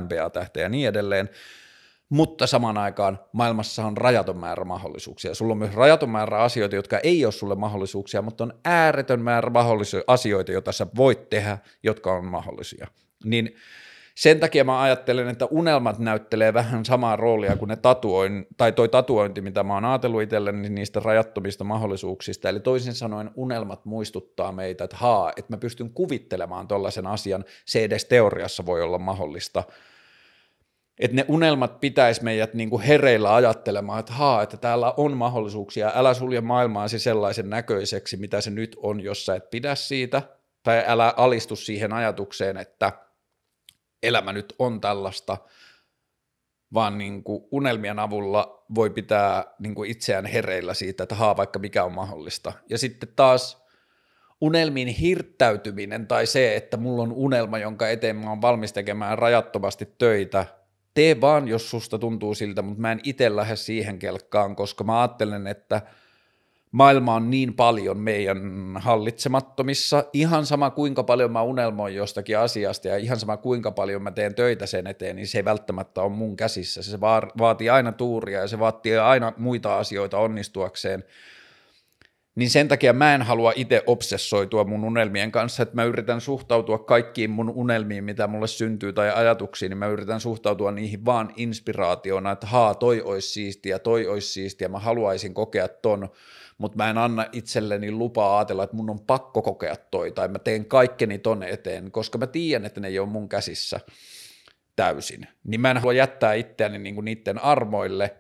NBA-tähteä 0.01 0.63
ja 0.63 0.69
niin 0.69 0.89
edelleen 0.89 1.31
mutta 2.11 2.47
samaan 2.47 2.79
aikaan 2.79 3.19
maailmassa 3.33 3.85
on 3.85 3.97
rajaton 3.97 4.37
määrä 4.37 4.65
mahdollisuuksia. 4.65 5.35
Sulla 5.35 5.53
on 5.53 5.59
myös 5.59 5.75
rajaton 5.75 6.11
määrä 6.11 6.39
asioita, 6.39 6.77
jotka 6.77 6.99
ei 6.99 7.25
ole 7.25 7.33
sulle 7.33 7.55
mahdollisuuksia, 7.55 8.23
mutta 8.23 8.45
on 8.45 8.53
ääretön 8.65 9.21
määrä 9.21 9.51
mahdollisia 9.51 10.01
asioita, 10.07 10.53
joita 10.53 10.73
sä 10.73 10.87
voit 10.97 11.31
tehdä, 11.31 11.59
jotka 11.83 12.13
on 12.13 12.25
mahdollisia. 12.25 12.87
Niin 13.25 13.57
sen 14.15 14.41
takia 14.41 14.65
mä 14.65 14.81
ajattelen, 14.81 15.29
että 15.29 15.47
unelmat 15.47 15.99
näyttelee 15.99 16.55
vähän 16.55 16.85
samaa 16.85 17.17
roolia 17.17 17.57
kuin 17.57 17.69
ne 17.69 17.77
tatuoin, 17.77 18.47
tai 18.57 18.73
toi 18.73 18.89
tatuointi, 18.89 19.41
mitä 19.41 19.63
mä 19.63 19.75
oon 19.75 19.85
ajatellut 19.85 20.23
itselleni 20.23 20.61
niin 20.61 20.75
niistä 20.75 21.01
rajattomista 21.01 21.65
mahdollisuuksista. 21.65 22.49
Eli 22.49 22.61
toisin 22.61 22.95
sanoen 22.95 23.31
unelmat 23.35 23.85
muistuttaa 23.85 24.53
meitä, 24.53 24.85
että 24.85 24.97
haa, 24.97 25.33
että 25.37 25.53
mä 25.53 25.57
pystyn 25.57 25.91
kuvittelemaan 25.91 26.69
tollaisen 26.69 27.07
asian, 27.07 27.45
se 27.65 27.85
edes 27.85 28.05
teoriassa 28.05 28.67
voi 28.67 28.83
olla 28.83 28.99
mahdollista– 28.99 29.65
että 31.01 31.17
ne 31.17 31.25
unelmat 31.29 31.81
pitäisi 31.81 32.25
meidät 32.25 32.55
niin 32.55 32.71
kuin 32.71 32.83
hereillä 32.83 33.35
ajattelemaan, 33.35 34.01
että 34.01 34.13
haa, 34.13 34.43
että 34.43 34.57
täällä 34.57 34.95
on 34.97 35.17
mahdollisuuksia, 35.17 35.93
älä 35.95 36.15
sulje 36.15 36.41
maailmaasi 36.41 36.99
sellaisen 36.99 37.51
näköiseksi, 37.51 38.17
mitä 38.17 38.41
se 38.41 38.51
nyt 38.51 38.77
on, 38.83 39.01
jos 39.01 39.27
sä 39.27 39.35
et 39.35 39.51
pidä 39.51 39.75
siitä, 39.75 40.23
tai 40.63 40.85
älä 40.87 41.15
alistu 41.17 41.57
siihen 41.57 41.93
ajatukseen, 41.93 42.57
että 42.57 42.93
elämä 44.03 44.33
nyt 44.33 44.55
on 44.59 44.81
tällaista, 44.81 45.37
vaan 46.75 46.99
niin 46.99 47.25
kuin 47.25 47.45
unelmien 47.51 47.99
avulla 47.99 48.65
voi 48.75 48.91
pitää 48.91 49.45
niin 49.59 49.75
kuin 49.75 49.91
itseään 49.91 50.27
hereillä 50.27 50.75
siitä, 50.75 51.03
että 51.03 51.15
haa, 51.15 51.37
vaikka 51.37 51.59
mikä 51.59 51.85
on 51.85 51.93
mahdollista. 51.93 52.53
Ja 52.71 52.79
sitten 52.79 53.09
taas 53.17 53.65
unelmiin 54.41 54.89
hirttäytyminen 54.89 56.07
tai 56.07 56.27
se, 56.27 56.57
että 56.57 56.77
mulla 56.77 57.03
on 57.03 57.13
unelma, 57.13 57.59
jonka 57.59 57.89
eteen 57.89 58.17
mä 58.17 58.31
oon 58.31 58.43
valmis 58.43 58.73
tekemään 58.73 59.19
rajattomasti 59.19 59.95
töitä, 59.99 60.47
tee 60.95 61.21
vaan, 61.21 61.49
jos 61.49 61.71
susta 61.71 61.99
tuntuu 61.99 62.35
siltä, 62.35 62.63
mutta 62.63 62.81
mä 62.81 62.93
en 62.93 63.01
itse 63.03 63.37
lähde 63.37 63.57
siihen 63.57 63.99
kelkkaan, 63.99 64.57
koska 64.57 64.85
mä 64.85 65.01
ajattelen, 65.01 65.47
että 65.47 65.83
maailma 66.73 67.15
on 67.15 67.31
niin 67.31 67.55
paljon 67.55 67.99
meidän 67.99 68.41
hallitsemattomissa, 68.77 70.05
ihan 70.13 70.47
sama 70.47 70.71
kuinka 70.71 71.03
paljon 71.03 71.33
mä 71.33 71.43
unelmoin 71.43 71.95
jostakin 71.95 72.39
asiasta 72.39 72.89
ja 72.89 72.97
ihan 72.97 73.21
sama 73.21 73.37
kuinka 73.37 73.71
paljon 73.71 74.03
mä 74.03 74.11
teen 74.11 74.35
töitä 74.35 74.67
sen 74.67 74.87
eteen, 74.87 75.17
niin 75.17 75.27
se 75.27 75.39
ei 75.39 75.45
välttämättä 75.45 76.03
ole 76.03 76.13
mun 76.13 76.37
käsissä. 76.37 76.83
Se 76.83 77.01
vaatii 77.39 77.71
aina 77.71 77.93
tuuria 77.93 78.41
ja 78.41 78.49
se 78.49 78.59
vaatii 78.59 78.97
aina 78.97 79.33
muita 79.37 79.79
asioita 79.79 80.19
onnistuakseen. 80.19 81.05
Niin 82.41 82.51
sen 82.51 82.69
takia 82.69 82.93
mä 82.93 83.15
en 83.15 83.23
halua 83.23 83.53
itse 83.57 83.83
obsessoitua 83.87 84.65
mun 84.65 84.85
unelmien 84.85 85.33
kanssa, 85.33 85.63
että 85.63 85.75
mä 85.75 85.85
yritän 85.85 86.21
suhtautua 86.21 86.79
kaikkiin 86.79 87.31
mun 87.31 87.51
unelmiin, 87.51 88.05
mitä 88.05 88.27
mulle 88.27 88.47
syntyy 88.47 88.93
tai 88.93 89.11
ajatuksiin, 89.15 89.71
niin 89.71 89.79
mä 89.79 89.87
yritän 89.87 90.21
suhtautua 90.21 90.73
niihin 90.73 91.05
vaan 91.05 91.33
inspiraationa, 91.37 92.31
että 92.31 92.47
haa, 92.47 92.75
toi 92.75 93.03
olisi 93.03 93.29
siistiä, 93.29 93.79
toi 93.79 94.07
olisi 94.07 94.33
siistiä, 94.33 94.69
mä 94.69 94.79
haluaisin 94.79 95.35
kokea 95.35 95.69
ton, 95.69 96.09
mutta 96.59 96.77
mä 96.77 96.91
en 96.91 96.99
anna 96.99 97.27
itselleni 97.33 97.91
lupaa 97.93 98.39
ajatella, 98.39 98.65
että 98.65 98.77
mun 98.77 98.91
on 98.91 99.01
pakko 99.01 99.43
kokea 99.43 99.77
toi, 99.91 100.13
tai 100.13 100.29
mä 100.29 100.39
teen 100.39 100.65
kaikkeni 100.65 101.19
ton 101.19 101.43
eteen, 101.43 101.91
koska 101.91 102.19
mä 102.19 102.27
tiedän, 102.27 102.67
että 102.67 102.81
ne 102.81 102.89
ei 102.89 102.99
ole 102.99 103.09
mun 103.09 103.29
käsissä 103.29 103.81
täysin. 104.77 105.27
Niin 105.45 105.61
mä 105.61 105.71
en 105.71 105.79
halua 105.79 105.93
jättää 105.93 106.35
itseäni 106.35 106.79
niinku 106.79 107.01
niiden 107.01 107.39
armoille, 107.45 108.17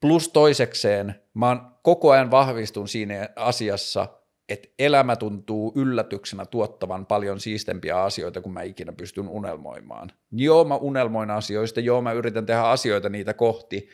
plus 0.00 0.28
toisekseen 0.28 1.14
mä 1.34 1.48
oon 1.48 1.60
koko 1.82 2.10
ajan 2.10 2.30
vahvistun 2.30 2.88
siinä 2.88 3.28
asiassa, 3.36 4.08
että 4.48 4.68
elämä 4.78 5.16
tuntuu 5.16 5.72
yllätyksenä 5.76 6.46
tuottavan 6.46 7.06
paljon 7.06 7.40
siistempiä 7.40 8.02
asioita, 8.02 8.40
kun 8.40 8.52
mä 8.52 8.62
ikinä 8.62 8.92
pystyn 8.92 9.28
unelmoimaan. 9.28 10.12
Joo, 10.32 10.64
mä 10.64 10.76
unelmoin 10.76 11.30
asioista, 11.30 11.80
joo, 11.80 12.02
mä 12.02 12.12
yritän 12.12 12.46
tehdä 12.46 12.62
asioita 12.62 13.08
niitä 13.08 13.34
kohti, 13.34 13.88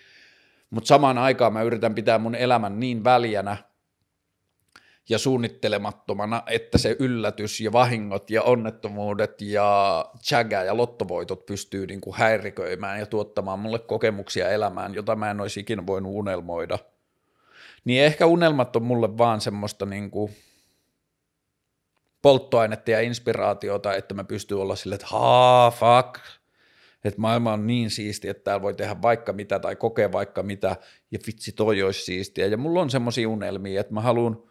mutta 0.70 0.88
samaan 0.88 1.18
aikaan 1.18 1.52
mä 1.52 1.62
yritän 1.62 1.94
pitää 1.94 2.18
mun 2.18 2.34
elämän 2.34 2.80
niin 2.80 3.04
väljänä 3.04 3.56
ja 5.08 5.18
suunnittelemattomana, 5.18 6.42
että 6.46 6.78
se 6.78 6.96
yllätys 6.98 7.60
ja 7.60 7.72
vahingot 7.72 8.30
ja 8.30 8.42
onnettomuudet 8.42 9.40
ja 9.40 10.04
chaga 10.22 10.62
ja 10.62 10.76
lottovoitot 10.76 11.46
pystyy 11.46 11.86
niin 11.86 12.00
kuin 12.00 12.16
häiriköimään 12.16 12.98
ja 12.98 13.06
tuottamaan 13.06 13.58
mulle 13.58 13.78
kokemuksia 13.78 14.50
elämään, 14.50 14.94
jota 14.94 15.16
mä 15.16 15.30
en 15.30 15.40
olisi 15.40 15.60
ikinä 15.60 15.86
voinut 15.86 16.12
unelmoida. 16.14 16.78
Niin 17.84 18.02
ehkä 18.04 18.26
unelmat 18.26 18.76
on 18.76 18.82
mulle 18.82 19.18
vaan 19.18 19.40
semmoista 19.40 19.86
niin 19.86 20.10
kuin 20.10 20.32
polttoainetta 22.22 22.90
ja 22.90 23.00
inspiraatiota, 23.00 23.94
että 23.94 24.14
mä 24.14 24.24
pystyn 24.24 24.58
olla 24.58 24.76
silleen, 24.76 24.96
että 24.96 25.06
haa, 25.10 25.70
fuck, 25.70 26.20
että 27.04 27.20
maailma 27.20 27.52
on 27.52 27.66
niin 27.66 27.90
siisti, 27.90 28.28
että 28.28 28.44
täällä 28.44 28.62
voi 28.62 28.74
tehdä 28.74 29.02
vaikka 29.02 29.32
mitä 29.32 29.58
tai 29.58 29.76
kokea 29.76 30.12
vaikka 30.12 30.42
mitä, 30.42 30.76
ja 31.10 31.18
vitsi 31.26 31.52
toi 31.52 31.82
olisi 31.82 32.04
siistiä. 32.04 32.46
Ja 32.46 32.56
mulla 32.56 32.80
on 32.80 32.90
semmoisia 32.90 33.28
unelmia, 33.28 33.80
että 33.80 33.94
mä 33.94 34.00
haluan 34.00 34.42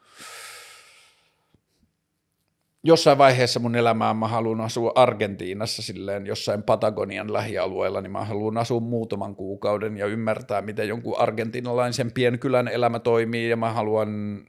jossain 2.84 3.18
vaiheessa 3.18 3.60
mun 3.60 3.76
elämää 3.76 4.14
mä 4.14 4.28
haluan 4.28 4.62
asua 4.62 4.92
Argentiinassa 4.96 5.82
silleen 5.82 6.26
jossain 6.26 6.64
Patagonian 6.64 7.34
lähialueella, 7.34 8.02
niin 8.02 8.12
mä 8.12 8.26
haluan 8.26 8.58
asua 8.58 8.80
muutaman 8.80 9.36
kuukauden 9.36 9.98
ja 9.98 10.06
ymmärtää, 10.06 10.62
miten 10.62 10.88
jonkun 10.88 11.20
argentinalaisen 11.20 12.12
pienkylän 12.12 12.68
elämä 12.68 13.00
toimii 13.00 13.50
ja 13.50 13.58
mä 13.58 13.74
haluan 13.74 14.42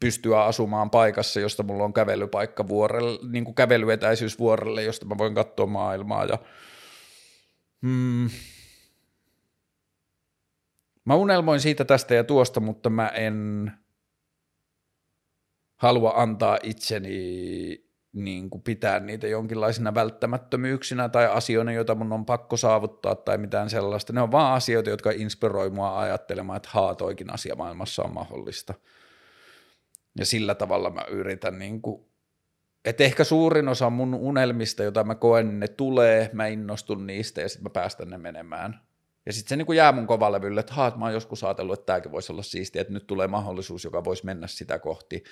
pystyä 0.00 0.44
asumaan 0.44 0.90
paikassa, 0.90 1.40
josta 1.40 1.62
mulla 1.62 1.84
on 1.84 1.92
kävelypaikka 1.92 2.68
vuorelle, 2.68 3.18
niin 3.30 3.44
kuin 3.44 3.54
kävelyetäisyys 3.54 4.38
vuorelle, 4.38 4.82
josta 4.82 5.06
mä 5.06 5.18
voin 5.18 5.34
katsoa 5.34 5.66
maailmaa 5.66 6.24
ja 6.24 6.38
Hmm. 7.82 8.30
Mä 11.04 11.14
unelmoin 11.14 11.60
siitä 11.60 11.84
tästä 11.84 12.14
ja 12.14 12.24
tuosta, 12.24 12.60
mutta 12.60 12.90
mä 12.90 13.08
en 13.08 13.72
halua 15.78 16.12
antaa 16.16 16.58
itseni 16.62 17.88
niin 18.12 18.50
kuin 18.50 18.62
pitää 18.62 19.00
niitä 19.00 19.26
jonkinlaisina 19.26 19.94
välttämättömyyksinä 19.94 21.08
tai 21.08 21.26
asioina, 21.26 21.72
joita 21.72 21.94
mun 21.94 22.12
on 22.12 22.26
pakko 22.26 22.56
saavuttaa 22.56 23.14
tai 23.14 23.38
mitään 23.38 23.70
sellaista. 23.70 24.12
Ne 24.12 24.20
on 24.20 24.32
vaan 24.32 24.54
asioita, 24.54 24.90
jotka 24.90 25.10
inspiroi 25.10 25.70
mua 25.70 26.00
ajattelemaan, 26.00 26.56
että 26.56 26.68
haa, 26.72 26.94
toikin 26.94 27.32
asia 27.32 27.54
maailmassa 27.54 28.02
on 28.02 28.14
mahdollista. 28.14 28.74
Ja 30.18 30.26
sillä 30.26 30.54
tavalla 30.54 30.90
mä 30.90 31.04
yritän 31.10 31.58
niin 31.58 31.82
kuin 31.82 32.08
et 32.84 33.00
ehkä 33.00 33.24
suurin 33.24 33.68
osa 33.68 33.90
mun 33.90 34.14
unelmista, 34.14 34.82
jota 34.82 35.04
mä 35.04 35.14
koen, 35.14 35.60
ne 35.60 35.68
tulee, 35.68 36.30
mä 36.32 36.46
innostun 36.46 37.06
niistä 37.06 37.40
ja 37.40 37.48
sitten 37.48 37.62
mä 37.62 37.70
päästän 37.70 38.10
ne 38.10 38.18
menemään. 38.18 38.80
Ja 39.26 39.32
sitten 39.32 39.48
se 39.48 39.56
niin 39.56 39.76
jää 39.76 39.92
mun 39.92 40.06
kovalevylle, 40.06 40.60
että 40.60 40.74
haa, 40.74 40.96
mä 40.96 41.04
oon 41.04 41.14
joskus 41.14 41.44
ajatellut, 41.44 41.78
että 41.78 41.86
tämäkin 41.86 42.12
voisi 42.12 42.32
olla 42.32 42.42
siistiä, 42.42 42.80
että 42.80 42.92
nyt 42.92 43.06
tulee 43.06 43.26
mahdollisuus, 43.26 43.84
joka 43.84 44.04
voisi 44.04 44.24
mennä 44.24 44.46
sitä 44.46 44.78
kohti. 44.78 45.24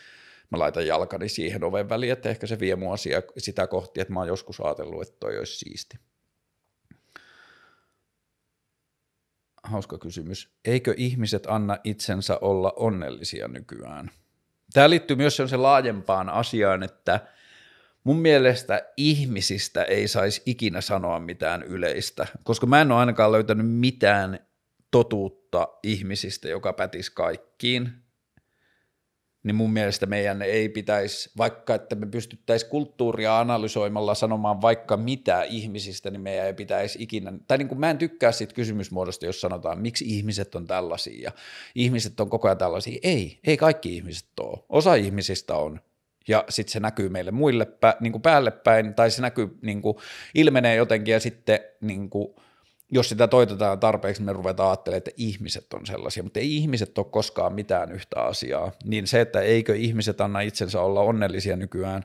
Mä 0.51 0.59
laitan 0.59 0.87
jalkani 0.87 1.29
siihen 1.29 1.65
oven 1.65 1.89
väliin, 1.89 2.13
että 2.13 2.31
ehkä 2.31 2.47
se 2.47 2.61
vie 2.61 2.77
mua 2.77 2.95
sitä 3.39 3.67
kohti, 3.67 4.01
että 4.01 4.13
mä 4.13 4.21
oon 4.21 4.29
joskus 4.29 4.61
ajatellut, 4.61 5.03
että 5.03 5.17
toi 5.21 5.39
olisi 5.39 5.59
siisti. 5.59 5.99
Hauska 9.63 9.99
kysymys. 9.99 10.51
Eikö 10.65 10.95
ihmiset 10.97 11.47
anna 11.47 11.79
itsensä 11.85 12.39
olla 12.41 12.73
onnellisia 12.77 13.49
nykyään? 13.49 14.11
Tämä 14.73 14.91
liittyy 14.91 15.17
myös 15.17 15.37
se 15.37 15.57
laajempaan 15.57 16.29
asiaan, 16.29 16.83
että– 16.83 17.21
mun 18.07 18.19
mielestä 18.19 18.93
ihmisistä 18.97 19.83
ei 19.85 20.09
saisi 20.09 20.43
ikinä 20.47 20.81
sanoa 20.81 21.21
mitään 21.21 21.63
yleistä, 21.63 22.27
koska 22.45 22.67
mä 22.67 22.81
en 22.81 22.93
ole 22.93 23.01
ainakaan 23.01 23.33
löytänyt 23.33 23.71
mitään 23.71 24.47
totuutta 24.91 25.69
ihmisistä, 25.83 26.49
joka 26.49 26.73
pätisi 26.73 27.13
kaikkiin, 27.15 27.93
niin 29.47 29.57
mun 29.57 29.73
mielestä 29.73 30.07
meidän 30.07 30.43
ei 30.43 30.69
pitäisi, 30.69 31.31
vaikka 31.39 31.75
että 31.75 31.95
me 31.95 32.07
pystyttäisiin 32.07 32.71
kulttuuria 32.71 33.41
analysoimalla 33.41 34.15
sanomaan 34.15 34.63
vaikka 34.63 34.97
mitä 34.97 35.43
ihmisistä, 35.43 36.11
niin 36.11 36.21
meidän 36.21 36.47
ei 36.47 36.55
pitäisi 36.55 37.03
ikinä, 37.03 37.33
tai 37.49 37.59
niin 37.59 37.69
kuin 37.69 37.81
mä 37.81 37.91
en 37.91 37.99
tykkää 37.99 38.33
siitä 38.33 38.55
kysymysmuodosta, 38.55 39.27
jos 39.27 39.41
sanotaan, 39.41 39.79
miksi 39.79 40.05
ihmiset 40.09 40.55
on 40.55 40.67
tällaisia 40.67 41.23
ja 41.23 41.33
ihmiset 41.75 42.21
on 42.21 42.31
koko 42.31 42.49
ajan 42.49 42.59
tällaisia. 42.59 42.99
Ei, 43.03 43.39
ei 43.45 43.57
kaikki 43.57 43.97
ihmiset 43.97 44.29
ole. 44.41 44.59
Osa 44.69 44.95
ihmisistä 44.95 45.55
on 45.55 45.81
ja 46.29 46.45
sitten 46.49 46.73
se 46.73 46.81
näkyy 46.81 47.09
meille 47.09 47.31
muille 47.31 47.65
pä, 47.65 47.97
niin 48.01 48.13
kuin 48.13 48.23
päälle 48.23 48.51
päin, 48.51 48.95
tai 48.95 49.11
se 49.11 49.23
näkyy, 49.23 49.59
niin 49.63 49.83
kuin, 49.83 49.97
ilmenee 50.35 50.75
jotenkin, 50.75 51.13
ja 51.13 51.21
sitten 51.21 51.61
niin 51.81 52.11
kuin, 52.11 52.35
jos 52.93 53.09
sitä 53.09 53.29
toitetaan 53.29 53.81
tarpeeksi, 53.81 54.23
niin 54.23 54.27
me 54.27 54.33
ruvetaan 54.33 54.69
ajattelemaan, 54.69 54.99
että 54.99 55.11
ihmiset 55.17 55.73
on 55.75 55.87
sellaisia, 55.87 56.23
mutta 56.23 56.41
ei 56.41 56.57
ihmiset 56.57 56.99
ole 56.99 57.07
koskaan 57.11 57.53
mitään 57.53 57.93
yhtä 57.93 58.21
asiaa. 58.21 58.73
Niin 58.85 59.07
se, 59.07 59.21
että 59.21 59.41
eikö 59.41 59.77
ihmiset 59.77 60.21
anna 60.21 60.41
itsensä 60.41 60.81
olla 60.81 61.01
onnellisia 61.01 61.57
nykyään, 61.57 62.03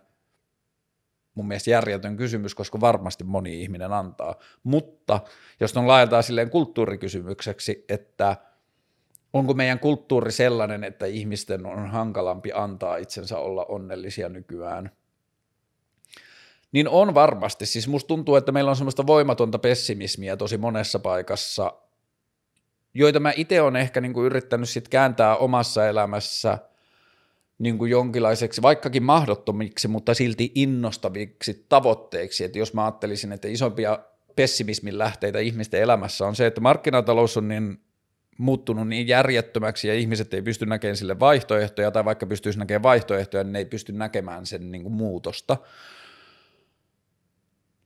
mun 1.36 1.48
mielestä 1.48 1.70
järjetön 1.70 2.18
kysymys, 2.18 2.56
koska 2.56 2.82
varmasti 2.82 3.24
moni 3.24 3.62
ihminen 3.62 3.94
antaa. 3.94 4.36
Mutta 4.64 5.20
jos 5.60 5.78
on 5.78 5.88
laajaltaan 5.88 6.24
silleen 6.24 6.50
kulttuurikysymykseksi, 6.50 7.86
että– 7.90 8.36
onko 9.34 9.54
meidän 9.54 9.80
kulttuuri 9.80 10.32
sellainen, 10.32 10.84
että 10.84 11.06
ihmisten 11.06 11.66
on 11.66 11.90
hankalampi 11.90 12.52
antaa 12.54 12.98
itsensä 12.98 13.38
olla 13.38 13.66
onnellisia 13.66 14.30
nykyään? 14.30 14.92
Niin 16.72 16.88
on 16.90 17.14
varmasti. 17.14 17.66
Siis 17.66 17.88
musta 17.88 18.08
tuntuu, 18.08 18.36
että 18.36 18.52
meillä 18.52 18.70
on 18.70 18.76
semmoista 18.76 19.08
voimatonta 19.08 19.60
pessimismiä 19.60 20.38
tosi 20.38 20.58
monessa 20.58 21.00
paikassa, 21.00 21.74
joita 22.94 23.20
mä 23.20 23.34
itse 23.36 23.62
olen 23.62 23.76
ehkä 23.76 24.02
niin 24.02 24.14
kuin 24.14 24.26
yrittänyt 24.26 24.70
sit 24.70 24.88
kääntää 24.88 25.36
omassa 25.36 25.88
elämässä 25.88 26.58
niin 27.60 27.78
kuin 27.78 27.92
jonkinlaiseksi, 27.92 28.62
vaikkakin 28.62 29.04
mahdottomiksi, 29.04 29.88
mutta 29.88 30.14
silti 30.14 30.52
innostaviksi 30.56 31.66
tavoitteiksi. 31.70 32.44
Että 32.44 32.60
jos 32.60 32.74
mä 32.74 32.86
ajattelisin, 32.86 33.32
että 33.32 33.48
isompia 33.48 34.00
pessimismin 34.36 34.98
lähteitä 34.98 35.40
ihmisten 35.40 35.82
elämässä 35.82 36.28
on 36.28 36.36
se, 36.36 36.46
että 36.46 36.62
markkinatalous 36.62 37.38
on 37.38 37.48
niin 37.48 37.82
muuttunut 38.38 38.88
niin 38.88 39.08
järjettömäksi 39.08 39.88
ja 39.88 39.94
ihmiset 39.94 40.34
ei 40.34 40.42
pysty 40.42 40.66
näkemään 40.66 40.98
sille 40.98 41.20
vaihtoehtoja 41.20 41.92
tai 41.92 42.06
vaikka 42.06 42.26
pystyisi 42.26 42.60
näkemään 42.60 42.84
vaihtoehtoja, 42.84 43.44
niin 43.44 43.54
ne 43.54 43.60
ei 43.60 43.66
pysty 43.66 43.92
näkemään 43.92 44.46
sen 44.46 44.72
niin 44.72 44.84
kuin 44.84 44.94
muutosta. 44.94 45.58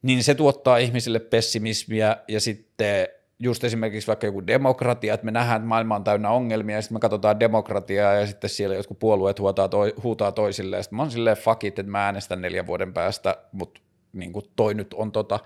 Niin 0.06 0.24
se 0.24 0.36
tuottaa 0.36 0.78
ihmisille 0.78 1.20
pessimismiä 1.20 2.18
ja 2.28 2.39
sitten 2.39 3.08
just 3.39 3.64
esimerkiksi 3.64 4.08
vaikka 4.08 4.26
joku 4.26 4.47
demokratia, 4.47 5.14
että 5.14 5.26
me 5.26 5.32
nähdään, 5.32 5.56
että 5.56 5.68
maailma 5.68 5.95
on 5.95 6.03
täynnä 6.03 6.30
ongelmia 6.30 6.76
ja 6.76 6.82
sitten 6.82 6.95
me 6.95 6.99
katsotaan 6.99 7.39
demokratiaa 7.39 8.14
ja 8.14 8.28
sitten 8.28 8.49
siellä 8.49 8.76
jotkut 8.76 8.99
puolueet 8.99 9.39
huutaa, 9.39 9.70
toi, 9.70 9.93
huutaa 10.03 10.32
toisilleen. 10.32 10.80
Ja 10.80 10.84
sitten 10.84 10.97
mä 10.97 11.01
oon 11.01 11.12
silleen 11.12 11.38
fuck 11.38 11.64
it, 11.64 11.80
että 11.80 11.91
mä 11.91 12.06
äänestän 12.06 12.41
neljän 12.41 12.68
vuoden 12.68 12.93
päästä, 12.93 13.38
mutta 13.51 13.82
niin 14.14 14.34
kuin 14.34 14.45
toi 14.56 14.74
nyt 14.74 14.93
on 14.93 15.12
tota, 15.12 15.39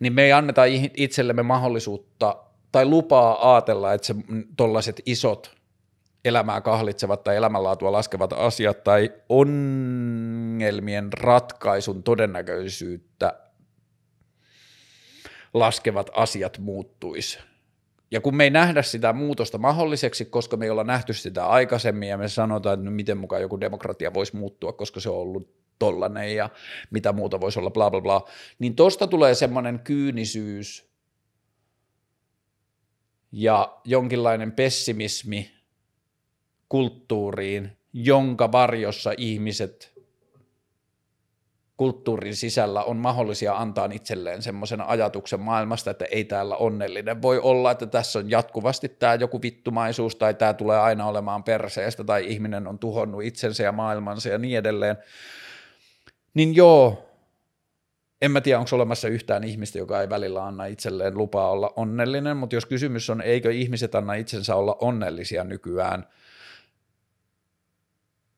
niin 0.00 0.12
me 0.12 0.22
ei 0.22 0.32
anneta 0.32 0.62
itsellemme 0.96 1.42
mahdollisuutta 1.42 2.36
tai 2.72 2.84
lupaa 2.84 3.54
ajatella, 3.54 3.92
että 3.92 4.06
se 4.06 4.14
tollaiset 4.56 5.02
isot 5.06 5.54
elämää 6.24 6.60
kahlitsevat 6.60 7.24
tai 7.24 7.36
elämänlaatua 7.36 7.92
laskevat 7.92 8.32
asiat 8.32 8.84
tai 8.84 9.12
ongelmien 9.28 11.12
ratkaisun 11.12 12.02
todennäköisyyttä 12.02 13.44
laskevat 15.54 16.10
asiat 16.14 16.58
muuttuisi. 16.58 17.38
Ja 18.10 18.20
kun 18.20 18.36
me 18.36 18.44
ei 18.44 18.50
nähdä 18.50 18.82
sitä 18.82 19.12
muutosta 19.12 19.58
mahdolliseksi, 19.58 20.24
koska 20.24 20.56
me 20.56 20.64
ei 20.64 20.70
olla 20.70 20.84
nähty 20.84 21.12
sitä 21.12 21.46
aikaisemmin 21.46 22.08
ja 22.08 22.18
me 22.18 22.28
sanotaan, 22.28 22.74
että 22.74 22.84
no 22.84 22.90
miten 22.90 23.18
mukaan 23.18 23.42
joku 23.42 23.60
demokratia 23.60 24.14
voisi 24.14 24.36
muuttua, 24.36 24.72
koska 24.72 25.00
se 25.00 25.10
on 25.10 25.16
ollut 25.16 25.54
tollanen 25.78 26.36
ja 26.36 26.50
mitä 26.90 27.12
muuta 27.12 27.40
voisi 27.40 27.58
olla, 27.58 27.70
bla 27.70 27.90
bla 27.90 28.00
bla, 28.00 28.28
niin 28.58 28.76
tosta 28.76 29.06
tulee 29.06 29.34
semmoinen 29.34 29.78
kyynisyys 29.78 30.90
ja 33.32 33.80
jonkinlainen 33.84 34.52
pessimismi 34.52 35.50
kulttuuriin, 36.68 37.76
jonka 37.92 38.52
varjossa 38.52 39.12
ihmiset 39.16 39.93
kulttuurin 41.76 42.36
sisällä 42.36 42.84
on 42.84 42.96
mahdollisia 42.96 43.56
antaa 43.56 43.88
itselleen 43.92 44.42
semmoisen 44.42 44.80
ajatuksen 44.80 45.40
maailmasta, 45.40 45.90
että 45.90 46.04
ei 46.04 46.24
täällä 46.24 46.56
onnellinen. 46.56 47.22
Voi 47.22 47.38
olla, 47.38 47.70
että 47.70 47.86
tässä 47.86 48.18
on 48.18 48.30
jatkuvasti 48.30 48.88
tämä 48.88 49.14
joku 49.14 49.42
vittumaisuus 49.42 50.16
tai 50.16 50.34
tämä 50.34 50.54
tulee 50.54 50.78
aina 50.78 51.06
olemaan 51.06 51.44
perseestä 51.44 52.04
tai 52.04 52.26
ihminen 52.26 52.66
on 52.66 52.78
tuhonnut 52.78 53.22
itsensä 53.22 53.62
ja 53.62 53.72
maailmansa 53.72 54.28
ja 54.28 54.38
niin 54.38 54.58
edelleen. 54.58 54.96
Niin 56.34 56.56
joo, 56.56 57.10
en 58.22 58.30
mä 58.30 58.40
tiedä, 58.40 58.58
onko 58.58 58.76
olemassa 58.76 59.08
yhtään 59.08 59.44
ihmistä, 59.44 59.78
joka 59.78 60.00
ei 60.00 60.10
välillä 60.10 60.46
anna 60.46 60.66
itselleen 60.66 61.18
lupaa 61.18 61.50
olla 61.50 61.72
onnellinen, 61.76 62.36
mutta 62.36 62.56
jos 62.56 62.66
kysymys 62.66 63.10
on, 63.10 63.20
eikö 63.20 63.52
ihmiset 63.52 63.94
anna 63.94 64.14
itsensä 64.14 64.56
olla 64.56 64.76
onnellisia 64.80 65.44
nykyään– 65.44 66.06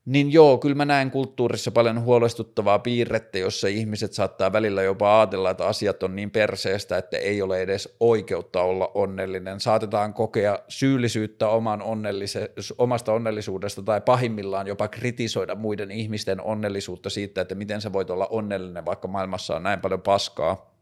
niin 0.07 0.33
joo, 0.33 0.57
kyllä 0.57 0.75
mä 0.75 0.85
näen 0.85 1.11
kulttuurissa 1.11 1.71
paljon 1.71 2.01
huolestuttavaa 2.01 2.79
piirrettä, 2.79 3.37
jossa 3.37 3.67
ihmiset 3.67 4.13
saattaa 4.13 4.53
välillä 4.53 4.83
jopa 4.83 5.19
ajatella, 5.19 5.49
että 5.49 5.65
asiat 5.65 6.03
on 6.03 6.15
niin 6.15 6.31
perseestä, 6.31 6.97
että 6.97 7.17
ei 7.17 7.41
ole 7.41 7.61
edes 7.61 7.95
oikeutta 7.99 8.61
olla 8.61 8.91
onnellinen. 8.93 9.59
Saatetaan 9.59 10.13
kokea 10.13 10.59
syyllisyyttä 10.67 11.49
oman 11.49 11.81
onnellise- 11.81 12.73
omasta 12.77 13.13
onnellisuudesta 13.13 13.81
tai 13.81 14.01
pahimmillaan 14.01 14.67
jopa 14.67 14.87
kritisoida 14.87 15.55
muiden 15.55 15.91
ihmisten 15.91 16.41
onnellisuutta 16.41 17.09
siitä, 17.09 17.41
että 17.41 17.55
miten 17.55 17.81
sä 17.81 17.93
voit 17.93 18.09
olla 18.09 18.27
onnellinen, 18.27 18.85
vaikka 18.85 19.07
maailmassa 19.07 19.55
on 19.55 19.63
näin 19.63 19.81
paljon 19.81 20.01
paskaa. 20.01 20.73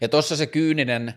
Ja 0.00 0.08
tuossa 0.08 0.36
se 0.36 0.46
kyyninen 0.46 1.14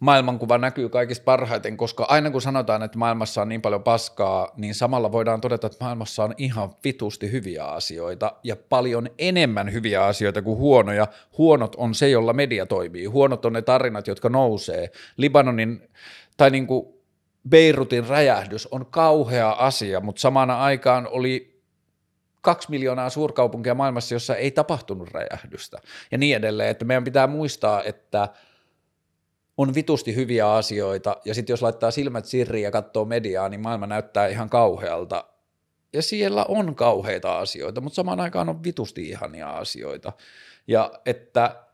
maailmankuva 0.00 0.58
näkyy 0.58 0.88
kaikista 0.88 1.24
parhaiten, 1.24 1.76
koska 1.76 2.04
aina 2.08 2.30
kun 2.30 2.42
sanotaan, 2.42 2.82
että 2.82 2.98
maailmassa 2.98 3.42
on 3.42 3.48
niin 3.48 3.62
paljon 3.62 3.82
paskaa, 3.82 4.52
niin 4.56 4.74
samalla 4.74 5.12
voidaan 5.12 5.40
todeta, 5.40 5.66
että 5.66 5.84
maailmassa 5.84 6.24
on 6.24 6.34
ihan 6.38 6.70
vitusti 6.84 7.32
hyviä 7.32 7.64
asioita 7.64 8.32
ja 8.44 8.56
paljon 8.56 9.10
enemmän 9.18 9.72
hyviä 9.72 10.04
asioita 10.04 10.42
kuin 10.42 10.58
huonoja. 10.58 11.06
Huonot 11.38 11.74
on 11.74 11.94
se, 11.94 12.08
jolla 12.08 12.32
media 12.32 12.66
toimii. 12.66 13.04
Huonot 13.04 13.44
on 13.44 13.52
ne 13.52 13.62
tarinat, 13.62 14.06
jotka 14.06 14.28
nousee. 14.28 14.90
Libanonin 15.16 15.88
tai 16.36 16.50
niin 16.50 16.66
kuin 16.66 16.86
Beirutin 17.48 18.06
räjähdys 18.06 18.66
on 18.66 18.86
kauhea 18.86 19.50
asia, 19.50 20.00
mutta 20.00 20.20
samana 20.20 20.58
aikaan 20.58 21.08
oli 21.10 21.60
kaksi 22.40 22.70
miljoonaa 22.70 23.10
suurkaupunkia 23.10 23.74
maailmassa, 23.74 24.14
jossa 24.14 24.36
ei 24.36 24.50
tapahtunut 24.50 25.10
räjähdystä 25.10 25.78
ja 26.10 26.18
niin 26.18 26.36
edelleen. 26.36 26.70
Että 26.70 26.84
meidän 26.84 27.04
pitää 27.04 27.26
muistaa, 27.26 27.82
että– 27.82 28.28
on 29.56 29.74
vitusti 29.74 30.14
hyviä 30.14 30.52
asioita, 30.52 31.16
ja 31.24 31.34
sitten 31.34 31.52
jos 31.52 31.62
laittaa 31.62 31.90
silmät 31.90 32.24
sirriin 32.24 32.64
ja 32.64 32.70
katsoo 32.70 33.04
mediaa, 33.04 33.48
niin 33.48 33.60
maailma 33.60 33.86
näyttää 33.86 34.26
ihan 34.26 34.50
kauhealta. 34.50 35.24
Ja 35.92 36.02
siellä 36.02 36.44
on 36.44 36.74
kauheita 36.74 37.38
asioita, 37.38 37.80
mutta 37.80 37.96
samaan 37.96 38.20
aikaan 38.20 38.48
on 38.48 38.64
vitusti 38.64 39.08
ihania 39.08 39.50
asioita. 39.50 40.12
Ja 40.66 40.92
että 41.06 41.66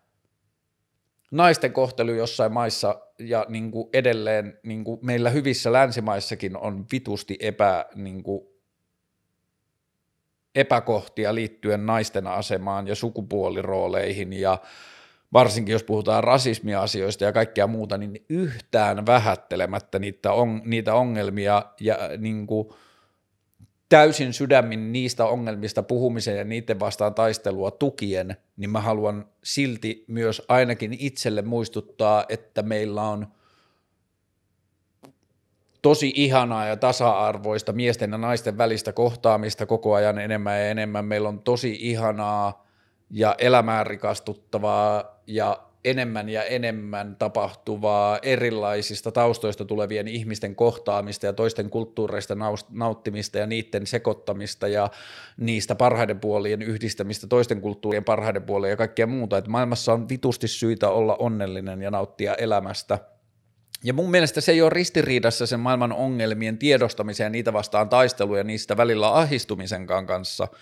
naisten 1.31 1.73
kohtelu 1.73 2.13
jossain 2.13 2.53
maissa 2.53 3.01
ja 3.19 3.47
niin 3.49 3.71
kuin 3.71 3.89
edelleen 3.93 4.59
niin 4.63 4.85
kuin 4.85 4.99
meillä 5.03 5.31
hyvissä 5.31 5.73
länsimaissakin 5.73 6.57
on 6.57 6.87
vitusti 6.93 7.37
epä, 7.41 7.87
niin 7.95 8.23
kuin 8.23 8.47
epäkohtia 10.55 11.35
liittyen 11.35 11.87
naisten 11.87 12.27
asemaan 12.27 12.89
ja 12.89 12.95
sukupuolirooleihin 12.95 14.33
ja 14.33 14.59
varsinkin 15.33 15.73
jos 15.73 15.85
puhutaan 15.85 16.25
rasismiasioista 16.25 17.25
ja 17.25 17.33
kaikkea 17.33 17.67
muuta, 17.67 17.99
niin 17.99 18.25
yhtään 18.29 19.07
vähättelemättä 19.07 19.99
niitä, 19.99 20.33
on, 20.33 20.63
niitä 20.65 20.95
ongelmia 20.95 21.63
ja 21.81 21.99
niin 22.19 22.47
kuin 22.47 22.69
täysin 23.89 24.33
sydämin 24.33 24.93
niistä 24.93 25.25
ongelmista 25.27 25.83
puhumisen 25.83 26.37
ja 26.37 26.45
niiden 26.45 26.81
vastaan 26.81 27.15
taistelua 27.15 27.71
tukien, 27.71 28.37
niin 28.57 28.71
mä 28.71 28.81
haluan 28.81 29.29
silti 29.45 30.05
myös 30.09 30.43
ainakin 30.49 30.97
itselle 30.99 31.43
muistuttaa, 31.43 32.25
että 32.29 32.63
meillä 32.63 33.03
on 33.03 33.27
tosi 35.83 36.13
ihanaa 36.15 36.67
ja 36.67 36.77
tasa-arvoista 36.77 37.73
miesten 37.73 38.13
ja 38.13 38.19
naisten 38.19 38.59
välistä 38.59 38.93
kohtaamista 38.93 39.67
koko 39.67 39.95
ajan 39.95 40.19
enemmän 40.19 40.61
ja 40.61 40.67
enemmän. 40.67 41.05
Meillä 41.05 41.29
on 41.29 41.43
tosi 41.43 41.79
ihanaa 41.81 42.67
ja 43.13 43.35
elämään 43.39 43.87
rikastuttavaa 43.87 45.23
ja 45.27 45.63
enemmän 45.85 46.29
ja 46.29 46.45
enemmän 46.45 47.17
tapahtuvaa 47.17 48.19
erilaisista 48.23 49.13
taustoista 49.13 49.65
tulevien 49.65 50.09
ihmisten 50.09 50.57
kohtaamista 50.57 51.27
ja 51.27 51.33
toisten 51.33 51.71
kulttuureista 51.71 52.37
nauttimista 52.71 53.39
ja 53.39 53.47
niiden 53.47 53.87
sekoittamista 53.87 54.69
ja 54.69 54.91
niistä 55.37 55.75
parhaiden 55.75 56.21
puolien 56.21 56.63
yhdistämistä 56.63 57.27
toisten 57.27 57.61
kulttuurien 57.61 58.05
parhaiden 58.05 58.43
puolien 58.43 58.71
ja 58.71 58.77
kaikkea 58.77 59.07
muuta. 59.07 59.39
Että 59.39 59.51
maailmassa 59.51 59.93
on 59.93 60.09
vitusti 60.09 60.49
syitä 60.49 60.89
olla 60.89 61.17
onnellinen 61.17 61.83
ja 61.83 61.91
nauttia 61.91 62.35
elämästä. 62.35 62.99
Ja 63.85 63.93
mun 63.93 64.11
mielestä 64.11 64.41
se 64.41 64.53
ei 64.53 64.63
ole 64.63 64.71
ristiriidassa 64.71 65.47
sen 65.47 65.61
maailman 65.61 65.93
ongelmien 65.93 66.59
tiedostamiseen 66.59 67.27
ja 67.27 67.31
niitä 67.31 67.53
vastaan 67.53 67.89
taisteluja 67.89 68.41
ja 68.41 68.45
niistä 68.45 68.77
välillä 68.77 69.13
ahistumisenkaan 69.13 70.07
kanssa– 70.07 70.49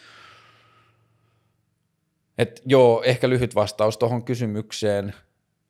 et 2.40 2.62
joo, 2.66 3.02
ehkä 3.02 3.28
lyhyt 3.28 3.54
vastaus 3.54 3.98
tuohon 3.98 4.24
kysymykseen. 4.24 5.14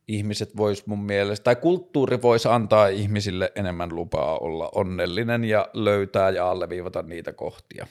Ihmiset 0.08 0.56
vois 0.56 0.86
mun 0.86 1.04
mielestä, 1.04 1.44
tai 1.44 1.56
kulttuuri 1.56 2.22
voisi 2.22 2.48
antaa 2.48 2.88
ihmisille 2.88 3.52
enemmän 3.54 3.94
lupaa 3.94 4.38
olla 4.38 4.70
onnellinen 4.74 5.44
ja 5.44 5.68
löytää 5.72 6.30
ja 6.30 6.50
alleviivata 6.50 7.02
niitä 7.02 7.32
kohtia. 7.32 7.86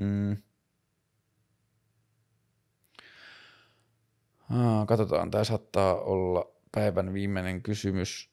Mm. 0.00 0.36
Ah, 4.50 4.86
katsotaan, 4.86 5.30
tämä 5.30 5.44
saattaa 5.44 6.00
olla 6.00 6.52
päivän 6.72 7.12
viimeinen 7.14 7.62
kysymys. 7.62 8.30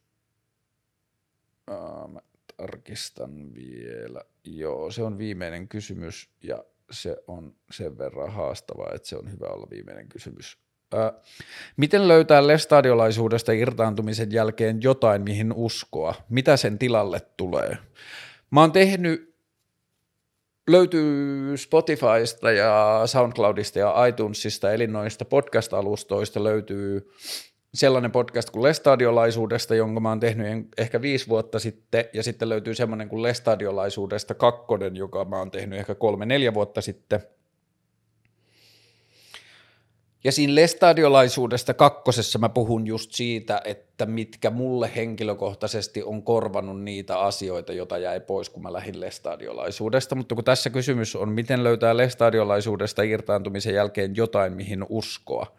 Ah, 1.67 2.09
mä 2.09 2.19
tarkistan 2.57 3.53
vielä. 3.53 4.21
Joo, 4.43 4.91
se 4.91 5.03
on 5.03 5.17
viimeinen 5.17 5.67
kysymys 5.67 6.29
ja 6.43 6.63
se 6.91 7.17
on 7.27 7.55
sen 7.71 7.97
verran 7.97 8.31
haastava, 8.31 8.87
että 8.95 9.07
se 9.07 9.17
on 9.17 9.31
hyvä 9.31 9.47
olla 9.47 9.67
viimeinen 9.69 10.09
kysymys. 10.09 10.57
Ää, 10.93 11.13
miten 11.77 12.07
löytää 12.07 12.47
lestadiolaisuudesta 12.47 13.51
irtaantumisen 13.51 14.31
jälkeen 14.31 14.81
jotain, 14.81 15.21
mihin 15.21 15.53
uskoa? 15.53 16.15
Mitä 16.29 16.57
sen 16.57 16.79
tilalle 16.79 17.21
tulee? 17.37 17.77
Mä 18.51 18.61
oon 18.61 18.71
tehnyt, 18.71 19.35
löytyy 20.69 21.57
Spotifysta 21.57 22.51
ja 22.51 23.01
SoundCloudista 23.05 23.79
ja 23.79 24.05
iTunesista, 24.05 24.73
eli 24.73 24.87
noista 24.87 25.25
podcast-alustoista 25.25 26.43
löytyy 26.43 27.11
sellainen 27.73 28.11
podcast 28.11 28.49
kuin 28.49 28.63
Lestadiolaisuudesta, 28.63 29.75
jonka 29.75 29.99
mä 29.99 30.09
oon 30.09 30.19
tehnyt 30.19 30.67
ehkä 30.77 31.01
viisi 31.01 31.27
vuotta 31.27 31.59
sitten, 31.59 32.05
ja 32.13 32.23
sitten 32.23 32.49
löytyy 32.49 32.75
semmoinen 32.75 33.09
kuin 33.09 33.23
Lestadiolaisuudesta 33.23 34.33
kakkonen, 34.33 34.95
joka 34.95 35.25
mä 35.25 35.37
oon 35.37 35.51
tehnyt 35.51 35.79
ehkä 35.79 35.95
kolme-neljä 35.95 36.53
vuotta 36.53 36.81
sitten. 36.81 37.23
Ja 40.23 40.31
siinä 40.31 40.55
Lestadiolaisuudesta 40.55 41.73
kakkosessa 41.73 42.39
mä 42.39 42.49
puhun 42.49 42.87
just 42.87 43.11
siitä, 43.11 43.61
että 43.65 44.05
mitkä 44.05 44.49
mulle 44.49 44.91
henkilökohtaisesti 44.95 46.03
on 46.03 46.23
korvannut 46.23 46.81
niitä 46.81 47.19
asioita, 47.19 47.73
joita 47.73 47.97
jäi 47.97 48.19
pois, 48.19 48.49
kun 48.49 48.63
mä 48.63 48.73
lähdin 48.73 48.99
Lestadiolaisuudesta. 48.99 50.15
Mutta 50.15 50.35
kun 50.35 50.43
tässä 50.43 50.69
kysymys 50.69 51.15
on, 51.15 51.29
miten 51.29 51.63
löytää 51.63 51.97
Lestadiolaisuudesta 51.97 53.01
irtaantumisen 53.01 53.73
jälkeen 53.73 54.15
jotain, 54.15 54.53
mihin 54.53 54.85
uskoa– 54.89 55.47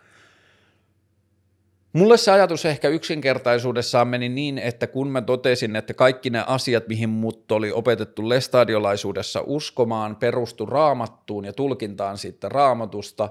Mulle 1.93 2.17
se 2.17 2.31
ajatus 2.31 2.65
ehkä 2.65 2.89
yksinkertaisuudessaan 2.89 4.09
meni 4.09 4.29
niin, 4.29 4.59
että 4.59 4.87
kun 4.87 5.11
mä 5.11 5.23
totesin, 5.23 5.77
että 5.77 5.95
kaikki 5.95 6.31
ne 6.31 6.45
asiat, 6.47 6.89
mihin 6.89 7.09
mut 7.09 7.53
oli 7.53 7.73
opetettu 7.73 8.29
lestadiolaisuudessa 8.29 9.43
uskomaan, 9.47 10.17
perustu 10.17 10.67
raamattuun 10.67 11.45
ja 11.45 11.53
tulkintaan 11.53 12.19
siitä 12.19 12.49
raamatusta, 12.49 13.29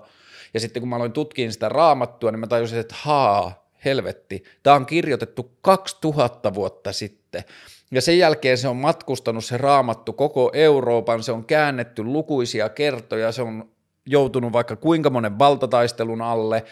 ja 0.53 0.59
sitten 0.59 0.81
kun 0.81 0.89
mä 0.89 0.95
aloin 0.95 1.11
tutkiin 1.11 1.53
sitä 1.53 1.69
raamattua, 1.69 2.31
niin 2.31 2.39
mä 2.39 2.47
tajusin, 2.47 2.79
että 2.79 2.95
haa, 2.97 3.69
helvetti, 3.85 4.43
tämä 4.63 4.75
on 4.75 4.85
kirjoitettu 4.85 5.51
2000 5.61 6.53
vuotta 6.53 6.91
sitten, 6.91 7.43
ja 7.91 8.01
sen 8.01 8.17
jälkeen 8.17 8.57
se 8.57 8.67
on 8.67 8.77
matkustanut 8.77 9.45
se 9.45 9.57
raamattu 9.57 10.13
koko 10.13 10.51
Euroopan, 10.53 11.23
se 11.23 11.31
on 11.31 11.45
käännetty 11.45 12.03
lukuisia 12.03 12.69
kertoja, 12.69 13.31
se 13.31 13.41
on 13.41 13.69
joutunut 14.05 14.53
vaikka 14.53 14.75
kuinka 14.75 15.09
monen 15.09 15.39
valtataistelun 15.39 16.21
alle, 16.21 16.65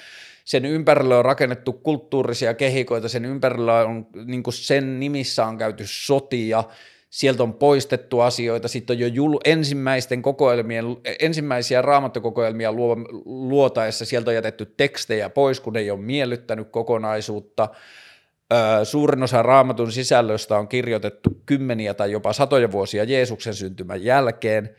sen 0.47 0.65
ympärillä 0.65 1.17
on 1.17 1.25
rakennettu 1.25 1.73
kulttuurisia 1.73 2.53
kehikoita, 2.53 3.09
sen 3.09 3.25
ympärillä 3.25 3.85
on, 3.85 4.07
niin 4.25 4.43
kuin 4.43 4.53
sen 4.53 4.99
nimissä 4.99 5.45
on 5.45 5.57
käyty 5.57 5.83
sotia, 5.87 6.63
sieltä 7.09 7.43
on 7.43 7.53
poistettu 7.53 8.19
asioita, 8.19 8.67
sitten 8.67 8.93
on 8.93 8.99
jo 8.99 9.07
jul, 9.07 9.37
ensimmäisten 9.45 10.21
kokoelmien, 10.21 10.85
ensimmäisiä 11.19 11.81
raamattokokoelmia 11.81 12.71
luo, 12.71 12.97
luotaessa 13.25 14.05
sieltä 14.05 14.31
on 14.31 14.35
jätetty 14.35 14.65
tekstejä 14.65 15.29
pois, 15.29 15.59
kun 15.59 15.77
ei 15.77 15.91
ole 15.91 15.99
miellyttänyt 15.99 16.69
kokonaisuutta, 16.71 17.69
suurin 18.83 19.23
osa 19.23 19.41
raamatun 19.41 19.91
sisällöstä 19.91 20.57
on 20.57 20.67
kirjoitettu 20.67 21.29
kymmeniä 21.45 21.93
tai 21.93 22.11
jopa 22.11 22.33
satoja 22.33 22.71
vuosia 22.71 23.03
Jeesuksen 23.03 23.53
syntymän 23.53 24.03
jälkeen. 24.03 24.75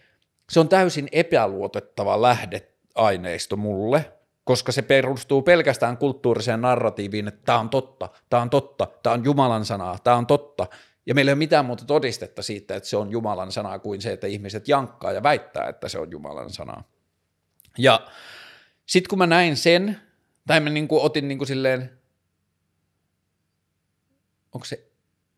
Se 0.50 0.60
on 0.60 0.68
täysin 0.68 1.08
epäluotettava 1.12 2.22
lähdeaineisto 2.22 3.56
mulle, 3.56 4.17
koska 4.48 4.72
se 4.72 4.82
perustuu 4.82 5.42
pelkästään 5.42 5.96
kulttuuriseen 5.96 6.60
narratiiviin, 6.60 7.28
että 7.28 7.40
tämä 7.44 7.58
on 7.58 7.70
totta, 7.70 8.08
tämä 8.30 8.42
on 8.42 8.50
totta, 8.50 8.86
tämä 9.02 9.14
on 9.14 9.24
Jumalan 9.24 9.64
sanaa, 9.64 9.98
tämä 10.04 10.16
on 10.16 10.26
totta. 10.26 10.66
Ja 11.06 11.14
meillä 11.14 11.30
ei 11.30 11.32
ole 11.32 11.38
mitään 11.38 11.64
muuta 11.64 11.84
todistetta 11.84 12.42
siitä, 12.42 12.76
että 12.76 12.88
se 12.88 12.96
on 12.96 13.10
Jumalan 13.10 13.52
sanaa 13.52 13.78
kuin 13.78 14.02
se, 14.02 14.12
että 14.12 14.26
ihmiset 14.26 14.68
jankkaa 14.68 15.12
ja 15.12 15.22
väittää, 15.22 15.68
että 15.68 15.88
se 15.88 15.98
on 15.98 16.10
Jumalan 16.10 16.50
sanaa. 16.50 16.84
Ja 17.78 18.08
sitten 18.86 19.08
kun 19.08 19.18
mä 19.18 19.26
näin 19.26 19.56
sen, 19.56 20.00
tai 20.46 20.60
mä 20.60 20.70
niin 20.70 20.88
kuin 20.88 21.02
otin 21.02 21.28
niin 21.28 21.38
kuin 21.38 21.48
silleen 21.48 21.98
onko 24.54 24.64
se 24.64 24.90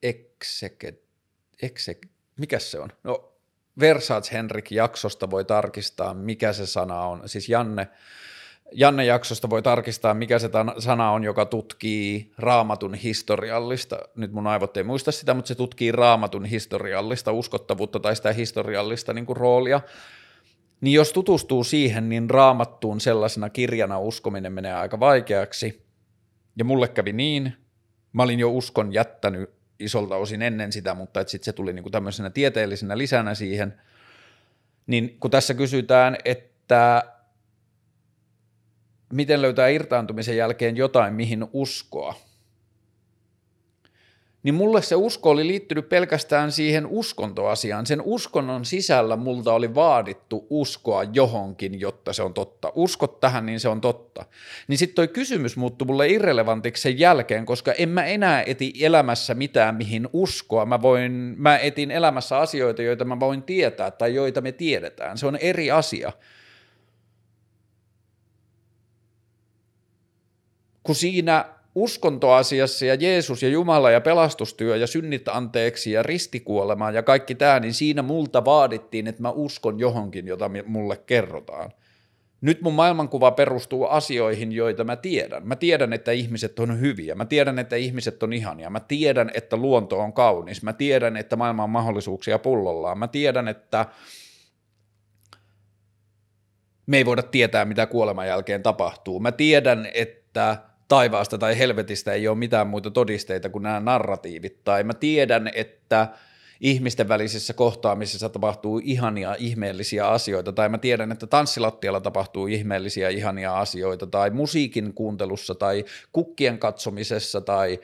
ekseke, 0.02 0.94
ekseke, 1.62 2.08
mikä 2.36 2.58
se 2.58 2.80
on? 2.80 2.92
No 3.04 3.32
Versace 3.80 4.32
Henrik 4.32 4.70
jaksosta 4.70 5.30
voi 5.30 5.44
tarkistaa, 5.44 6.14
mikä 6.14 6.52
se 6.52 6.66
sana 6.66 7.00
on. 7.00 7.28
Siis 7.28 7.48
Janne, 7.48 7.88
Janne 8.72 9.04
jaksosta 9.04 9.50
voi 9.50 9.62
tarkistaa, 9.62 10.14
mikä 10.14 10.38
se 10.38 10.50
sana 10.78 11.10
on, 11.10 11.24
joka 11.24 11.46
tutkii 11.46 12.32
raamatun 12.38 12.94
historiallista, 12.94 13.98
nyt 14.16 14.32
mun 14.32 14.46
aivot 14.46 14.76
ei 14.76 14.82
muista 14.82 15.12
sitä, 15.12 15.34
mutta 15.34 15.48
se 15.48 15.54
tutkii 15.54 15.92
raamatun 15.92 16.44
historiallista 16.44 17.32
uskottavuutta 17.32 18.00
tai 18.00 18.16
sitä 18.16 18.32
historiallista 18.32 19.12
niin 19.12 19.26
kuin 19.26 19.36
roolia. 19.36 19.80
Niin 20.80 20.94
jos 20.94 21.12
tutustuu 21.12 21.64
siihen, 21.64 22.08
niin 22.08 22.30
raamattuun 22.30 23.00
sellaisena 23.00 23.50
kirjana 23.50 23.98
uskominen 23.98 24.52
menee 24.52 24.74
aika 24.74 25.00
vaikeaksi. 25.00 25.86
Ja 26.56 26.64
mulle 26.64 26.88
kävi 26.88 27.12
niin, 27.12 27.52
mä 28.12 28.22
olin 28.22 28.40
jo 28.40 28.50
uskon 28.50 28.92
jättänyt 28.92 29.50
isolta 29.80 30.16
osin 30.16 30.42
ennen 30.42 30.72
sitä, 30.72 30.94
mutta 30.94 31.20
sitten 31.26 31.44
se 31.44 31.52
tuli 31.52 31.72
niinku 31.72 31.90
tämmöisenä 31.90 32.30
tieteellisenä 32.30 32.98
lisänä 32.98 33.34
siihen, 33.34 33.80
niin 34.86 35.16
kun 35.20 35.30
tässä 35.30 35.54
kysytään, 35.54 36.16
että 36.24 37.02
miten 39.12 39.42
löytää 39.42 39.68
irtaantumisen 39.68 40.36
jälkeen 40.36 40.76
jotain, 40.76 41.14
mihin 41.14 41.46
uskoa– 41.52 42.14
niin 44.42 44.54
mulle 44.54 44.82
se 44.82 44.94
usko 44.94 45.30
oli 45.30 45.46
liittynyt 45.46 45.88
pelkästään 45.88 46.52
siihen 46.52 46.86
uskontoasiaan. 46.86 47.86
Sen 47.86 48.02
uskonnon 48.04 48.64
sisällä 48.64 49.16
multa 49.16 49.52
oli 49.52 49.74
vaadittu 49.74 50.46
uskoa 50.50 51.04
johonkin, 51.04 51.80
jotta 51.80 52.12
se 52.12 52.22
on 52.22 52.34
totta. 52.34 52.72
Uskot 52.74 53.20
tähän, 53.20 53.46
niin 53.46 53.60
se 53.60 53.68
on 53.68 53.80
totta. 53.80 54.24
Niin 54.68 54.78
sitten 54.78 54.94
toi 54.94 55.08
kysymys 55.08 55.56
muuttui 55.56 55.86
mulle 55.86 56.08
irrelevantiksi 56.08 56.82
sen 56.82 56.98
jälkeen, 56.98 57.46
koska 57.46 57.72
en 57.72 57.88
mä 57.88 58.04
enää 58.04 58.42
eti 58.42 58.72
elämässä 58.80 59.34
mitään, 59.34 59.74
mihin 59.74 60.08
uskoa. 60.12 60.66
Mä, 60.66 60.82
voin, 60.82 61.34
mä 61.36 61.58
etin 61.58 61.90
elämässä 61.90 62.38
asioita, 62.38 62.82
joita 62.82 63.04
mä 63.04 63.20
voin 63.20 63.42
tietää 63.42 63.90
tai 63.90 64.14
joita 64.14 64.40
me 64.40 64.52
tiedetään. 64.52 65.18
Se 65.18 65.26
on 65.26 65.36
eri 65.36 65.70
asia. 65.70 66.12
Kun 70.82 70.94
siinä 70.94 71.44
uskontoasiassa 71.74 72.86
ja 72.86 72.94
Jeesus 72.94 73.42
ja 73.42 73.48
Jumala 73.48 73.90
ja 73.90 74.00
pelastustyö 74.00 74.76
ja 74.76 74.86
synnit 74.86 75.28
anteeksi 75.28 75.92
ja 75.92 76.02
ristikuolema 76.02 76.90
ja 76.90 77.02
kaikki 77.02 77.34
tämä, 77.34 77.60
niin 77.60 77.74
siinä 77.74 78.02
multa 78.02 78.44
vaadittiin, 78.44 79.06
että 79.06 79.22
mä 79.22 79.30
uskon 79.30 79.78
johonkin, 79.78 80.26
jota 80.26 80.50
mulle 80.66 80.96
kerrotaan. 80.96 81.72
Nyt 82.40 82.62
mun 82.62 82.74
maailmankuva 82.74 83.30
perustuu 83.30 83.86
asioihin, 83.86 84.52
joita 84.52 84.84
mä 84.84 84.96
tiedän. 84.96 85.46
Mä 85.46 85.56
tiedän, 85.56 85.92
että 85.92 86.12
ihmiset 86.12 86.58
on 86.58 86.80
hyviä. 86.80 87.14
Mä 87.14 87.24
tiedän, 87.24 87.58
että 87.58 87.76
ihmiset 87.76 88.22
on 88.22 88.32
ihania. 88.32 88.70
Mä 88.70 88.80
tiedän, 88.80 89.30
että 89.34 89.56
luonto 89.56 89.98
on 89.98 90.12
kaunis. 90.12 90.62
Mä 90.62 90.72
tiedän, 90.72 91.16
että 91.16 91.36
maailma 91.36 91.64
on 91.64 91.70
mahdollisuuksia 91.70 92.38
pullollaan. 92.38 92.98
Mä 92.98 93.08
tiedän, 93.08 93.48
että 93.48 93.86
me 96.86 96.96
ei 96.96 97.06
voida 97.06 97.22
tietää, 97.22 97.64
mitä 97.64 97.86
kuoleman 97.86 98.26
jälkeen 98.26 98.62
tapahtuu. 98.62 99.20
Mä 99.20 99.32
tiedän, 99.32 99.88
että 99.94 100.69
taivaasta 100.90 101.38
tai 101.38 101.58
helvetistä 101.58 102.12
ei 102.12 102.28
ole 102.28 102.38
mitään 102.38 102.66
muita 102.66 102.90
todisteita 102.90 103.48
kuin 103.48 103.62
nämä 103.62 103.80
narratiivit, 103.80 104.64
tai 104.64 104.84
mä 104.84 104.94
tiedän, 104.94 105.50
että 105.54 106.08
ihmisten 106.60 107.08
välisessä 107.08 107.52
kohtaamisessa 107.52 108.28
tapahtuu 108.28 108.80
ihania, 108.84 109.36
ihmeellisiä 109.38 110.08
asioita, 110.08 110.52
tai 110.52 110.68
mä 110.68 110.78
tiedän, 110.78 111.12
että 111.12 111.26
tanssilattialla 111.26 112.00
tapahtuu 112.00 112.46
ihmeellisiä, 112.46 113.08
ihania 113.08 113.58
asioita, 113.58 114.06
tai 114.06 114.30
musiikin 114.30 114.94
kuuntelussa, 114.94 115.54
tai 115.54 115.84
kukkien 116.12 116.58
katsomisessa, 116.58 117.40
tai 117.40 117.78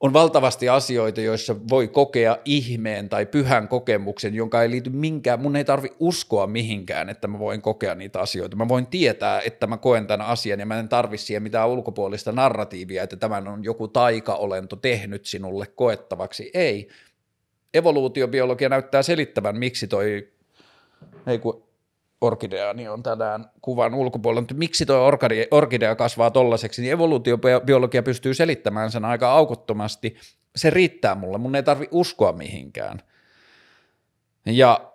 on 0.00 0.12
valtavasti 0.12 0.68
asioita, 0.68 1.20
joissa 1.20 1.56
voi 1.70 1.88
kokea 1.88 2.38
ihmeen 2.44 3.08
tai 3.08 3.26
pyhän 3.26 3.68
kokemuksen, 3.68 4.34
jonka 4.34 4.62
ei 4.62 4.70
liity 4.70 4.90
minkään, 4.90 5.40
mun 5.40 5.56
ei 5.56 5.64
tarvi 5.64 5.88
uskoa 5.98 6.46
mihinkään, 6.46 7.08
että 7.08 7.28
mä 7.28 7.38
voin 7.38 7.62
kokea 7.62 7.94
niitä 7.94 8.20
asioita. 8.20 8.56
Mä 8.56 8.68
voin 8.68 8.86
tietää, 8.86 9.40
että 9.40 9.66
mä 9.66 9.76
koen 9.76 10.06
tämän 10.06 10.26
asian 10.26 10.60
ja 10.60 10.66
mä 10.66 10.78
en 10.78 10.88
tarvi 10.88 11.18
siihen 11.18 11.42
mitään 11.42 11.68
ulkopuolista 11.68 12.32
narratiivia, 12.32 13.02
että 13.02 13.16
tämän 13.16 13.48
on 13.48 13.64
joku 13.64 13.88
taikaolento 13.88 14.76
tehnyt 14.76 15.26
sinulle 15.26 15.66
koettavaksi. 15.66 16.50
Ei. 16.54 16.88
Evoluutiobiologia 17.74 18.68
näyttää 18.68 19.02
selittävän, 19.02 19.58
miksi 19.58 19.86
toi, 19.86 20.28
ei 21.26 21.38
kun 21.38 21.69
orkideani 22.20 22.88
on 22.88 23.02
tänään 23.02 23.50
kuvan 23.62 23.94
ulkopuolella, 23.94 24.40
mutta 24.40 24.54
miksi 24.54 24.86
tuo 24.86 25.10
orkidea 25.50 25.96
kasvaa 25.96 26.30
tollaiseksi, 26.30 26.82
niin 26.82 26.92
evoluutiobiologia 26.92 28.02
pystyy 28.02 28.34
selittämään 28.34 28.90
sen 28.90 29.04
aika 29.04 29.32
aukottomasti. 29.32 30.16
Se 30.56 30.70
riittää 30.70 31.14
mulle, 31.14 31.38
mun 31.38 31.56
ei 31.56 31.62
tarvi 31.62 31.88
uskoa 31.90 32.32
mihinkään. 32.32 33.02
Ja 34.46 34.92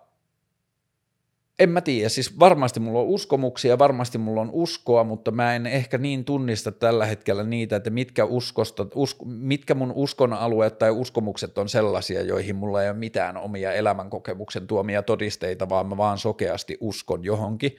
en 1.58 1.70
mä 1.70 1.80
tiedä, 1.80 2.08
siis 2.08 2.38
varmasti 2.38 2.80
mulla 2.80 3.00
on 3.00 3.06
uskomuksia, 3.06 3.78
varmasti 3.78 4.18
mulla 4.18 4.40
on 4.40 4.50
uskoa, 4.52 5.04
mutta 5.04 5.30
mä 5.30 5.54
en 5.54 5.66
ehkä 5.66 5.98
niin 5.98 6.24
tunnista 6.24 6.72
tällä 6.72 7.06
hetkellä 7.06 7.44
niitä, 7.44 7.76
että 7.76 7.90
mitkä, 7.90 8.24
uskosta, 8.24 8.86
usko, 8.94 9.24
mitkä 9.24 9.74
mun 9.74 9.92
uskon 9.94 10.32
alueet 10.32 10.78
tai 10.78 10.90
uskomukset 10.90 11.58
on 11.58 11.68
sellaisia, 11.68 12.22
joihin 12.22 12.56
mulla 12.56 12.82
ei 12.82 12.88
ole 12.88 12.96
mitään 12.96 13.36
omia 13.36 13.72
elämänkokemuksen 13.72 14.66
tuomia 14.66 15.02
todisteita, 15.02 15.68
vaan 15.68 15.86
mä 15.86 15.96
vaan 15.96 16.18
sokeasti 16.18 16.76
uskon 16.80 17.24
johonkin. 17.24 17.76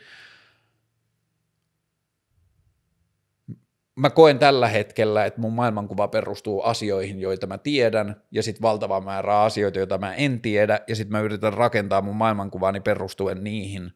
Mä 3.98 4.10
koen 4.10 4.40
tällä 4.40 4.68
hetkellä, 4.68 5.26
että 5.26 5.42
mun 5.42 5.54
maailmankuva 5.54 6.08
perustuu 6.08 6.62
asioihin, 6.62 7.20
joita 7.20 7.48
mä 7.48 7.58
tiedän, 7.58 8.22
ja 8.32 8.44
sitten 8.44 8.62
valtava 8.62 9.02
määrä 9.02 9.42
asioita, 9.42 9.80
joita 9.80 9.98
mä 9.98 10.14
en 10.14 10.42
tiedä, 10.42 10.80
ja 10.88 10.96
sitten 10.96 11.12
mä 11.12 11.20
yritän 11.20 11.54
rakentaa 11.54 12.02
mun 12.02 12.16
maailmankuvani 12.16 12.80
perustuen 12.80 13.44
niihin 13.44 13.92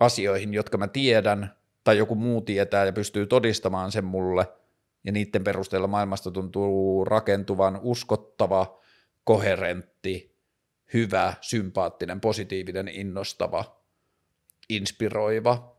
asioihin, 0.00 0.54
jotka 0.54 0.78
mä 0.78 0.88
tiedän, 0.88 1.54
tai 1.84 1.98
joku 1.98 2.14
muu 2.14 2.40
tietää 2.40 2.84
ja 2.84 2.92
pystyy 2.92 3.26
todistamaan 3.26 3.92
sen 3.92 4.04
mulle, 4.04 4.46
ja 5.04 5.12
niiden 5.12 5.44
perusteella 5.44 5.86
maailmasta 5.86 6.30
tuntuu 6.30 7.04
rakentuvan 7.04 7.80
uskottava, 7.82 8.80
koherentti, 9.24 10.36
hyvä, 10.94 11.34
sympaattinen, 11.40 12.20
positiivinen, 12.20 12.88
innostava, 12.88 13.80
inspiroiva, 14.68 15.76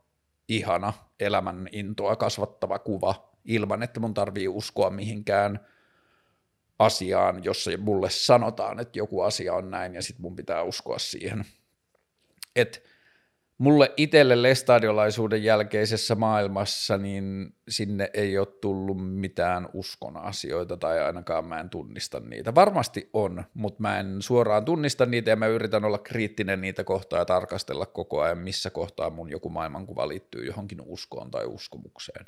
ihana, 0.48 0.92
elämän 1.20 1.68
intoa 1.72 2.16
kasvattava 2.16 2.78
kuva, 2.78 3.35
ilman, 3.46 3.82
että 3.82 4.00
mun 4.00 4.14
tarvii 4.14 4.48
uskoa 4.48 4.90
mihinkään 4.90 5.66
asiaan, 6.78 7.44
jossa 7.44 7.70
mulle 7.78 8.10
sanotaan, 8.10 8.80
että 8.80 8.98
joku 8.98 9.20
asia 9.20 9.54
on 9.54 9.70
näin 9.70 9.94
ja 9.94 10.02
sitten 10.02 10.22
mun 10.22 10.36
pitää 10.36 10.62
uskoa 10.62 10.98
siihen. 10.98 11.44
Et 12.56 12.82
mulle 13.58 13.92
itselle 13.96 14.42
lestadiolaisuuden 14.42 15.44
jälkeisessä 15.44 16.14
maailmassa, 16.14 16.98
niin 16.98 17.54
sinne 17.68 18.10
ei 18.14 18.38
ole 18.38 18.46
tullut 18.46 19.14
mitään 19.14 19.68
uskon 19.72 20.16
asioita 20.16 20.76
tai 20.76 21.02
ainakaan 21.02 21.44
mä 21.44 21.60
en 21.60 21.70
tunnista 21.70 22.20
niitä. 22.20 22.54
Varmasti 22.54 23.10
on, 23.12 23.44
mutta 23.54 23.82
mä 23.82 24.00
en 24.00 24.22
suoraan 24.22 24.64
tunnista 24.64 25.06
niitä 25.06 25.30
ja 25.30 25.36
mä 25.36 25.46
yritän 25.46 25.84
olla 25.84 25.98
kriittinen 25.98 26.60
niitä 26.60 26.84
kohtaa 26.84 27.18
ja 27.18 27.24
tarkastella 27.24 27.86
koko 27.86 28.20
ajan, 28.20 28.38
missä 28.38 28.70
kohtaa 28.70 29.10
mun 29.10 29.30
joku 29.30 29.48
maailmankuva 29.50 30.08
liittyy 30.08 30.46
johonkin 30.46 30.80
uskoon 30.84 31.30
tai 31.30 31.46
uskomukseen. 31.46 32.26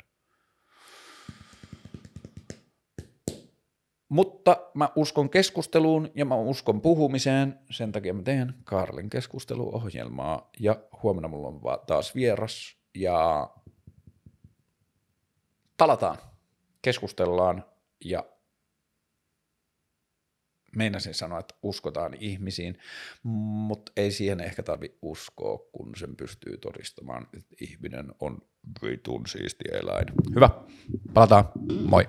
Mutta 4.09 4.57
mä 4.73 4.89
uskon 4.95 5.29
keskusteluun 5.29 6.11
ja 6.15 6.25
mä 6.25 6.35
uskon 6.35 6.81
puhumiseen, 6.81 7.59
sen 7.71 7.91
takia 7.91 8.13
mä 8.13 8.21
teen 8.21 8.53
Karlin 8.63 9.09
keskusteluohjelmaa. 9.09 10.49
Ja 10.59 10.75
huomenna 11.03 11.27
mulla 11.27 11.47
on 11.47 11.61
taas 11.87 12.15
vieras. 12.15 12.77
Ja 12.95 13.49
palataan, 15.77 16.17
keskustellaan. 16.81 17.65
Ja 18.05 18.25
meinasin 20.75 21.13
sanoa, 21.13 21.39
että 21.39 21.55
uskotaan 21.63 22.13
ihmisiin, 22.19 22.77
mutta 23.23 23.91
ei 23.97 24.11
siihen 24.11 24.39
ehkä 24.39 24.63
tarvi 24.63 24.97
uskoa, 25.01 25.57
kun 25.71 25.91
sen 25.97 26.15
pystyy 26.15 26.57
todistamaan, 26.57 27.27
että 27.37 27.55
ihminen 27.61 28.11
on 28.19 28.37
vitun 28.81 29.27
siisti 29.27 29.65
eläin. 29.71 30.07
Hyvä, 30.35 30.49
palataan, 31.13 31.45
moi. 31.85 32.05